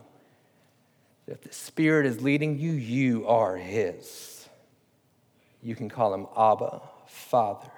If 1.27 1.41
the 1.41 1.53
Spirit 1.53 2.07
is 2.07 2.23
leading 2.23 2.57
you, 2.57 2.71
you 2.71 3.27
are 3.27 3.55
His. 3.55 4.49
you 5.61 5.75
can 5.75 5.89
call 5.89 6.11
him 6.11 6.25
Abba, 6.35 6.81
Father. 7.13 7.71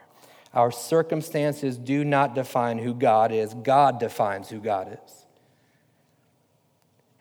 Our 0.54 0.72
circumstances 0.72 1.78
do 1.78 2.06
not 2.06 2.34
define 2.34 2.78
who 2.78 2.94
God 2.94 3.32
is, 3.32 3.54
God 3.54 4.00
defines 4.00 4.50
who 4.50 4.60
God 4.60 4.88
is. 5.06 5.26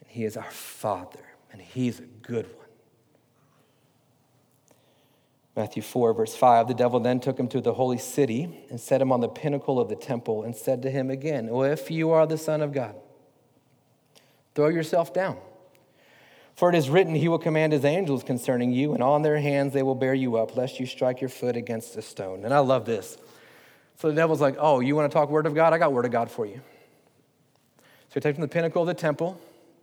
And 0.00 0.08
He 0.08 0.24
is 0.24 0.36
our 0.36 0.50
Father, 0.50 1.24
and 1.50 1.60
He's 1.60 1.98
a 1.98 2.04
good 2.04 2.46
one. 2.46 2.64
Matthew 5.56 5.82
4, 5.82 6.14
verse 6.14 6.34
5 6.34 6.68
The 6.68 6.74
devil 6.74 7.00
then 7.00 7.20
took 7.20 7.38
him 7.38 7.48
to 7.48 7.60
the 7.60 7.74
holy 7.74 7.98
city 7.98 8.64
and 8.70 8.80
set 8.80 9.00
him 9.00 9.12
on 9.12 9.20
the 9.20 9.28
pinnacle 9.28 9.80
of 9.80 9.88
the 9.88 9.96
temple 9.96 10.42
and 10.44 10.54
said 10.54 10.82
to 10.82 10.90
him 10.90 11.10
again, 11.10 11.48
Well, 11.48 11.70
if 11.70 11.90
you 11.90 12.10
are 12.10 12.26
the 12.26 12.38
Son 12.38 12.60
of 12.60 12.72
God, 12.72 12.94
throw 14.54 14.68
yourself 14.68 15.12
down. 15.12 15.38
For 16.54 16.68
it 16.68 16.74
is 16.74 16.88
written, 16.88 17.14
He 17.14 17.28
will 17.28 17.38
command 17.38 17.72
His 17.72 17.84
angels 17.84 18.22
concerning 18.22 18.72
you, 18.72 18.94
and 18.94 19.02
on 19.02 19.22
their 19.22 19.40
hands 19.40 19.72
they 19.72 19.82
will 19.82 19.94
bear 19.94 20.14
you 20.14 20.36
up, 20.36 20.56
lest 20.56 20.78
you 20.78 20.86
strike 20.86 21.20
your 21.20 21.30
foot 21.30 21.56
against 21.56 21.96
a 21.96 22.02
stone. 22.02 22.44
And 22.44 22.54
I 22.54 22.60
love 22.60 22.84
this. 22.84 23.18
So 23.96 24.08
the 24.08 24.14
devil's 24.14 24.40
like, 24.40 24.56
Oh, 24.58 24.80
you 24.80 24.94
want 24.96 25.10
to 25.10 25.14
talk 25.14 25.30
Word 25.30 25.46
of 25.46 25.54
God? 25.54 25.72
I 25.72 25.78
got 25.78 25.92
Word 25.92 26.04
of 26.04 26.12
God 26.12 26.30
for 26.30 26.46
you. 26.46 26.60
So 28.08 28.14
he 28.14 28.20
takes 28.20 28.36
to 28.36 28.42
the 28.42 28.48
pinnacle 28.48 28.82
of 28.82 28.86
the 28.86 28.94
temple. 28.94 29.40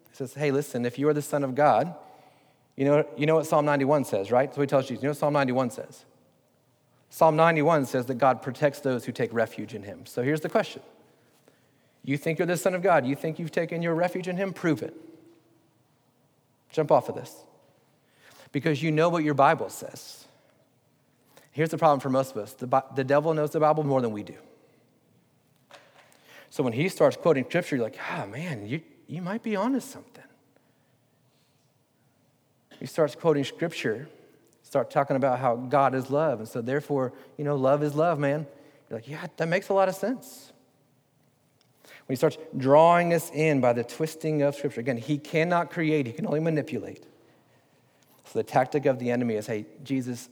He 0.09 0.15
says, 0.15 0.33
Hey, 0.33 0.51
listen, 0.51 0.85
if 0.85 0.97
you 0.97 1.07
are 1.09 1.13
the 1.13 1.21
Son 1.21 1.43
of 1.43 1.55
God, 1.55 1.93
you 2.77 2.85
know, 2.85 3.05
you 3.17 3.25
know 3.25 3.35
what 3.35 3.45
Psalm 3.45 3.65
91 3.65 4.05
says, 4.05 4.31
right? 4.31 4.53
So 4.53 4.61
he 4.61 4.67
tells 4.67 4.87
Jesus, 4.87 5.03
you 5.03 5.07
know 5.07 5.11
what 5.11 5.17
Psalm 5.17 5.33
91 5.33 5.71
says? 5.71 6.05
Psalm 7.09 7.35
91 7.35 7.85
says 7.85 8.05
that 8.05 8.15
God 8.15 8.41
protects 8.41 8.79
those 8.79 9.03
who 9.03 9.11
take 9.11 9.33
refuge 9.33 9.75
in 9.75 9.83
him. 9.83 10.05
So 10.05 10.23
here's 10.23 10.39
the 10.39 10.49
question 10.49 10.81
You 12.03 12.17
think 12.17 12.39
you're 12.39 12.45
the 12.45 12.55
Son 12.55 12.73
of 12.73 12.81
God? 12.81 13.05
You 13.05 13.15
think 13.15 13.37
you've 13.37 13.51
taken 13.51 13.81
your 13.81 13.93
refuge 13.93 14.29
in 14.29 14.37
him? 14.37 14.53
Prove 14.53 14.81
it. 14.81 14.95
Jump 16.71 16.91
off 16.91 17.09
of 17.09 17.15
this. 17.15 17.35
Because 18.51 18.81
you 18.81 18.91
know 18.91 19.09
what 19.09 19.23
your 19.23 19.33
Bible 19.33 19.69
says. 19.69 20.25
Here's 21.51 21.69
the 21.69 21.77
problem 21.77 21.99
for 21.99 22.09
most 22.09 22.31
of 22.31 22.37
us 22.37 22.53
the, 22.53 22.83
the 22.95 23.03
devil 23.03 23.33
knows 23.33 23.51
the 23.51 23.59
Bible 23.59 23.83
more 23.83 24.01
than 24.01 24.11
we 24.11 24.23
do. 24.23 24.35
So 26.49 26.63
when 26.63 26.73
he 26.73 26.89
starts 26.89 27.15
quoting 27.15 27.45
scripture, 27.45 27.77
you're 27.77 27.85
like, 27.85 27.97
ah, 28.09 28.23
oh, 28.23 28.27
man, 28.27 28.67
you, 28.67 28.81
you 29.07 29.21
might 29.21 29.41
be 29.41 29.55
onto 29.55 29.79
something. 29.79 30.23
He 32.77 32.87
starts 32.87 33.15
quoting 33.15 33.45
scripture, 33.45 34.09
start 34.63 34.91
talking 34.91 35.15
about 35.15 35.39
how 35.39 35.55
God 35.55 35.95
is 35.95 36.09
love. 36.09 36.39
And 36.39 36.47
so, 36.47 36.61
therefore, 36.61 37.13
you 37.37 37.45
know, 37.45 37.55
love 37.55 37.83
is 37.83 37.95
love, 37.95 38.19
man. 38.19 38.47
You're 38.89 38.97
like, 38.97 39.07
yeah, 39.07 39.27
that 39.37 39.47
makes 39.47 39.69
a 39.69 39.73
lot 39.73 39.87
of 39.87 39.95
sense. 39.95 40.50
When 42.11 42.15
he 42.15 42.17
starts 42.17 42.37
drawing 42.57 43.13
us 43.13 43.31
in 43.33 43.61
by 43.61 43.71
the 43.71 43.85
twisting 43.85 44.41
of 44.41 44.53
scripture, 44.53 44.81
again, 44.81 44.97
he 44.97 45.17
cannot 45.17 45.71
create, 45.71 46.05
he 46.05 46.11
can 46.11 46.27
only 46.27 46.41
manipulate. 46.41 47.05
So, 48.25 48.39
the 48.39 48.43
tactic 48.43 48.85
of 48.85 48.99
the 48.99 49.11
enemy 49.11 49.35
is 49.35 49.47
hey, 49.47 49.65
Jesus, 49.81 50.27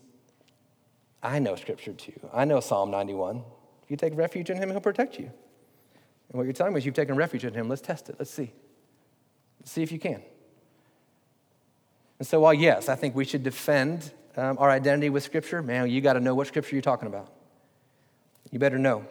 I 1.23 1.39
know 1.39 1.55
scripture 1.55 1.93
too. 1.93 2.19
I 2.33 2.43
know 2.43 2.59
Psalm 2.59 2.91
91. 2.91 3.43
If 3.83 3.89
you 3.89 3.95
take 3.95 4.17
refuge 4.17 4.49
in 4.49 4.57
him, 4.57 4.71
he'll 4.71 4.81
protect 4.81 5.19
you. 5.19 5.27
And 5.27 6.33
what 6.33 6.43
you're 6.43 6.51
telling 6.51 6.73
me 6.73 6.79
is 6.79 6.85
you've 6.85 6.95
taken 6.95 7.15
refuge 7.15 7.45
in 7.45 7.53
him. 7.53 7.69
Let's 7.69 7.81
test 7.81 8.09
it. 8.09 8.17
Let's 8.19 8.31
see. 8.31 8.51
Let's 9.61 9.71
see 9.71 9.81
if 9.81 9.93
you 9.93 9.99
can. 9.99 10.21
And 12.17 12.27
so, 12.27 12.41
while 12.41 12.53
yes, 12.53 12.89
I 12.89 12.95
think 12.95 13.15
we 13.15 13.23
should 13.23 13.43
defend 13.43 14.11
um, 14.35 14.57
our 14.59 14.69
identity 14.69 15.09
with 15.09 15.23
Scripture, 15.23 15.61
man, 15.61 15.89
you 15.89 16.01
got 16.01 16.13
to 16.13 16.19
know 16.19 16.35
what 16.35 16.47
Scripture 16.47 16.75
you're 16.75 16.81
talking 16.81 17.07
about. 17.07 17.31
You 18.51 18.59
better 18.59 18.77
know, 18.77 19.05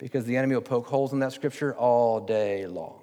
because 0.00 0.24
the 0.24 0.36
enemy 0.36 0.54
will 0.54 0.62
poke 0.62 0.86
holes 0.86 1.12
in 1.12 1.18
that 1.18 1.32
Scripture 1.32 1.74
all 1.74 2.20
day 2.20 2.66
long. 2.66 2.98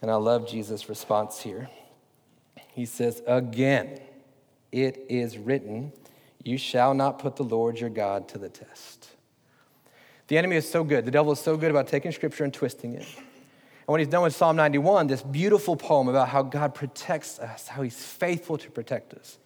And 0.00 0.10
I 0.10 0.14
love 0.14 0.48
Jesus' 0.48 0.88
response 0.88 1.40
here. 1.40 1.68
He 2.72 2.86
says, 2.86 3.22
Again, 3.26 4.00
it 4.72 5.04
is 5.08 5.36
written, 5.36 5.92
You 6.42 6.56
shall 6.56 6.94
not 6.94 7.18
put 7.18 7.36
the 7.36 7.44
Lord 7.44 7.78
your 7.78 7.90
God 7.90 8.28
to 8.28 8.38
the 8.38 8.48
test. 8.48 9.10
The 10.28 10.38
enemy 10.38 10.56
is 10.56 10.68
so 10.68 10.82
good. 10.82 11.04
The 11.04 11.10
devil 11.10 11.32
is 11.32 11.38
so 11.38 11.58
good 11.58 11.70
about 11.70 11.86
taking 11.86 12.10
Scripture 12.10 12.44
and 12.44 12.52
twisting 12.52 12.94
it. 12.94 13.06
And 13.16 13.92
what 13.92 14.00
he's 14.00 14.08
done 14.08 14.22
with 14.22 14.34
Psalm 14.34 14.56
91, 14.56 15.06
this 15.08 15.22
beautiful 15.22 15.76
poem 15.76 16.08
about 16.08 16.30
how 16.30 16.42
God 16.42 16.74
protects 16.74 17.38
us, 17.38 17.68
how 17.68 17.82
he's 17.82 18.02
faithful 18.02 18.56
to 18.56 18.70
protect 18.70 19.12
us, 19.12 19.36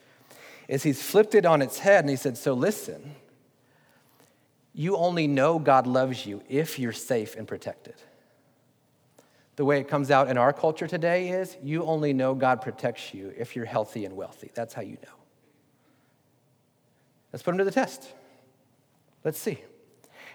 is 0.68 0.84
he's 0.84 1.02
flipped 1.02 1.34
it 1.34 1.44
on 1.44 1.62
its 1.62 1.80
head 1.80 2.04
and 2.04 2.10
he 2.10 2.14
said, 2.14 2.36
So 2.36 2.54
listen, 2.54 3.16
you 4.78 4.96
only 4.96 5.26
know 5.26 5.58
God 5.58 5.88
loves 5.88 6.24
you 6.24 6.40
if 6.48 6.78
you're 6.78 6.92
safe 6.92 7.34
and 7.34 7.48
protected. 7.48 7.96
The 9.56 9.64
way 9.64 9.80
it 9.80 9.88
comes 9.88 10.08
out 10.08 10.28
in 10.28 10.38
our 10.38 10.52
culture 10.52 10.86
today 10.86 11.30
is 11.30 11.56
you 11.64 11.82
only 11.82 12.12
know 12.12 12.32
God 12.32 12.62
protects 12.62 13.12
you 13.12 13.34
if 13.36 13.56
you're 13.56 13.64
healthy 13.64 14.04
and 14.04 14.16
wealthy. 14.16 14.52
That's 14.54 14.72
how 14.72 14.82
you 14.82 14.96
know. 15.02 15.16
Let's 17.32 17.42
put 17.42 17.54
him 17.54 17.58
to 17.58 17.64
the 17.64 17.72
test. 17.72 18.08
Let's 19.24 19.40
see. 19.40 19.58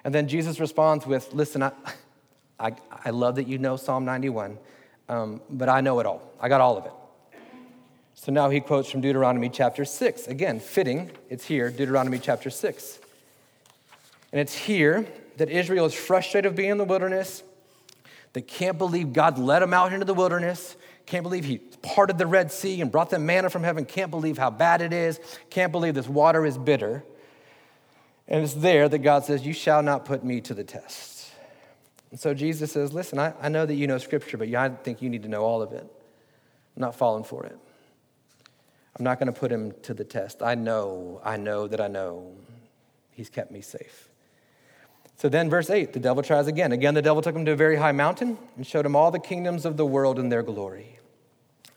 And 0.03 0.13
then 0.13 0.27
Jesus 0.27 0.59
responds 0.59 1.07
with, 1.07 1.33
Listen, 1.33 1.63
I. 1.63 1.71
I, 2.59 2.73
I 3.03 3.09
love 3.09 3.35
that 3.35 3.47
you 3.47 3.57
know 3.57 3.75
Psalm 3.75 4.05
91, 4.05 4.57
um, 5.09 5.41
but 5.49 5.69
I 5.69 5.81
know 5.81 5.99
it 5.99 6.05
all. 6.05 6.21
I 6.39 6.49
got 6.49 6.61
all 6.61 6.77
of 6.77 6.85
it. 6.85 6.93
So 8.13 8.31
now 8.31 8.49
he 8.49 8.61
quotes 8.61 8.89
from 8.89 9.01
Deuteronomy 9.01 9.49
chapter 9.49 9.83
6. 9.83 10.27
Again, 10.27 10.59
fitting, 10.59 11.11
it's 11.29 11.45
here, 11.45 11.69
Deuteronomy 11.69 12.19
chapter 12.19 12.49
6. 12.49 12.99
And 14.33 14.41
it's 14.41 14.55
here 14.55 15.05
that 15.37 15.49
Israel 15.49 15.85
is 15.85 15.93
frustrated 15.93 16.49
of 16.49 16.55
being 16.55 16.71
in 16.71 16.77
the 16.79 16.83
wilderness. 16.83 17.43
They 18.33 18.41
can't 18.41 18.79
believe 18.79 19.13
God 19.13 19.37
led 19.37 19.61
them 19.61 19.75
out 19.75 19.93
into 19.93 20.05
the 20.05 20.15
wilderness. 20.15 20.75
Can't 21.05 21.21
believe 21.21 21.45
he 21.45 21.59
parted 21.83 22.17
the 22.17 22.25
Red 22.25 22.51
Sea 22.51 22.81
and 22.81 22.91
brought 22.91 23.11
them 23.11 23.27
manna 23.27 23.51
from 23.51 23.63
heaven. 23.63 23.85
Can't 23.85 24.09
believe 24.09 24.39
how 24.39 24.49
bad 24.49 24.81
it 24.81 24.91
is. 24.91 25.19
Can't 25.51 25.71
believe 25.71 25.93
this 25.93 26.07
water 26.07 26.47
is 26.47 26.57
bitter. 26.57 27.03
And 28.27 28.43
it's 28.43 28.55
there 28.55 28.89
that 28.89 28.99
God 28.99 29.23
says, 29.23 29.45
You 29.45 29.53
shall 29.53 29.83
not 29.83 30.03
put 30.03 30.23
me 30.23 30.41
to 30.41 30.55
the 30.55 30.63
test. 30.63 31.29
And 32.09 32.19
so 32.19 32.33
Jesus 32.33 32.71
says, 32.71 32.91
Listen, 32.91 33.19
I, 33.19 33.33
I 33.39 33.49
know 33.49 33.67
that 33.67 33.75
you 33.75 33.85
know 33.85 33.99
Scripture, 33.99 34.37
but 34.37 34.51
I 34.51 34.69
think 34.69 35.03
you 35.03 35.09
need 35.09 35.23
to 35.23 35.29
know 35.29 35.43
all 35.43 35.61
of 35.61 35.73
it. 35.73 35.83
I'm 36.75 36.81
not 36.81 36.95
falling 36.95 37.23
for 37.23 37.45
it. 37.45 37.57
I'm 38.97 39.03
not 39.03 39.19
going 39.19 39.31
to 39.31 39.39
put 39.39 39.51
him 39.51 39.73
to 39.83 39.93
the 39.93 40.03
test. 40.03 40.41
I 40.41 40.55
know, 40.55 41.21
I 41.23 41.37
know 41.37 41.67
that 41.67 41.79
I 41.79 41.87
know 41.87 42.33
he's 43.11 43.29
kept 43.29 43.51
me 43.51 43.61
safe. 43.61 44.09
So 45.17 45.29
then, 45.29 45.49
verse 45.49 45.69
8, 45.69 45.93
the 45.93 45.99
devil 45.99 46.23
tries 46.23 46.47
again. 46.47 46.71
Again, 46.71 46.95
the 46.95 47.01
devil 47.01 47.21
took 47.21 47.35
him 47.35 47.45
to 47.45 47.51
a 47.51 47.55
very 47.55 47.77
high 47.77 47.91
mountain 47.91 48.37
and 48.55 48.65
showed 48.65 48.85
him 48.85 48.95
all 48.95 49.11
the 49.11 49.19
kingdoms 49.19 49.65
of 49.65 49.77
the 49.77 49.85
world 49.85 50.19
and 50.19 50.31
their 50.31 50.43
glory. 50.43 50.99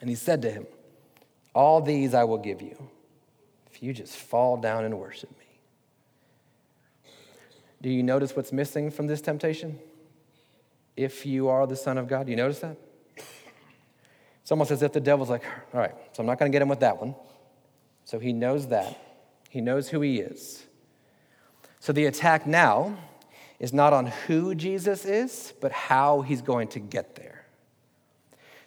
And 0.01 0.09
he 0.09 0.15
said 0.15 0.41
to 0.41 0.51
him, 0.51 0.65
All 1.53 1.81
these 1.81 2.13
I 2.13 2.23
will 2.23 2.39
give 2.39 2.61
you 2.61 2.89
if 3.71 3.81
you 3.81 3.93
just 3.93 4.15
fall 4.15 4.57
down 4.57 4.85
and 4.85 4.99
worship 4.99 5.29
me. 5.31 5.45
Do 7.81 7.89
you 7.89 8.03
notice 8.03 8.35
what's 8.35 8.51
missing 8.51 8.89
from 8.89 9.07
this 9.07 9.21
temptation? 9.21 9.79
if 10.97 11.27
you 11.27 11.47
are 11.47 11.67
the 11.67 11.75
Son 11.75 11.97
of 11.97 12.07
God. 12.07 12.25
Do 12.25 12.31
you 12.31 12.35
notice 12.35 12.59
that? 12.59 12.75
It's 14.41 14.51
almost 14.51 14.71
as 14.71 14.81
if 14.81 14.91
the 14.91 14.99
devil's 14.99 15.29
like, 15.29 15.43
all 15.73 15.79
right, 15.79 15.93
so 16.13 16.21
I'm 16.21 16.25
not 16.25 16.39
going 16.39 16.51
to 16.51 16.55
get 16.55 16.61
him 16.61 16.67
with 16.67 16.79
that 16.79 16.99
one. 16.99 17.15
So 18.05 18.17
he 18.17 18.33
knows 18.33 18.67
that. 18.69 18.99
He 19.49 19.61
knows 19.61 19.89
who 19.89 20.01
he 20.01 20.19
is. 20.19 20.65
So 21.79 21.93
the 21.93 22.05
attack 22.05 22.47
now 22.47 22.97
is 23.59 23.73
not 23.73 23.93
on 23.93 24.07
who 24.07 24.53
Jesus 24.53 25.05
is, 25.05 25.53
but 25.61 25.71
how 25.71 26.21
he's 26.21 26.41
going 26.41 26.67
to 26.69 26.79
get 26.79 27.15
there. 27.15 27.45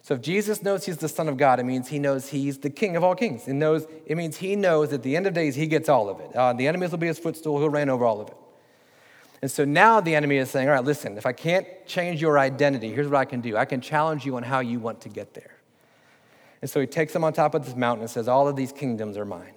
So 0.03 0.15
if 0.15 0.21
Jesus 0.21 0.63
knows 0.63 0.85
he's 0.85 0.97
the 0.97 1.07
Son 1.07 1.29
of 1.29 1.37
God, 1.37 1.59
it 1.59 1.63
means 1.63 1.87
he 1.87 1.99
knows 1.99 2.29
he's 2.29 2.57
the 2.57 2.69
King 2.69 2.95
of 2.95 3.03
all 3.03 3.15
kings. 3.15 3.47
It, 3.47 3.53
knows, 3.53 3.85
it 4.05 4.17
means 4.17 4.37
he 4.37 4.55
knows 4.55 4.91
at 4.93 5.03
the 5.03 5.15
end 5.15 5.27
of 5.27 5.33
days 5.33 5.55
he 5.55 5.67
gets 5.67 5.89
all 5.89 6.09
of 6.09 6.19
it. 6.19 6.35
Uh, 6.35 6.53
the 6.53 6.67
enemies 6.67 6.91
will 6.91 6.97
be 6.97 7.07
his 7.07 7.19
footstool, 7.19 7.59
he'll 7.59 7.69
reign 7.69 7.89
over 7.89 8.03
all 8.03 8.19
of 8.19 8.27
it. 8.27 8.35
And 9.41 9.49
so 9.49 9.65
now 9.65 10.01
the 10.01 10.15
enemy 10.15 10.37
is 10.37 10.49
saying, 10.51 10.67
all 10.67 10.75
right, 10.75 10.83
listen, 10.83 11.17
if 11.17 11.25
I 11.25 11.33
can't 11.33 11.65
change 11.87 12.21
your 12.21 12.37
identity, 12.37 12.91
here's 12.91 13.07
what 13.07 13.17
I 13.17 13.25
can 13.25 13.41
do 13.41 13.57
I 13.57 13.65
can 13.65 13.81
challenge 13.81 14.25
you 14.25 14.35
on 14.37 14.43
how 14.43 14.59
you 14.59 14.79
want 14.79 15.01
to 15.01 15.09
get 15.09 15.33
there. 15.33 15.55
And 16.61 16.69
so 16.69 16.79
he 16.79 16.87
takes 16.87 17.13
them 17.13 17.23
on 17.23 17.33
top 17.33 17.55
of 17.55 17.65
this 17.65 17.75
mountain 17.75 18.03
and 18.03 18.09
says, 18.09 18.27
All 18.27 18.47
of 18.47 18.55
these 18.55 18.71
kingdoms 18.71 19.17
are 19.17 19.25
mine. 19.25 19.53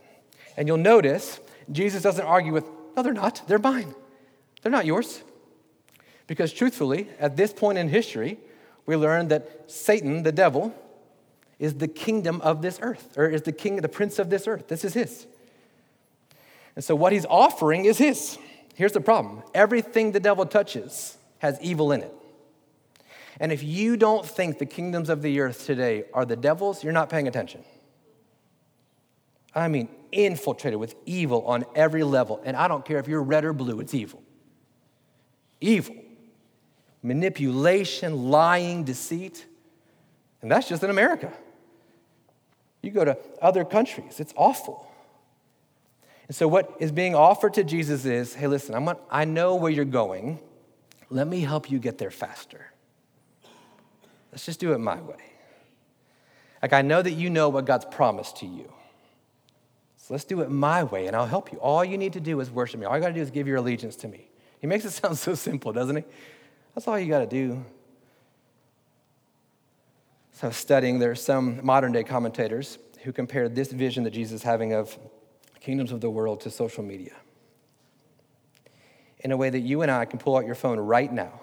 And 0.57 0.69
you'll 0.69 0.77
notice 0.79 1.41
Jesus 1.71 2.03
doesn't 2.03 2.25
argue 2.25 2.53
with, 2.53 2.65
No, 2.97 3.03
they're 3.03 3.13
not. 3.13 3.43
They're 3.47 3.59
mine. 3.59 3.95
They're 4.65 4.73
not 4.73 4.87
yours. 4.87 5.23
Because 6.27 6.53
truthfully, 6.53 7.09
at 7.21 7.37
this 7.37 7.53
point 7.53 7.77
in 7.77 7.91
history, 7.91 8.39
we 8.87 8.97
learn 8.97 9.29
that 9.29 9.71
Satan, 9.71 10.23
the 10.23 10.33
devil, 10.33 10.75
is 11.59 11.75
the 11.75 11.87
kingdom 11.87 12.41
of 12.41 12.63
this 12.63 12.79
earth, 12.83 13.17
or 13.17 13.29
is 13.29 13.43
the 13.43 13.53
king, 13.53 13.77
the 13.77 13.89
prince 13.89 14.19
of 14.19 14.31
this 14.31 14.49
earth. 14.49 14.69
This 14.69 14.85
is 14.85 14.95
his. 14.95 15.27
And 16.75 16.83
so 16.83 16.97
what 16.97 17.13
he's 17.13 17.27
offering 17.27 17.85
is 17.85 17.99
his. 17.99 18.39
Here's 18.75 18.93
the 18.93 19.03
problem 19.03 19.43
everything 19.55 20.13
the 20.13 20.21
devil 20.21 20.47
touches 20.47 21.17
has 21.39 21.59
evil 21.61 21.93
in 21.93 22.01
it. 22.01 22.13
And 23.39 23.53
if 23.53 23.63
you 23.63 23.97
don't 23.99 24.25
think 24.25 24.59
the 24.59 24.67
kingdoms 24.67 25.11
of 25.11 25.21
the 25.21 25.41
earth 25.41 25.67
today 25.67 26.05
are 26.15 26.25
the 26.25 26.37
devil's, 26.37 26.83
you're 26.83 26.93
not 26.93 27.11
paying 27.11 27.29
attention. 27.29 27.65
I 29.55 29.69
mean, 29.69 29.89
infiltrated 30.11 30.81
with 30.81 30.95
evil 31.05 31.47
on 31.47 31.65
every 31.75 32.03
level. 32.03 32.41
And 32.45 32.57
I 32.57 32.67
don't 32.67 32.85
care 32.85 32.99
if 32.99 33.09
you're 33.09 33.23
red 33.23 33.45
or 33.45 33.53
blue, 33.53 33.81
it's 33.81 33.95
evil. 33.95 34.23
Evil. 35.65 35.97
Manipulation, 37.03 38.31
lying, 38.31 38.85
deceit. 38.85 39.47
And 40.43 40.51
that's 40.51 40.69
just 40.69 40.83
in 40.83 40.91
America. 40.91 41.33
You 42.83 42.91
go 42.91 43.05
to 43.05 43.17
other 43.41 43.65
countries, 43.65 44.21
it's 44.21 44.35
awful. 44.37 44.87
And 46.29 46.37
so, 46.37 46.47
what 46.49 46.77
is 46.81 46.93
being 46.93 47.15
offered 47.15 47.55
to 47.55 47.65
Jesus 47.65 48.05
is 48.05 48.35
hey, 48.35 48.47
listen, 48.47 48.75
I'm, 48.75 48.95
I 49.11 49.25
know 49.25 49.55
where 49.55 49.71
you're 49.71 49.87
going. 49.87 50.39
Let 51.09 51.27
me 51.27 51.41
help 51.41 51.71
you 51.71 51.79
get 51.79 51.97
there 51.97 52.11
faster. 52.11 52.71
Let's 54.31 54.45
just 54.45 54.61
do 54.61 54.73
it 54.73 54.79
my 54.79 55.01
way. 55.01 55.17
Like, 56.61 56.75
I 56.75 56.83
know 56.83 57.01
that 57.01 57.13
you 57.13 57.31
know 57.31 57.49
what 57.49 57.65
God's 57.65 57.87
promised 57.91 58.39
to 58.39 58.47
you. 58.47 58.71
So 59.97 60.13
let's 60.13 60.25
do 60.25 60.43
it 60.43 60.51
my 60.51 60.83
way, 60.85 61.07
and 61.07 61.17
I'll 61.17 61.27
help 61.27 61.53
you. 61.53 61.59
All 61.59 61.85
you 61.85 61.97
need 61.97 62.15
to 62.15 62.21
do 62.21 62.41
is 62.41 62.51
worship 62.51 62.81
me. 62.81 62.87
All 62.87 62.95
you 62.97 63.03
got 63.03 63.09
to 63.09 63.15
do 63.15 63.23
is 63.23 63.31
give 63.31 63.47
your 63.47 63.57
allegiance 63.57 63.97
to 63.97 64.09
me. 64.09 64.29
He 64.65 64.67
makes 64.67 64.87
it 64.87 64.91
sound 65.03 65.19
so 65.19 65.35
simple, 65.35 65.75
doesn't 65.75 65.95
he? 65.95 66.05
That's 66.75 66.89
all 66.89 66.99
you 66.99 67.07
got 67.07 67.19
to 67.19 67.27
do. 67.27 67.63
So, 70.33 70.49
studying, 70.49 70.99
there 70.99 71.11
are 71.11 71.15
some 71.15 71.61
modern 71.63 71.93
day 71.93 72.03
commentators 72.03 72.79
who 73.03 73.13
compare 73.13 73.51
this 73.51 73.71
vision 73.71 74.05
that 74.05 74.13
Jesus 74.13 74.37
is 74.37 74.43
having 74.43 74.73
of 74.73 74.97
kingdoms 75.61 75.93
of 75.93 76.01
the 76.01 76.09
world 76.09 76.41
to 76.41 76.51
social 76.51 76.83
media 76.83 77.13
in 79.19 79.33
a 79.33 79.37
way 79.37 79.51
that 79.51 79.61
you 79.61 79.83
and 79.83 79.91
I 79.91 80.07
can 80.07 80.19
pull 80.19 80.35
out 80.35 80.47
your 80.47 80.55
phone 80.55 80.81
right 80.81 81.13
now. 81.13 81.43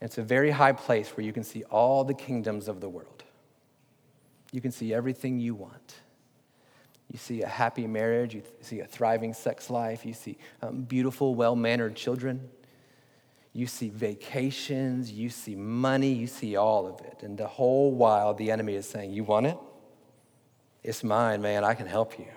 It's 0.00 0.16
a 0.16 0.22
very 0.22 0.52
high 0.52 0.70
place 0.70 1.08
where 1.16 1.26
you 1.26 1.32
can 1.32 1.42
see 1.42 1.64
all 1.64 2.04
the 2.04 2.14
kingdoms 2.14 2.68
of 2.68 2.80
the 2.80 2.88
world. 2.88 3.24
You 4.52 4.60
can 4.60 4.70
see 4.70 4.94
everything 4.94 5.40
you 5.40 5.56
want. 5.56 5.96
You 7.10 7.18
see 7.18 7.42
a 7.42 7.48
happy 7.48 7.86
marriage, 7.88 8.34
you 8.34 8.42
see 8.60 8.80
a 8.80 8.86
thriving 8.86 9.34
sex 9.34 9.68
life, 9.68 10.06
you 10.06 10.12
see 10.12 10.38
um, 10.62 10.82
beautiful, 10.82 11.34
well 11.34 11.56
mannered 11.56 11.96
children, 11.96 12.48
you 13.52 13.66
see 13.66 13.88
vacations, 13.88 15.10
you 15.10 15.28
see 15.28 15.56
money, 15.56 16.12
you 16.12 16.28
see 16.28 16.54
all 16.54 16.86
of 16.86 17.00
it. 17.00 17.22
And 17.22 17.36
the 17.36 17.48
whole 17.48 17.92
while, 17.92 18.32
the 18.32 18.52
enemy 18.52 18.74
is 18.76 18.88
saying, 18.88 19.10
You 19.10 19.24
want 19.24 19.46
it? 19.46 19.58
It's 20.84 21.02
mine, 21.02 21.42
man. 21.42 21.64
I 21.64 21.74
can 21.74 21.86
help 21.86 22.16
you. 22.18 22.28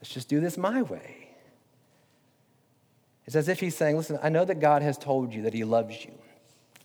Let's 0.00 0.14
just 0.14 0.28
do 0.28 0.40
this 0.40 0.56
my 0.56 0.82
way. 0.82 1.28
It's 3.26 3.36
as 3.36 3.48
if 3.48 3.60
he's 3.60 3.76
saying, 3.76 3.98
Listen, 3.98 4.18
I 4.22 4.30
know 4.30 4.46
that 4.46 4.60
God 4.60 4.80
has 4.80 4.96
told 4.96 5.34
you 5.34 5.42
that 5.42 5.52
he 5.52 5.64
loves 5.64 6.06
you 6.06 6.12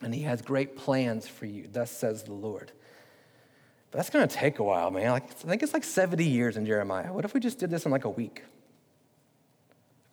and 0.02 0.14
he 0.14 0.24
has 0.24 0.42
great 0.42 0.76
plans 0.76 1.30
for 1.30 1.46
you. 1.46 1.70
Thus 1.72 1.92
says 1.92 2.24
the 2.24 2.34
Lord. 2.34 2.74
But 3.94 3.98
that's 3.98 4.10
going 4.10 4.28
to 4.28 4.36
take 4.36 4.58
a 4.58 4.64
while, 4.64 4.90
man. 4.90 5.12
Like, 5.12 5.26
I 5.30 5.48
think 5.48 5.62
it's 5.62 5.72
like 5.72 5.84
70 5.84 6.26
years 6.26 6.58
in 6.58 6.66
Jeremiah. 6.66 7.14
What 7.14 7.26
if 7.26 7.36
we 7.36 7.40
just 7.40 7.60
did 7.60 7.70
this 7.70 7.86
in 7.86 7.92
like 7.92 8.06
a 8.06 8.10
week? 8.10 8.42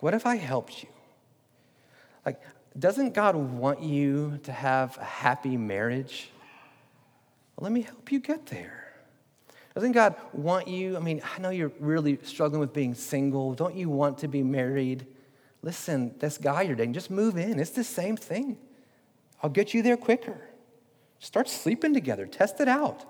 What 0.00 0.12
if 0.12 0.26
I 0.26 0.36
helped 0.36 0.82
you? 0.82 0.90
Like, 2.26 2.42
doesn't 2.78 3.14
God 3.14 3.36
want 3.36 3.82
you 3.82 4.38
to 4.42 4.52
have 4.52 4.98
a 4.98 5.04
happy 5.04 5.56
marriage? 5.56 6.28
Well, 7.56 7.64
let 7.64 7.72
me 7.72 7.80
help 7.80 8.12
you 8.12 8.20
get 8.20 8.44
there. 8.48 8.92
Doesn't 9.74 9.92
God 9.92 10.14
want 10.34 10.68
you? 10.68 10.98
I 10.98 11.00
mean, 11.00 11.22
I 11.34 11.40
know 11.40 11.48
you're 11.48 11.72
really 11.80 12.18
struggling 12.22 12.60
with 12.60 12.74
being 12.74 12.94
single. 12.94 13.54
Don't 13.54 13.74
you 13.74 13.88
want 13.88 14.18
to 14.18 14.28
be 14.28 14.42
married? 14.42 15.06
Listen, 15.62 16.14
this 16.18 16.36
guy 16.36 16.62
you're 16.62 16.76
dating, 16.76 16.92
just 16.92 17.10
move 17.10 17.38
in. 17.38 17.58
It's 17.58 17.70
the 17.70 17.84
same 17.84 18.18
thing. 18.18 18.58
I'll 19.42 19.48
get 19.48 19.72
you 19.72 19.80
there 19.80 19.96
quicker. 19.96 20.36
Start 21.18 21.48
sleeping 21.48 21.94
together, 21.94 22.26
test 22.26 22.60
it 22.60 22.68
out. 22.68 23.06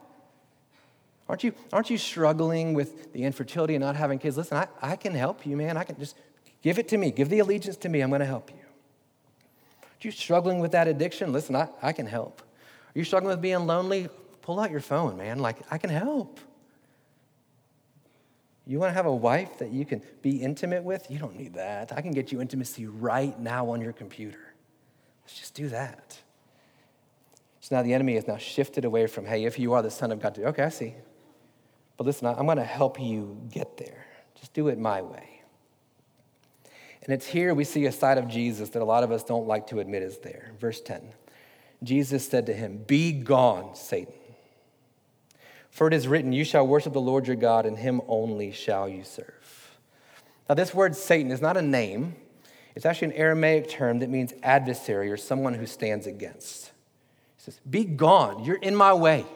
Aren't 1.31 1.45
you, 1.45 1.55
aren't 1.73 1.91
you 1.91 1.97
struggling 1.97 2.75
with 2.75 3.13
the 3.13 3.23
infertility 3.23 3.77
and 3.77 3.85
not 3.85 3.95
having 3.95 4.19
kids? 4.19 4.37
Listen, 4.37 4.57
I, 4.57 4.67
I 4.83 4.97
can 4.97 5.15
help 5.15 5.47
you, 5.47 5.57
man. 5.57 5.77
I 5.77 5.85
can 5.85 5.97
just 5.97 6.17
give 6.61 6.77
it 6.77 6.89
to 6.89 6.99
me. 6.99 7.13
Give 7.13 7.29
the 7.29 7.39
allegiance 7.39 7.77
to 7.79 7.89
me. 7.89 8.01
I'm 8.01 8.09
going 8.09 8.19
to 8.19 8.27
help 8.27 8.51
you. 8.51 8.57
Are 8.57 9.87
you 10.01 10.11
struggling 10.11 10.59
with 10.59 10.73
that 10.73 10.89
addiction? 10.89 11.33
Listen, 11.33 11.55
I, 11.55 11.69
I 11.81 11.93
can 11.93 12.07
help. 12.07 12.43
Are 12.43 12.99
you 12.99 13.05
struggling 13.05 13.31
with 13.31 13.41
being 13.41 13.65
lonely? 13.65 14.09
Pull 14.43 14.59
out 14.59 14.73
your 14.73 14.81
phone, 14.81 15.19
man. 15.19 15.39
Like, 15.39 15.59
I 15.71 15.79
can 15.79 15.91
help. 15.91 16.41
You 18.67 18.81
want 18.81 18.91
to 18.91 18.95
have 18.95 19.07
a 19.07 19.15
wife 19.15 19.59
that 19.59 19.71
you 19.71 19.85
can 19.85 20.03
be 20.23 20.43
intimate 20.43 20.83
with? 20.83 21.09
You 21.13 21.21
don't 21.21 21.39
need 21.39 21.55
that. 21.55 21.93
I 21.93 22.01
can 22.01 22.11
get 22.11 22.33
you 22.33 22.41
intimacy 22.41 22.89
right 22.89 23.39
now 23.39 23.71
on 23.71 23.81
your 23.81 23.93
computer. 23.93 24.53
Let's 25.23 25.39
just 25.39 25.55
do 25.55 25.69
that. 25.69 26.19
So 27.61 27.77
now 27.77 27.83
the 27.85 27.95
enemy 27.95 28.17
has 28.17 28.27
now 28.27 28.37
shifted 28.37 28.85
away 28.85 29.07
from, 29.07 29.27
hey, 29.27 29.45
if 29.45 29.61
you 29.61 29.75
are 29.75 29.83
the 29.83 29.93
Son 29.93 30.11
of 30.11 30.21
God, 30.21 30.37
okay, 30.37 30.65
I 30.65 30.71
see. 30.71 30.95
But 32.01 32.07
listen, 32.07 32.29
I'm 32.29 32.47
going 32.47 32.57
to 32.57 32.65
help 32.65 32.99
you 32.99 33.37
get 33.51 33.77
there. 33.77 34.07
Just 34.37 34.55
do 34.55 34.69
it 34.69 34.79
my 34.79 35.03
way. 35.03 35.43
And 37.03 37.13
it's 37.13 37.27
here 37.27 37.53
we 37.53 37.65
see 37.65 37.85
a 37.85 37.93
side 37.93 38.17
of 38.17 38.27
Jesus 38.27 38.71
that 38.71 38.81
a 38.81 38.87
lot 38.87 39.05
of 39.05 39.13
us 39.13 39.23
don't 39.23 39.47
like 39.47 39.67
to 39.67 39.81
admit 39.81 40.03
is 40.03 40.17
there. 40.17 40.53
Verse 40.59 40.81
10 40.81 41.13
Jesus 41.83 42.27
said 42.27 42.47
to 42.47 42.55
him, 42.55 42.79
Be 42.87 43.13
gone, 43.13 43.75
Satan. 43.75 44.15
For 45.69 45.89
it 45.89 45.93
is 45.93 46.09
written, 46.09 46.33
You 46.33 46.43
shall 46.43 46.67
worship 46.67 46.95
the 46.95 47.03
Lord 47.03 47.27
your 47.27 47.37
God, 47.37 47.67
and 47.67 47.77
him 47.77 48.01
only 48.09 48.51
shall 48.51 48.89
you 48.89 49.05
serve. 49.05 49.77
Now, 50.49 50.55
this 50.55 50.73
word 50.73 50.97
Satan 50.97 51.31
is 51.31 51.43
not 51.43 51.59
a 51.59 51.63
name, 51.63 52.17
it's 52.75 52.87
actually 52.87 53.09
an 53.09 53.21
Aramaic 53.21 53.69
term 53.69 53.99
that 53.99 54.09
means 54.09 54.33
adversary 54.43 55.11
or 55.11 55.19
someone 55.19 55.53
who 55.53 55.67
stands 55.67 56.07
against. 56.07 56.69
He 57.37 57.43
says, 57.43 57.61
Be 57.69 57.85
gone. 57.85 58.43
You're 58.43 58.57
in 58.57 58.75
my 58.75 58.95
way. 58.95 59.27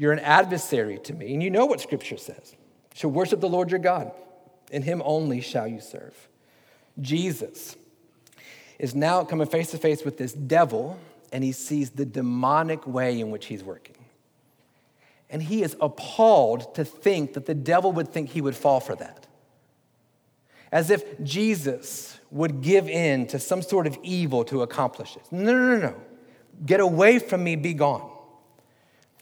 You're 0.00 0.12
an 0.12 0.20
adversary 0.20 0.98
to 1.00 1.12
me. 1.12 1.34
And 1.34 1.42
you 1.42 1.50
know 1.50 1.66
what 1.66 1.78
Scripture 1.78 2.16
says. 2.16 2.54
You 2.54 2.94
shall 2.94 3.10
worship 3.10 3.38
the 3.38 3.50
Lord 3.50 3.70
your 3.70 3.80
God, 3.80 4.10
and 4.72 4.82
him 4.82 5.02
only 5.04 5.42
shall 5.42 5.68
you 5.68 5.78
serve. 5.78 6.16
Jesus 6.98 7.76
is 8.78 8.94
now 8.94 9.24
coming 9.24 9.46
face 9.46 9.72
to 9.72 9.76
face 9.76 10.02
with 10.02 10.16
this 10.16 10.32
devil, 10.32 10.98
and 11.34 11.44
he 11.44 11.52
sees 11.52 11.90
the 11.90 12.06
demonic 12.06 12.86
way 12.86 13.20
in 13.20 13.30
which 13.30 13.44
he's 13.44 13.62
working. 13.62 13.96
And 15.28 15.42
he 15.42 15.62
is 15.62 15.76
appalled 15.82 16.74
to 16.76 16.84
think 16.86 17.34
that 17.34 17.44
the 17.44 17.54
devil 17.54 17.92
would 17.92 18.08
think 18.08 18.30
he 18.30 18.40
would 18.40 18.56
fall 18.56 18.80
for 18.80 18.96
that. 18.96 19.26
As 20.72 20.88
if 20.88 21.22
Jesus 21.22 22.18
would 22.30 22.62
give 22.62 22.88
in 22.88 23.26
to 23.26 23.38
some 23.38 23.60
sort 23.60 23.86
of 23.86 23.98
evil 24.02 24.44
to 24.44 24.62
accomplish 24.62 25.16
it. 25.16 25.24
No, 25.30 25.52
no, 25.52 25.76
no, 25.76 25.78
no. 25.78 25.94
Get 26.64 26.80
away 26.80 27.18
from 27.18 27.44
me, 27.44 27.54
be 27.54 27.74
gone. 27.74 28.10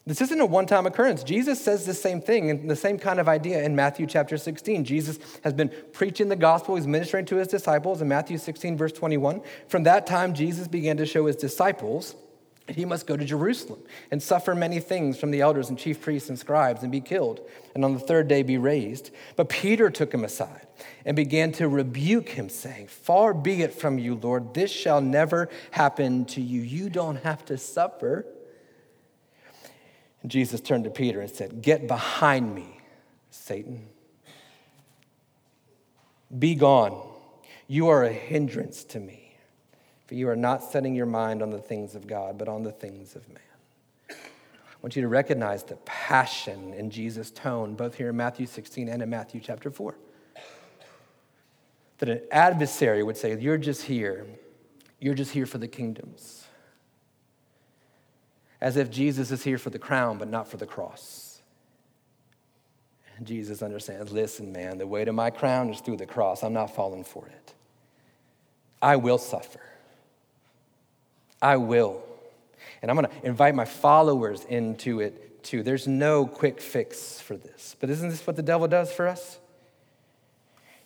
This 0.09 0.23
isn't 0.23 0.41
a 0.41 0.47
one 0.47 0.65
time 0.65 0.87
occurrence. 0.87 1.23
Jesus 1.23 1.63
says 1.63 1.85
the 1.85 1.93
same 1.93 2.23
thing 2.23 2.49
and 2.49 2.71
the 2.71 2.75
same 2.75 2.99
kind 2.99 3.21
of 3.21 3.29
idea 3.29 3.63
in 3.63 3.77
Matthew 3.77 4.07
chapter 4.07 4.39
16. 4.39 4.87
Jesus 4.87 5.19
has 5.45 5.53
been 5.53 5.71
preaching 5.93 6.31
the 6.31 6.37
gospel, 6.37 6.77
he's 6.77 6.87
ministering 6.87 7.27
to 7.27 7.37
his 7.37 7.47
disciples 7.47 8.01
in 8.01 8.09
Matthew 8.09 8.39
16, 8.39 8.79
verse 8.79 8.93
21. 8.93 9.43
From 9.69 9.83
that 9.83 10.07
time, 10.07 10.33
Jesus 10.33 10.67
began 10.67 10.97
to 10.97 11.05
show 11.05 11.27
his 11.27 11.37
disciples 11.37 12.17
that 12.67 12.77
he 12.77 12.87
must 12.87 13.07
go 13.07 13.19
to 13.19 13.25
Jerusalem 13.27 13.83
and 14.11 14.23
suffer 14.23 14.55
many 14.55 14.81
things 14.81 15.21
from 15.21 15.31
the 15.31 15.43
elders 15.43 15.69
and 15.69 15.79
chief 15.79 16.01
priests 16.01 16.31
and 16.31 16.39
scribes 16.39 16.83
and 16.83 16.91
be 16.91 17.03
killed, 17.03 17.47
and 17.75 17.85
on 17.85 17.93
the 17.93 18.01
third 18.01 18.29
day 18.29 18.43
be 18.43 18.57
raised. 18.57 19.11
But 19.37 19.51
Peter 19.51 19.91
took 19.91 20.15
him 20.15 20.25
aside 20.25 20.69
and 21.05 21.17
began 21.17 21.53
to 21.53 21.69
rebuke 21.69 22.31
him, 22.31 22.49
saying, 22.49 22.87
Far 22.87 23.35
be 23.35 23.61
it 23.61 23.75
from 23.75 23.99
you, 23.99 24.15
Lord, 24.15 24.55
this 24.55 24.71
shall 24.71 25.03
never 25.03 25.51
happen 25.73 26.25
to 26.27 26.41
you. 26.41 26.63
You 26.63 26.89
don't 26.89 27.17
have 27.17 27.45
to 27.45 27.59
suffer. 27.59 28.25
Jesus 30.29 30.61
turned 30.61 30.85
to 30.85 30.91
Peter 30.91 31.21
and 31.21 31.31
said, 31.31 31.63
Get 31.63 31.89
behind 31.89 32.55
me, 32.55 32.81
Satan. 33.31 33.89
Be 36.39 36.55
gone. 36.55 37.01
You 37.67 37.89
are 37.89 38.05
a 38.05 38.13
hindrance 38.13 38.85
to 38.85 39.01
me, 39.01 39.37
for 40.07 40.15
you 40.15 40.29
are 40.29 40.37
not 40.37 40.63
setting 40.63 40.95
your 40.95 41.07
mind 41.07 41.43
on 41.43 41.51
the 41.51 41.59
things 41.59 41.95
of 41.95 42.07
God, 42.07 42.39
but 42.39 42.49
on 42.49 42.63
the 42.63 42.73
things 42.73 43.17
of 43.17 43.27
man. 43.29 43.39
I 44.11 44.81
want 44.83 44.95
you 44.95 45.03
to 45.03 45.09
recognize 45.09 45.65
the 45.65 45.77
passion 45.85 46.73
in 46.75 46.91
Jesus' 46.91 47.31
tone, 47.31 47.75
both 47.75 47.95
here 47.95 48.11
in 48.11 48.17
Matthew 48.17 48.47
16 48.47 48.89
and 48.89 49.03
in 49.03 49.11
Matthew 49.11 49.41
chapter 49.41 49.71
4. 49.71 49.95
That 51.99 52.09
an 52.09 52.21
adversary 52.31 53.03
would 53.03 53.17
say, 53.17 53.37
You're 53.39 53.59
just 53.59 53.83
here. 53.83 54.27
You're 55.01 55.15
just 55.15 55.33
here 55.33 55.47
for 55.47 55.59
the 55.59 55.69
kingdoms 55.69 56.38
as 58.61 58.77
if 58.77 58.91
Jesus 58.91 59.31
is 59.31 59.45
here 59.45 59.59
for 59.59 59.71
the 59.71 59.79
crown, 59.79 60.19
but 60.19 60.29
not 60.29 60.49
for 60.49 60.57
the 60.57 60.67
cross. 60.67 61.41
And 63.17 63.27
Jesus 63.27 63.63
understands 63.63 64.13
listen, 64.13 64.53
man, 64.53 64.79
the 64.79 64.87
way 64.87 65.05
to 65.05 65.13
my 65.13 65.31
crown 65.31 65.71
is 65.71 65.81
through 65.81 65.97
the 65.97 66.07
cross. 66.07 66.43
I'm 66.43 66.53
not 66.53 66.75
falling 66.75 67.05
for 67.05 67.27
it. 67.27 67.55
I 68.81 68.97
will 68.97 69.19
suffer. 69.19 69.61
I 71.43 71.57
will. 71.57 72.03
And 72.81 72.91
I'm 72.91 72.97
going 72.97 73.09
to 73.09 73.27
invite 73.27 73.55
my 73.55 73.65
followers 73.65 74.45
into 74.45 75.01
it 75.01 75.43
too. 75.43 75.63
There's 75.63 75.87
no 75.89 76.27
quick 76.27 76.61
fix 76.61 77.21
for 77.21 77.37
this. 77.37 77.77
But 77.81 77.91
isn't 77.91 78.09
this 78.09 78.27
what 78.27 78.37
the 78.37 78.43
devil 78.43 78.69
does 78.69 78.93
for 78.93 79.09
us? 79.09 79.39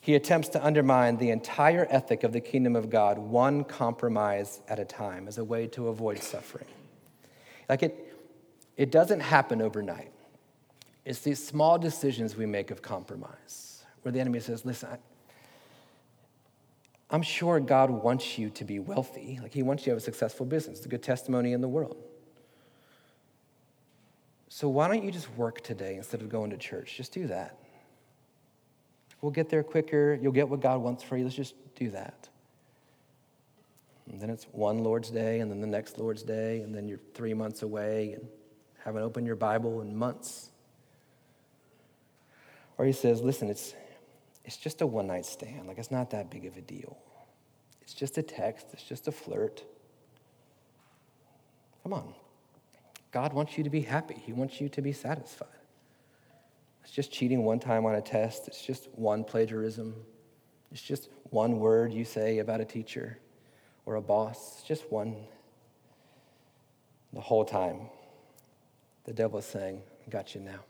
He 0.01 0.15
attempts 0.15 0.49
to 0.51 0.65
undermine 0.65 1.19
the 1.19 1.31
entire 1.31 1.87
ethic 1.89 2.25
of 2.25 2.33
the 2.33 2.41
kingdom 2.41 2.75
of 2.75 2.91
God, 2.91 3.19
one 3.19 3.63
compromise 3.63 4.61
at 4.69 4.79
a 4.79 4.85
time, 4.85 5.29
as 5.29 5.39
a 5.39 5.45
way 5.45 5.69
to 5.69 5.89
avoid 5.89 6.19
suffering. 6.23 6.67
Like 7.73 7.83
it, 7.83 8.15
it 8.77 8.91
doesn't 8.91 9.21
happen 9.21 9.63
overnight. 9.63 10.13
It's 11.07 11.21
these 11.21 11.43
small 11.43 11.79
decisions 11.79 12.37
we 12.37 12.45
make 12.45 12.71
of 12.71 12.83
compromise 12.83 13.83
where 14.03 14.13
the 14.13 14.21
enemy 14.21 14.41
says, 14.41 14.67
listen, 14.67 14.91
I, 14.93 14.99
I'm 17.09 17.23
sure 17.23 17.61
God 17.61 17.89
wants 17.89 18.37
you 18.37 18.51
to 18.51 18.65
be 18.67 18.79
wealthy. 18.79 19.39
Like 19.41 19.55
he 19.55 19.63
wants 19.63 19.85
you 19.85 19.85
to 19.87 19.91
have 19.93 19.99
a 19.99 20.05
successful 20.05 20.45
business, 20.45 20.85
a 20.85 20.89
good 20.89 21.03
testimony 21.03 21.55
in 21.55 21.63
the 21.63 21.69
world. 21.69 21.97
So 24.51 24.69
why 24.69 24.87
don't 24.87 25.03
you 25.03 25.11
just 25.11 25.31
work 25.31 25.63
today 25.63 25.95
instead 25.97 26.21
of 26.21 26.29
going 26.29 26.51
to 26.51 26.59
church? 26.59 26.95
Just 26.95 27.15
do 27.15 27.27
that. 27.29 27.57
We'll 29.23 29.33
get 29.33 29.49
there 29.49 29.63
quicker. 29.63 30.19
You'll 30.21 30.33
get 30.33 30.47
what 30.47 30.61
God 30.61 30.83
wants 30.83 31.03
for 31.03 31.17
you. 31.17 31.25
Let's 31.25 31.37
just 31.37 31.55
do 31.75 31.89
that. 31.93 32.29
And 34.13 34.21
then 34.21 34.29
it's 34.29 34.45
one 34.53 34.85
Lord's 34.85 35.11
Day, 35.11 35.41
and 35.41 35.51
then 35.51 35.63
the 35.63 35.67
next 35.67 35.99
Lord's 35.99 36.23
Day, 36.23 36.61
and 36.61 36.75
then 36.75 36.87
you're 36.87 37.01
three 37.15 37.33
months 37.33 37.63
away 37.63 38.13
and 38.13 38.29
haven't 38.85 39.03
opened 39.03 39.27
your 39.27 39.37
Bible 39.37 39.81
in 39.81 39.97
months. 39.97 40.51
Or 42.77 42.85
he 42.85 42.93
says, 42.93 43.23
listen, 43.23 43.49
it's, 43.49 43.75
it's 44.45 44.59
just 44.59 44.83
a 44.83 44.87
one 44.87 45.07
night 45.07 45.25
stand. 45.25 45.67
Like, 45.67 45.79
it's 45.79 45.91
not 45.91 46.11
that 46.11 46.31
big 46.31 46.45
of 46.45 46.59
a 46.59 46.61
deal. 46.61 46.99
It's 47.81 47.95
just 47.95 48.19
a 48.19 48.23
text, 48.23 48.67
it's 48.75 48.83
just 48.83 49.09
a 49.09 49.13
flirt. 49.13 49.65
Come 51.83 51.95
on. 51.95 52.15
God 53.13 53.33
wants 53.33 53.57
you 53.57 53.65
to 53.65 53.71
be 53.71 53.81
happy, 53.81 54.23
He 54.25 54.33
wants 54.33 54.61
you 54.61 54.69
to 54.69 54.83
be 54.83 54.93
satisfied. 54.93 55.49
It's 56.85 56.93
just 56.93 57.13
cheating 57.13 57.45
one 57.45 57.61
time 57.61 57.87
on 57.87 57.95
a 57.95 58.03
test, 58.03 58.47
it's 58.47 58.61
just 58.61 58.89
one 58.95 59.25
plagiarism, 59.25 59.95
it's 60.71 60.83
just 60.83 61.09
one 61.31 61.61
word 61.61 61.95
you 61.95 62.05
say 62.05 62.39
about 62.41 62.61
a 62.61 62.65
teacher 62.65 63.19
or 63.87 63.97
a 63.97 64.01
boss, 64.01 64.63
just 64.67 64.91
one. 64.91 65.17
The 67.13 67.21
whole 67.21 67.45
time, 67.45 67.81
the 69.05 69.13
devil 69.13 69.39
is 69.39 69.45
saying, 69.45 69.83
I 70.07 70.11
got 70.11 70.35
you 70.35 70.41
now. 70.41 70.61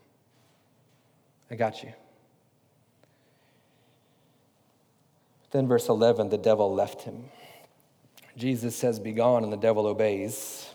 I 1.49 1.55
got 1.55 1.83
you. 1.83 1.93
Then, 5.51 5.67
verse 5.67 5.87
11, 5.87 6.29
the 6.29 6.37
devil 6.37 6.73
left 6.73 7.03
him. 7.03 7.25
Jesus 8.35 8.75
says, 8.75 8.99
Be 8.99 9.11
gone, 9.11 9.43
and 9.43 9.53
the 9.53 9.57
devil 9.57 9.85
obeys. 9.85 10.67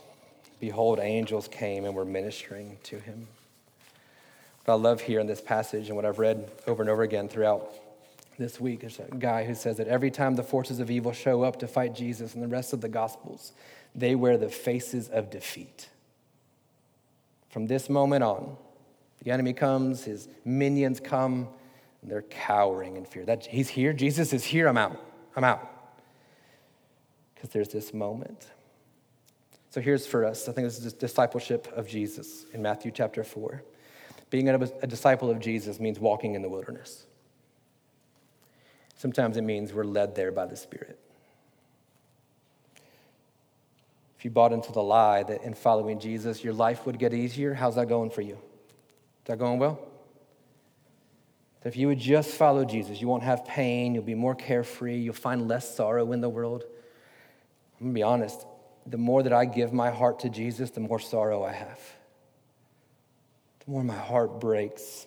Behold, 0.61 1.01
angels 1.01 1.49
came 1.49 1.85
and 1.85 1.95
were 1.95 2.05
ministering 2.05 2.79
to 2.85 2.99
him. 2.99 3.27
What 4.65 4.75
I 4.75 4.77
love 4.77 5.01
here 5.01 5.19
in 5.19 5.27
this 5.27 5.41
passage 5.41 5.89
and 5.89 5.97
what 5.97 6.05
I've 6.05 6.19
read 6.19 6.51
over 6.67 6.83
and 6.83 6.91
over 6.91 7.03
again 7.03 7.29
throughout 7.29 7.73
this 8.39 8.61
week 8.61 8.85
is 8.85 9.01
a 9.01 9.17
guy 9.17 9.45
who 9.45 9.55
says 9.55 9.77
that 9.79 9.89
every 9.89 10.11
time 10.11 10.37
the 10.37 10.43
forces 10.45 10.79
of 10.79 10.91
evil 10.91 11.13
show 11.13 11.43
up 11.43 11.59
to 11.59 11.67
fight 11.67 11.95
Jesus 11.95 12.35
and 12.35 12.43
the 12.43 12.49
rest 12.49 12.73
of 12.73 12.81
the 12.81 12.89
Gospels, 12.89 13.53
they 13.95 14.15
wear 14.15 14.39
the 14.39 14.49
faces 14.49 15.09
of 15.09 15.29
defeat. 15.29 15.89
From 17.51 17.67
this 17.67 17.91
moment 17.91 18.23
on, 18.23 18.57
the 19.25 19.33
enemy 19.33 19.53
comes, 19.53 20.05
his 20.05 20.29
minions 20.45 21.01
come, 21.01 21.49
and 22.01 22.11
they're 22.11 22.23
cowering 22.23 22.97
in 22.97 23.05
fear. 23.05 23.25
That 23.25 23.45
he's 23.45 23.69
here, 23.69 23.93
Jesus 23.93 24.33
is 24.33 24.45
here, 24.45 24.69
I'm 24.69 24.79
out. 24.79 25.05
I'm 25.35 25.45
out. 25.45 25.69
Because 27.35 27.51
there's 27.51 27.69
this 27.69 27.93
moment. 27.93 28.47
So 29.71 29.81
here's 29.81 30.07
for 30.07 30.25
us, 30.25 30.49
I 30.49 30.53
think 30.53 30.67
this 30.67 30.79
is 30.79 30.93
discipleship 30.93 31.67
of 31.75 31.89
Jesus 31.89 32.47
in 32.53 32.63
Matthew 32.63 32.93
chapter 32.93 33.25
4. 33.25 33.63
Being 34.31 34.49
a, 34.49 34.55
a 34.83 34.87
disciple 34.87 35.29
of 35.29 35.41
Jesus 35.41 35.81
means 35.81 35.99
walking 35.99 36.35
in 36.35 36.43
the 36.43 36.49
wilderness. 36.49 37.07
Sometimes 38.99 39.37
it 39.37 39.43
means 39.43 39.73
we're 39.73 39.85
led 39.85 40.17
there 40.17 40.33
by 40.33 40.45
the 40.45 40.57
Spirit. 40.57 40.99
If 44.19 44.25
you 44.25 44.31
bought 44.33 44.53
into 44.53 44.73
the 44.73 44.83
lie 44.83 45.23
that 45.23 45.43
in 45.43 45.55
following 45.55 46.01
Jesus, 46.01 46.43
your 46.43 46.53
life 46.53 46.85
would 46.85 46.99
get 46.99 47.15
easier, 47.15 47.55
how's 47.55 47.77
that 47.77 47.89
going 47.89 48.11
for 48.11 48.23
you? 48.23 48.35
Is 48.35 49.27
that 49.27 49.39
going 49.39 49.61
well? 49.61 49.79
If 51.65 51.77
you 51.77 51.87
would 51.87 52.01
just 52.01 52.31
follow 52.31 52.65
Jesus, 52.65 53.01
you 53.01 53.07
won't 53.07 53.23
have 53.23 53.45
pain, 53.45 53.95
you'll 53.95 54.03
be 54.03 54.17
more 54.17 54.35
carefree, 54.35 54.97
you'll 54.97 55.15
find 55.15 55.47
less 55.47 55.77
sorrow 55.77 56.13
in 56.13 56.21
the 56.21 56.29
world. 56.29 56.65
I'm 57.81 57.87
gonna 57.87 57.95
be 57.95 58.03
honest, 58.03 58.45
the 58.85 58.99
more 58.99 59.23
that 59.23 59.33
I 59.33 59.45
give 59.45 59.73
my 59.73 59.91
heart 59.91 60.21
to 60.21 60.29
Jesus, 60.29 60.71
the 60.71 60.81
more 60.81 60.99
sorrow 60.99 61.45
I 61.45 61.53
have. 61.53 61.81
The 63.65 63.71
more 63.71 63.85
my 63.85 63.95
heart 63.95 64.41
breaks. 64.41 65.07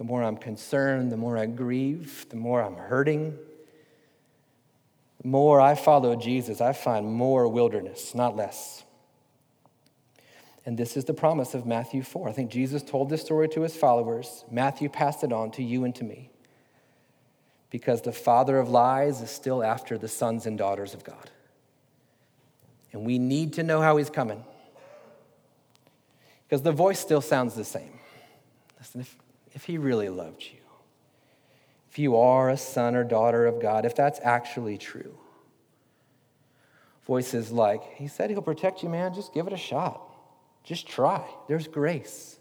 The 0.00 0.04
more 0.04 0.22
I'm 0.22 0.38
concerned, 0.38 1.12
the 1.12 1.18
more 1.18 1.36
I 1.36 1.44
grieve, 1.44 2.24
the 2.30 2.36
more 2.36 2.62
I'm 2.62 2.76
hurting. 2.76 3.36
The 5.20 5.28
more 5.28 5.60
I 5.60 5.74
follow 5.74 6.16
Jesus, 6.16 6.62
I 6.62 6.72
find 6.72 7.04
more 7.04 7.46
wilderness, 7.46 8.14
not 8.14 8.34
less. 8.34 8.82
And 10.64 10.78
this 10.78 10.96
is 10.96 11.04
the 11.04 11.12
promise 11.12 11.52
of 11.52 11.66
Matthew 11.66 12.02
4. 12.02 12.30
I 12.30 12.32
think 12.32 12.50
Jesus 12.50 12.82
told 12.82 13.10
this 13.10 13.20
story 13.20 13.46
to 13.50 13.60
his 13.60 13.76
followers. 13.76 14.46
Matthew 14.50 14.88
passed 14.88 15.22
it 15.22 15.34
on 15.34 15.50
to 15.50 15.62
you 15.62 15.84
and 15.84 15.94
to 15.96 16.04
me. 16.04 16.30
Because 17.68 18.00
the 18.00 18.10
father 18.10 18.58
of 18.58 18.70
lies 18.70 19.20
is 19.20 19.30
still 19.30 19.62
after 19.62 19.98
the 19.98 20.08
sons 20.08 20.46
and 20.46 20.56
daughters 20.56 20.94
of 20.94 21.04
God. 21.04 21.30
And 22.94 23.04
we 23.04 23.18
need 23.18 23.52
to 23.52 23.62
know 23.62 23.82
how 23.82 23.98
he's 23.98 24.08
coming. 24.08 24.44
Because 26.48 26.62
the 26.62 26.72
voice 26.72 26.98
still 26.98 27.20
sounds 27.20 27.54
the 27.54 27.64
same. 27.64 27.98
Listen, 28.78 29.02
if, 29.02 29.14
if 29.52 29.64
he 29.64 29.78
really 29.78 30.08
loved 30.08 30.42
you, 30.42 30.60
if 31.90 31.98
you 31.98 32.16
are 32.16 32.50
a 32.50 32.56
son 32.56 32.94
or 32.94 33.02
daughter 33.02 33.46
of 33.46 33.60
God, 33.60 33.84
if 33.84 33.96
that's 33.96 34.20
actually 34.22 34.78
true, 34.78 35.16
voices 37.06 37.50
like, 37.50 37.82
He 37.96 38.06
said 38.06 38.30
He'll 38.30 38.42
protect 38.42 38.82
you, 38.82 38.88
man, 38.88 39.12
just 39.12 39.34
give 39.34 39.46
it 39.46 39.52
a 39.52 39.58
shot. 39.58 40.02
Just 40.62 40.86
try. 40.86 41.24
There's 41.48 41.66
grace. 41.66 42.38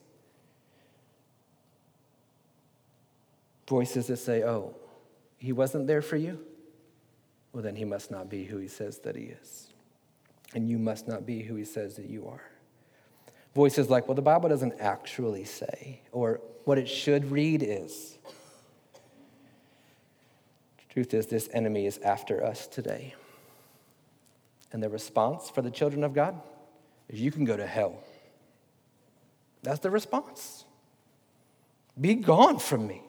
Voices 3.68 4.08
that 4.08 4.18
say, 4.18 4.44
oh, 4.44 4.76
he 5.38 5.54
wasn't 5.54 5.88
there 5.88 6.02
for 6.02 6.18
you? 6.18 6.40
Well, 7.54 7.64
then 7.64 7.76
he 7.76 7.86
must 7.86 8.12
not 8.12 8.30
be 8.30 8.44
who 8.44 8.58
he 8.58 8.68
says 8.68 9.00
that 9.00 9.16
he 9.16 9.26
is. 9.26 9.68
And 10.54 10.68
you 10.70 10.78
must 10.80 11.08
not 11.08 11.26
be 11.26 11.44
who 11.44 11.56
he 11.56 11.66
says 11.66 11.96
that 11.96 12.10
you 12.10 12.28
are. 12.28 12.44
Voices 13.56 13.90
like, 13.90 14.08
well, 14.08 14.16
the 14.16 14.22
Bible 14.22 14.50
doesn't 14.50 14.80
actually 14.80 15.44
say, 15.44 16.02
or 16.12 16.42
what 16.70 16.78
it 16.78 16.88
should 16.88 17.32
read 17.32 17.64
is. 17.64 18.20
Truth 20.90 21.16
is, 21.16 21.26
this 21.26 21.50
enemy 21.52 21.88
is 21.88 21.98
after 21.98 22.46
us 22.46 22.68
today. 22.68 23.16
And 24.72 24.84
the 24.84 24.88
response 24.88 25.50
for 25.50 25.64
the 25.64 25.72
children 25.72 26.04
of 26.04 26.14
God 26.14 26.40
is 27.08 27.20
you 27.20 27.32
can 27.32 27.44
go 27.44 27.58
to 27.58 27.66
hell. 27.66 28.04
That's 29.64 29.80
the 29.80 29.90
response. 29.90 30.66
Be 32.00 32.14
gone 32.14 32.60
from 32.60 32.86
me. 32.86 33.02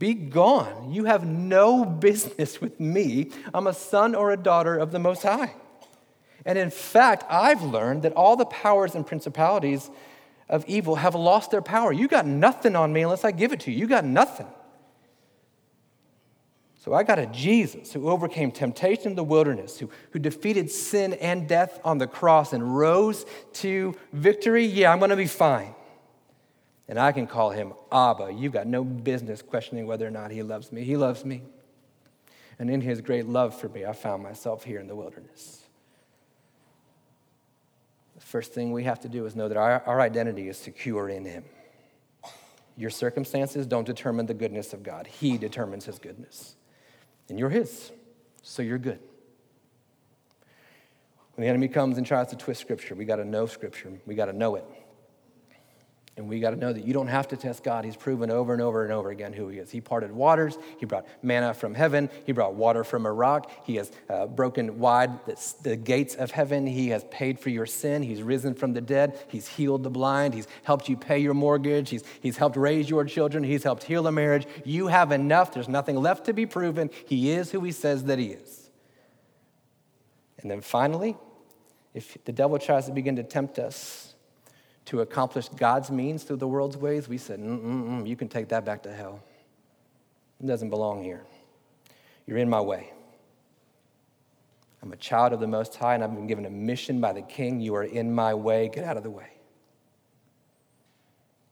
Be 0.00 0.14
gone. 0.14 0.92
You 0.92 1.04
have 1.04 1.24
no 1.24 1.84
business 1.84 2.60
with 2.60 2.80
me. 2.80 3.30
I'm 3.54 3.68
a 3.68 3.72
son 3.72 4.16
or 4.16 4.32
a 4.32 4.36
daughter 4.36 4.76
of 4.76 4.90
the 4.90 4.98
Most 4.98 5.22
High. 5.22 5.54
And 6.44 6.58
in 6.58 6.70
fact, 6.70 7.22
I've 7.30 7.62
learned 7.62 8.02
that 8.02 8.14
all 8.14 8.34
the 8.34 8.46
powers 8.46 8.96
and 8.96 9.06
principalities 9.06 9.88
of 10.48 10.64
evil 10.66 10.96
have 10.96 11.14
lost 11.14 11.50
their 11.50 11.62
power. 11.62 11.92
You 11.92 12.08
got 12.08 12.26
nothing 12.26 12.76
on 12.76 12.92
me 12.92 13.02
unless 13.02 13.24
I 13.24 13.30
give 13.30 13.52
it 13.52 13.60
to 13.60 13.70
you. 13.70 13.78
You 13.78 13.86
got 13.86 14.04
nothing. 14.04 14.46
So 16.84 16.92
I 16.92 17.02
got 17.02 17.18
a 17.18 17.24
Jesus 17.26 17.94
who 17.94 18.10
overcame 18.10 18.50
temptation 18.50 19.12
in 19.12 19.16
the 19.16 19.24
wilderness, 19.24 19.78
who, 19.78 19.88
who 20.10 20.18
defeated 20.18 20.70
sin 20.70 21.14
and 21.14 21.48
death 21.48 21.80
on 21.82 21.96
the 21.96 22.06
cross 22.06 22.52
and 22.52 22.76
rose 22.76 23.24
to 23.54 23.94
victory. 24.12 24.66
Yeah, 24.66 24.92
I'm 24.92 24.98
going 24.98 25.08
to 25.10 25.16
be 25.16 25.26
fine. 25.26 25.74
And 26.86 26.98
I 26.98 27.12
can 27.12 27.26
call 27.26 27.50
him 27.50 27.72
Abba. 27.90 28.34
You've 28.34 28.52
got 28.52 28.66
no 28.66 28.84
business 28.84 29.40
questioning 29.40 29.86
whether 29.86 30.06
or 30.06 30.10
not 30.10 30.30
he 30.30 30.42
loves 30.42 30.70
me. 30.72 30.84
He 30.84 30.98
loves 30.98 31.24
me. 31.24 31.42
And 32.58 32.70
in 32.70 32.82
his 32.82 33.00
great 33.00 33.26
love 33.26 33.58
for 33.58 33.70
me, 33.70 33.86
I 33.86 33.94
found 33.94 34.22
myself 34.22 34.64
here 34.64 34.78
in 34.78 34.86
the 34.86 34.94
wilderness. 34.94 35.63
First 38.34 38.52
thing 38.52 38.72
we 38.72 38.82
have 38.82 38.98
to 39.02 39.08
do 39.08 39.26
is 39.26 39.36
know 39.36 39.46
that 39.46 39.56
our, 39.56 39.80
our 39.86 40.00
identity 40.00 40.48
is 40.48 40.58
secure 40.58 41.08
in 41.08 41.24
him. 41.24 41.44
Your 42.76 42.90
circumstances 42.90 43.64
don't 43.64 43.84
determine 43.84 44.26
the 44.26 44.34
goodness 44.34 44.72
of 44.72 44.82
God, 44.82 45.06
he 45.06 45.38
determines 45.38 45.84
his 45.84 46.00
goodness 46.00 46.56
and 47.28 47.38
you're 47.38 47.48
his, 47.48 47.92
so 48.42 48.60
you're 48.60 48.76
good. 48.76 48.98
When 51.36 51.44
the 51.44 51.46
enemy 51.48 51.68
comes 51.68 51.96
and 51.96 52.04
tries 52.04 52.26
to 52.30 52.36
twist 52.36 52.60
scripture, 52.60 52.96
we 52.96 53.04
got 53.04 53.16
to 53.16 53.24
know 53.24 53.46
scripture, 53.46 53.92
we 54.04 54.16
got 54.16 54.26
to 54.26 54.32
know 54.32 54.56
it. 54.56 54.64
And 56.16 56.28
we 56.28 56.38
got 56.38 56.50
to 56.50 56.56
know 56.56 56.72
that 56.72 56.86
you 56.86 56.92
don't 56.92 57.08
have 57.08 57.26
to 57.28 57.36
test 57.36 57.64
God. 57.64 57.84
He's 57.84 57.96
proven 57.96 58.30
over 58.30 58.52
and 58.52 58.62
over 58.62 58.84
and 58.84 58.92
over 58.92 59.10
again 59.10 59.32
who 59.32 59.48
He 59.48 59.58
is. 59.58 59.70
He 59.72 59.80
parted 59.80 60.12
waters. 60.12 60.56
He 60.78 60.86
brought 60.86 61.06
manna 61.22 61.52
from 61.54 61.74
heaven. 61.74 62.08
He 62.24 62.30
brought 62.30 62.54
water 62.54 62.84
from 62.84 63.04
a 63.04 63.12
rock. 63.12 63.50
He 63.64 63.74
has 63.76 63.90
uh, 64.08 64.26
broken 64.26 64.78
wide 64.78 65.26
the, 65.26 65.54
the 65.64 65.74
gates 65.74 66.14
of 66.14 66.30
heaven. 66.30 66.68
He 66.68 66.90
has 66.90 67.04
paid 67.10 67.40
for 67.40 67.50
your 67.50 67.66
sin. 67.66 68.04
He's 68.04 68.22
risen 68.22 68.54
from 68.54 68.74
the 68.74 68.80
dead. 68.80 69.18
He's 69.26 69.48
healed 69.48 69.82
the 69.82 69.90
blind. 69.90 70.34
He's 70.34 70.46
helped 70.62 70.88
you 70.88 70.96
pay 70.96 71.18
your 71.18 71.34
mortgage. 71.34 71.90
He's, 71.90 72.04
he's 72.20 72.36
helped 72.36 72.56
raise 72.56 72.88
your 72.88 73.04
children. 73.04 73.42
He's 73.42 73.64
helped 73.64 73.82
heal 73.82 74.06
a 74.06 74.12
marriage. 74.12 74.46
You 74.64 74.86
have 74.86 75.10
enough. 75.10 75.52
There's 75.52 75.68
nothing 75.68 75.96
left 75.96 76.26
to 76.26 76.32
be 76.32 76.46
proven. 76.46 76.90
He 77.06 77.32
is 77.32 77.50
who 77.50 77.60
He 77.62 77.72
says 77.72 78.04
that 78.04 78.20
He 78.20 78.26
is. 78.26 78.70
And 80.38 80.48
then 80.48 80.60
finally, 80.60 81.16
if 81.92 82.16
the 82.24 82.32
devil 82.32 82.56
tries 82.58 82.86
to 82.86 82.92
begin 82.92 83.16
to 83.16 83.24
tempt 83.24 83.58
us, 83.58 84.13
to 84.86 85.00
accomplish 85.00 85.48
God's 85.48 85.90
means 85.90 86.24
through 86.24 86.36
the 86.36 86.48
world's 86.48 86.76
ways, 86.76 87.08
we 87.08 87.18
said, 87.18 87.40
Mm-mm-mm, 87.40 88.06
you 88.06 88.16
can 88.16 88.28
take 88.28 88.48
that 88.48 88.64
back 88.64 88.82
to 88.82 88.92
hell. 88.92 89.20
It 90.42 90.46
doesn't 90.46 90.70
belong 90.70 91.02
here. 91.02 91.24
You're 92.26 92.38
in 92.38 92.50
my 92.50 92.60
way. 92.60 92.92
I'm 94.82 94.92
a 94.92 94.96
child 94.96 95.32
of 95.32 95.40
the 95.40 95.46
Most 95.46 95.74
High, 95.76 95.94
and 95.94 96.04
I've 96.04 96.14
been 96.14 96.26
given 96.26 96.44
a 96.44 96.50
mission 96.50 97.00
by 97.00 97.12
the 97.12 97.22
King. 97.22 97.60
You 97.60 97.74
are 97.76 97.84
in 97.84 98.14
my 98.14 98.34
way. 98.34 98.68
Get 98.68 98.84
out 98.84 98.96
of 98.96 99.02
the 99.02 99.10
way. 99.10 99.30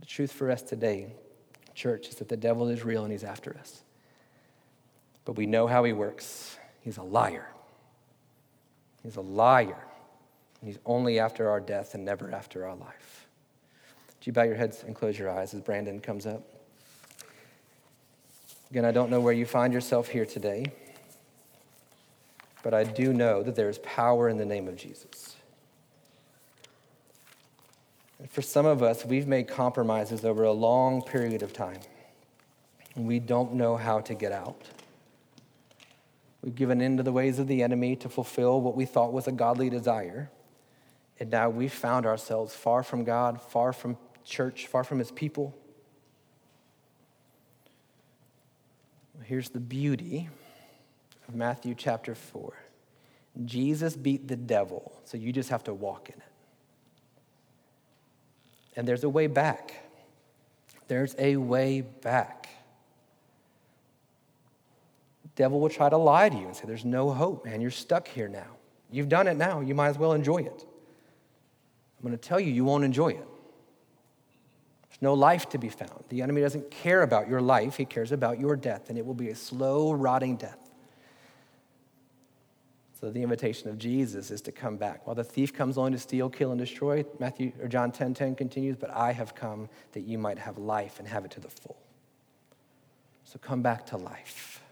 The 0.00 0.06
truth 0.06 0.32
for 0.32 0.50
us 0.50 0.60
today 0.60 1.12
Church, 1.74 2.08
is 2.08 2.16
that 2.16 2.28
the 2.28 2.36
devil 2.36 2.68
is 2.68 2.84
real 2.84 3.02
and 3.02 3.12
he's 3.12 3.24
after 3.24 3.56
us. 3.58 3.82
But 5.24 5.36
we 5.36 5.46
know 5.46 5.66
how 5.66 5.84
he 5.84 5.92
works. 5.92 6.56
He's 6.80 6.96
a 6.96 7.02
liar. 7.02 7.48
He's 9.02 9.16
a 9.16 9.22
liar. 9.22 9.84
And 10.60 10.68
he's 10.68 10.78
only 10.84 11.18
after 11.18 11.48
our 11.50 11.60
death 11.60 11.94
and 11.94 12.04
never 12.04 12.30
after 12.32 12.66
our 12.66 12.76
life. 12.76 13.21
Do 14.22 14.28
you 14.28 14.32
bow 14.32 14.44
your 14.44 14.54
heads 14.54 14.84
and 14.86 14.94
close 14.94 15.18
your 15.18 15.28
eyes 15.28 15.52
as 15.52 15.60
Brandon 15.60 15.98
comes 15.98 16.26
up? 16.26 16.44
Again, 18.70 18.84
I 18.84 18.92
don't 18.92 19.10
know 19.10 19.18
where 19.18 19.32
you 19.32 19.44
find 19.44 19.72
yourself 19.72 20.06
here 20.06 20.24
today, 20.24 20.66
but 22.62 22.72
I 22.72 22.84
do 22.84 23.12
know 23.12 23.42
that 23.42 23.56
there 23.56 23.68
is 23.68 23.78
power 23.78 24.28
in 24.28 24.36
the 24.36 24.44
name 24.44 24.68
of 24.68 24.76
Jesus. 24.76 25.34
And 28.20 28.30
for 28.30 28.42
some 28.42 28.64
of 28.64 28.80
us, 28.80 29.04
we've 29.04 29.26
made 29.26 29.48
compromises 29.48 30.24
over 30.24 30.44
a 30.44 30.52
long 30.52 31.02
period 31.02 31.42
of 31.42 31.52
time, 31.52 31.80
and 32.94 33.08
we 33.08 33.18
don't 33.18 33.54
know 33.54 33.76
how 33.76 33.98
to 34.02 34.14
get 34.14 34.30
out. 34.30 34.62
We've 36.42 36.54
given 36.54 36.80
in 36.80 36.96
to 36.96 37.02
the 37.02 37.12
ways 37.12 37.40
of 37.40 37.48
the 37.48 37.64
enemy 37.64 37.96
to 37.96 38.08
fulfill 38.08 38.60
what 38.60 38.76
we 38.76 38.84
thought 38.84 39.12
was 39.12 39.26
a 39.26 39.32
godly 39.32 39.68
desire. 39.68 40.30
And 41.18 41.28
now 41.28 41.50
we've 41.50 41.72
found 41.72 42.06
ourselves 42.06 42.54
far 42.54 42.84
from 42.84 43.02
God, 43.02 43.42
far 43.42 43.72
from 43.72 43.96
church, 44.24 44.66
far 44.66 44.84
from 44.84 44.98
his 44.98 45.10
people. 45.10 45.54
Here's 49.24 49.50
the 49.50 49.60
beauty 49.60 50.28
of 51.28 51.34
Matthew 51.34 51.74
chapter 51.76 52.14
4 52.14 52.52
Jesus 53.44 53.96
beat 53.96 54.28
the 54.28 54.36
devil, 54.36 54.92
so 55.04 55.16
you 55.16 55.32
just 55.32 55.48
have 55.48 55.64
to 55.64 55.72
walk 55.72 56.08
in 56.08 56.16
it. 56.16 56.22
And 58.76 58.86
there's 58.86 59.04
a 59.04 59.08
way 59.08 59.26
back. 59.26 59.74
There's 60.88 61.14
a 61.18 61.36
way 61.36 61.80
back 61.80 62.42
devil 65.34 65.60
will 65.60 65.70
try 65.70 65.88
to 65.88 65.96
lie 65.96 66.28
to 66.28 66.36
you 66.36 66.46
and 66.46 66.56
say, 66.56 66.64
There's 66.66 66.84
no 66.84 67.10
hope, 67.10 67.44
man. 67.44 67.60
You're 67.60 67.70
stuck 67.70 68.08
here 68.08 68.28
now. 68.28 68.46
You've 68.90 69.08
done 69.08 69.26
it 69.26 69.36
now. 69.36 69.60
You 69.60 69.74
might 69.74 69.88
as 69.88 69.98
well 69.98 70.12
enjoy 70.12 70.38
it. 70.38 70.66
I'm 71.98 72.08
going 72.08 72.18
to 72.18 72.28
tell 72.28 72.40
you, 72.40 72.52
you 72.52 72.64
won't 72.64 72.84
enjoy 72.84 73.08
it. 73.08 73.26
No 75.02 75.14
life 75.14 75.48
to 75.48 75.58
be 75.58 75.68
found. 75.68 76.04
The 76.10 76.22
enemy 76.22 76.40
doesn't 76.42 76.70
care 76.70 77.02
about 77.02 77.28
your 77.28 77.40
life, 77.40 77.76
he 77.76 77.84
cares 77.84 78.12
about 78.12 78.38
your 78.38 78.54
death, 78.54 78.88
and 78.88 78.96
it 78.96 79.04
will 79.04 79.14
be 79.14 79.30
a 79.30 79.34
slow, 79.34 79.92
rotting 79.92 80.36
death. 80.36 80.70
So 83.00 83.10
the 83.10 83.20
invitation 83.20 83.68
of 83.68 83.78
Jesus 83.78 84.30
is 84.30 84.40
to 84.42 84.52
come 84.52 84.76
back. 84.76 85.04
While 85.04 85.16
the 85.16 85.24
thief 85.24 85.52
comes 85.52 85.76
only 85.76 85.90
to 85.90 85.98
steal, 85.98 86.30
kill, 86.30 86.52
and 86.52 86.60
destroy, 86.60 87.04
Matthew 87.18 87.50
or 87.60 87.66
John 87.66 87.90
10 87.90 88.14
10 88.14 88.36
continues, 88.36 88.76
but 88.76 88.90
I 88.90 89.10
have 89.10 89.34
come 89.34 89.68
that 89.90 90.02
you 90.02 90.18
might 90.18 90.38
have 90.38 90.56
life 90.56 91.00
and 91.00 91.08
have 91.08 91.24
it 91.24 91.32
to 91.32 91.40
the 91.40 91.50
full. 91.50 91.76
So 93.24 93.40
come 93.40 93.60
back 93.60 93.86
to 93.86 93.96
life. 93.96 94.62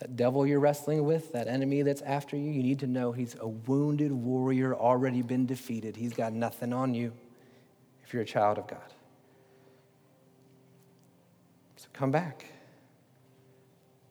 That 0.00 0.16
devil 0.16 0.44
you're 0.44 0.58
wrestling 0.58 1.04
with, 1.04 1.30
that 1.30 1.46
enemy 1.46 1.82
that's 1.82 2.02
after 2.02 2.36
you, 2.36 2.50
you 2.50 2.64
need 2.64 2.80
to 2.80 2.88
know 2.88 3.12
he's 3.12 3.36
a 3.38 3.46
wounded 3.46 4.10
warrior, 4.10 4.74
already 4.74 5.22
been 5.22 5.46
defeated. 5.46 5.94
He's 5.94 6.12
got 6.12 6.32
nothing 6.32 6.72
on 6.72 6.92
you 6.94 7.12
you're 8.14 8.22
a 8.22 8.26
child 8.26 8.58
of 8.58 8.68
God. 8.68 8.78
So 11.76 11.88
come 11.92 12.12
back. 12.12 12.46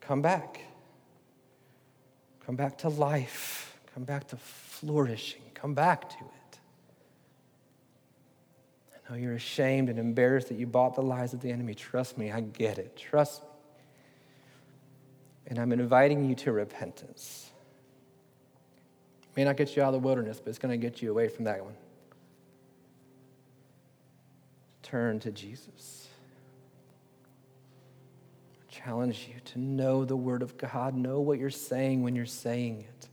Come 0.01 0.21
back. 0.21 0.59
Come 2.45 2.57
back 2.57 2.77
to 2.79 2.89
life. 2.89 3.79
Come 3.93 4.03
back 4.03 4.27
to 4.27 4.37
flourishing. 4.37 5.41
Come 5.53 5.73
back 5.73 6.09
to 6.09 6.17
it. 6.17 6.59
I 8.93 9.11
know 9.11 9.17
you're 9.17 9.35
ashamed 9.35 9.87
and 9.87 9.97
embarrassed 9.97 10.49
that 10.49 10.57
you 10.57 10.67
bought 10.67 10.95
the 10.95 11.01
lies 11.01 11.33
of 11.33 11.39
the 11.39 11.49
enemy. 11.49 11.73
Trust 11.73 12.17
me, 12.17 12.29
I 12.29 12.41
get 12.41 12.77
it. 12.77 12.97
Trust 12.97 13.41
me. 13.41 13.47
And 15.47 15.59
I'm 15.59 15.71
inviting 15.71 16.27
you 16.27 16.35
to 16.35 16.51
repentance. 16.51 17.51
May 19.37 19.45
not 19.45 19.55
get 19.55 19.75
you 19.75 19.81
out 19.81 19.93
of 19.93 20.01
the 20.01 20.05
wilderness, 20.05 20.39
but 20.39 20.49
it's 20.49 20.59
going 20.59 20.71
to 20.71 20.77
get 20.77 21.01
you 21.01 21.09
away 21.09 21.29
from 21.29 21.45
that 21.45 21.63
one. 21.63 21.75
Turn 24.93 25.19
to 25.21 25.31
Jesus. 25.31 26.07
I 28.61 28.71
challenge 28.71 29.27
you 29.27 29.41
to 29.43 29.59
know 29.59 30.05
the 30.05 30.15
Word 30.15 30.43
of 30.43 30.55
God, 30.55 30.93
know 30.93 31.19
what 31.19 31.39
you're 31.39 31.49
saying 31.49 32.03
when 32.03 32.15
you're 32.15 32.27
saying 32.27 32.85
it. 32.87 33.07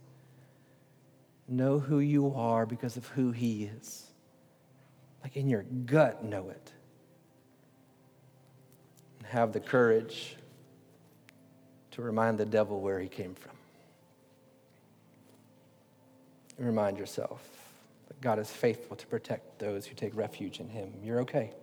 Know 1.49 1.79
who 1.79 2.01
you 2.01 2.35
are 2.37 2.67
because 2.67 2.99
of 2.99 3.07
who 3.07 3.31
He 3.31 3.65
is. 3.65 4.05
Like 5.23 5.39
in 5.39 5.49
your 5.49 5.63
gut, 5.63 6.23
know 6.23 6.51
it. 6.51 6.71
And 9.21 9.29
have 9.29 9.55
the 9.55 9.61
courage 9.61 10.37
to 11.93 12.03
remind 12.03 12.37
the 12.37 12.45
devil 12.45 12.79
where 12.83 13.01
he 13.01 13.09
came 13.09 13.35
from. 13.35 13.57
And 16.59 16.67
remind 16.67 16.99
yourself 16.99 17.43
that 18.09 18.21
God 18.21 18.39
is 18.39 18.51
faithful 18.51 18.99
to 18.99 19.07
protect 19.07 19.59
those 19.59 19.87
who 19.87 19.95
take 19.95 20.15
refuge 20.15 20.61
in 20.61 20.69
him. 20.69 20.93
You're 21.03 21.21
okay. 21.21 21.55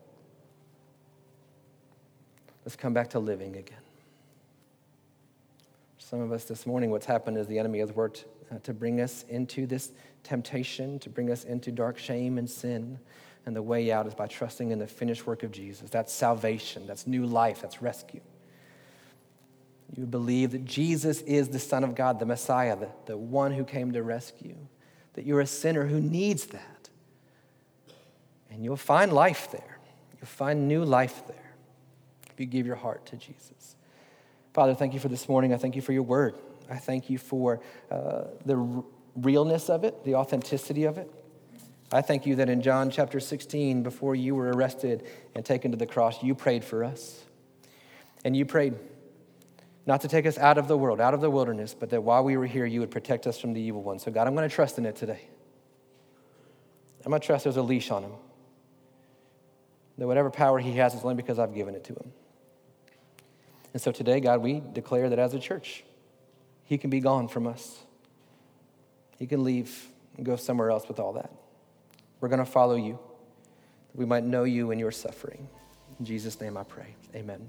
Let's 2.68 2.76
come 2.76 2.94
back 2.94 3.12
to 3.12 3.20
living 3.20 3.56
again. 3.56 3.80
Some 6.00 6.20
of 6.20 6.34
us 6.34 6.44
this 6.44 6.66
morning, 6.66 6.92
what's 6.92 7.06
happened 7.06 7.38
is 7.38 7.48
the 7.48 7.60
enemy 7.60 7.80
has 7.80 7.94
worked 7.94 8.26
uh, 8.52 8.60
to 8.64 8.74
bring 8.74 9.00
us 9.00 9.24
into 9.30 9.66
this 9.66 9.94
temptation, 10.24 11.00
to 11.00 11.10
bring 11.10 11.32
us 11.32 11.46
into 11.46 11.72
dark 11.72 11.98
shame 11.98 12.38
and 12.38 12.50
sin. 12.50 13.00
And 13.46 13.56
the 13.56 13.62
way 13.62 13.90
out 13.90 14.06
is 14.06 14.14
by 14.14 14.28
trusting 14.28 14.72
in 14.72 14.80
the 14.80 14.86
finished 14.86 15.26
work 15.26 15.44
of 15.44 15.52
Jesus. 15.54 15.90
That's 15.90 16.12
salvation, 16.12 16.86
that's 16.86 17.08
new 17.08 17.26
life, 17.26 17.62
that's 17.62 17.82
rescue. 17.82 18.20
You 19.96 20.06
believe 20.06 20.52
that 20.52 20.66
Jesus 20.66 21.22
is 21.22 21.48
the 21.48 21.60
Son 21.60 21.86
of 21.86 21.96
God, 21.96 22.20
the 22.20 22.26
Messiah, 22.26 22.76
the, 22.76 22.90
the 23.06 23.18
one 23.18 23.54
who 23.54 23.64
came 23.64 23.94
to 23.94 24.04
rescue, 24.04 24.58
that 25.14 25.26
you're 25.26 25.40
a 25.40 25.48
sinner 25.48 25.86
who 25.86 26.02
needs 26.02 26.48
that. 26.48 26.90
And 28.52 28.66
you'll 28.66 28.76
find 28.76 29.14
life 29.14 29.52
there. 29.54 29.80
You'll 30.20 30.28
find 30.28 30.68
new 30.68 30.84
life 30.84 31.24
there 31.28 31.47
if 32.38 32.42
you 32.42 32.46
give 32.46 32.68
your 32.68 32.76
heart 32.76 33.04
to 33.08 33.16
Jesus. 33.16 33.76
Father, 34.54 34.76
thank 34.76 34.94
you 34.94 35.00
for 35.00 35.08
this 35.08 35.28
morning. 35.28 35.56
I 35.56 35.58
thank 35.58 35.76
you 35.76 35.82
for 35.82 35.92
your 35.92 36.04
word. 36.04 36.36
I 36.70 36.76
thank 36.76 37.10
you 37.10 37.18
for 37.18 37.62
uh, 37.90 38.26
the 38.46 38.58
r- 38.58 38.84
realness 39.16 39.72
of 39.72 39.84
it, 39.84 40.04
the 40.04 40.14
authenticity 40.14 40.84
of 40.84 41.00
it. 41.00 41.12
I 41.92 42.04
thank 42.04 42.28
you 42.28 42.36
that 42.36 42.48
in 42.48 42.62
John 42.62 42.92
chapter 42.92 43.20
16, 43.20 43.82
before 43.82 44.14
you 44.14 44.36
were 44.36 44.52
arrested 44.52 45.08
and 45.34 45.44
taken 45.44 45.72
to 45.72 45.78
the 45.78 45.88
cross, 45.88 46.22
you 46.22 46.36
prayed 46.36 46.64
for 46.64 46.84
us. 46.84 47.24
And 48.24 48.38
you 48.38 48.46
prayed 48.46 48.76
not 49.88 50.02
to 50.02 50.08
take 50.08 50.28
us 50.28 50.38
out 50.38 50.60
of 50.60 50.68
the 50.68 50.78
world, 50.78 51.02
out 51.02 51.16
of 51.16 51.22
the 51.22 51.32
wilderness, 51.32 51.74
but 51.74 51.90
that 51.90 52.04
while 52.04 52.24
we 52.24 52.38
were 52.38 52.46
here, 52.46 52.68
you 52.68 52.82
would 52.82 52.92
protect 52.92 53.26
us 53.26 53.40
from 53.40 53.54
the 53.54 53.62
evil 53.62 53.82
one. 53.82 53.98
So, 53.98 54.12
God, 54.12 54.28
I'm 54.28 54.36
going 54.36 54.48
to 54.48 54.56
trust 54.56 54.78
in 54.78 54.86
it 54.86 54.96
today. 54.96 55.22
I'm 57.04 57.10
going 57.10 57.20
to 57.20 57.26
trust 57.26 57.46
there's 57.46 57.58
a 57.58 57.64
leash 57.64 57.90
on 57.90 58.04
him. 58.04 58.12
That 59.98 60.06
whatever 60.06 60.30
power 60.30 60.60
he 60.60 60.74
has 60.74 60.94
is 60.94 61.02
only 61.02 61.16
because 61.16 61.40
I've 61.40 61.56
given 61.56 61.74
it 61.74 61.84
to 61.86 61.94
him. 61.94 62.12
And 63.74 63.82
so 63.82 63.92
today, 63.92 64.20
God, 64.20 64.42
we 64.42 64.62
declare 64.74 65.10
that 65.10 65.20
as 65.20 65.34
a 65.34 65.40
church, 65.40 65.84
he 66.64 66.78
can 66.78 66.90
be 66.90 67.00
gone 67.00 67.28
from 67.28 67.48
us. 67.48 67.84
He 69.18 69.28
can 69.28 69.44
leave 69.44 69.88
and 70.16 70.26
go 70.26 70.36
somewhere 70.36 70.72
else 70.72 70.88
with 70.88 71.00
all 71.00 71.14
that. 71.14 71.32
We're 72.20 72.30
going 72.30 72.40
to 72.44 72.46
follow 72.46 72.76
you, 72.76 73.00
we 73.94 74.06
might 74.06 74.24
know 74.24 74.44
you 74.44 74.72
in 74.72 74.80
your 74.80 74.92
suffering. 74.92 75.48
In 76.00 76.06
Jesus' 76.06 76.40
name 76.40 76.58
I 76.58 76.64
pray. 76.64 76.96
Amen. 77.16 77.48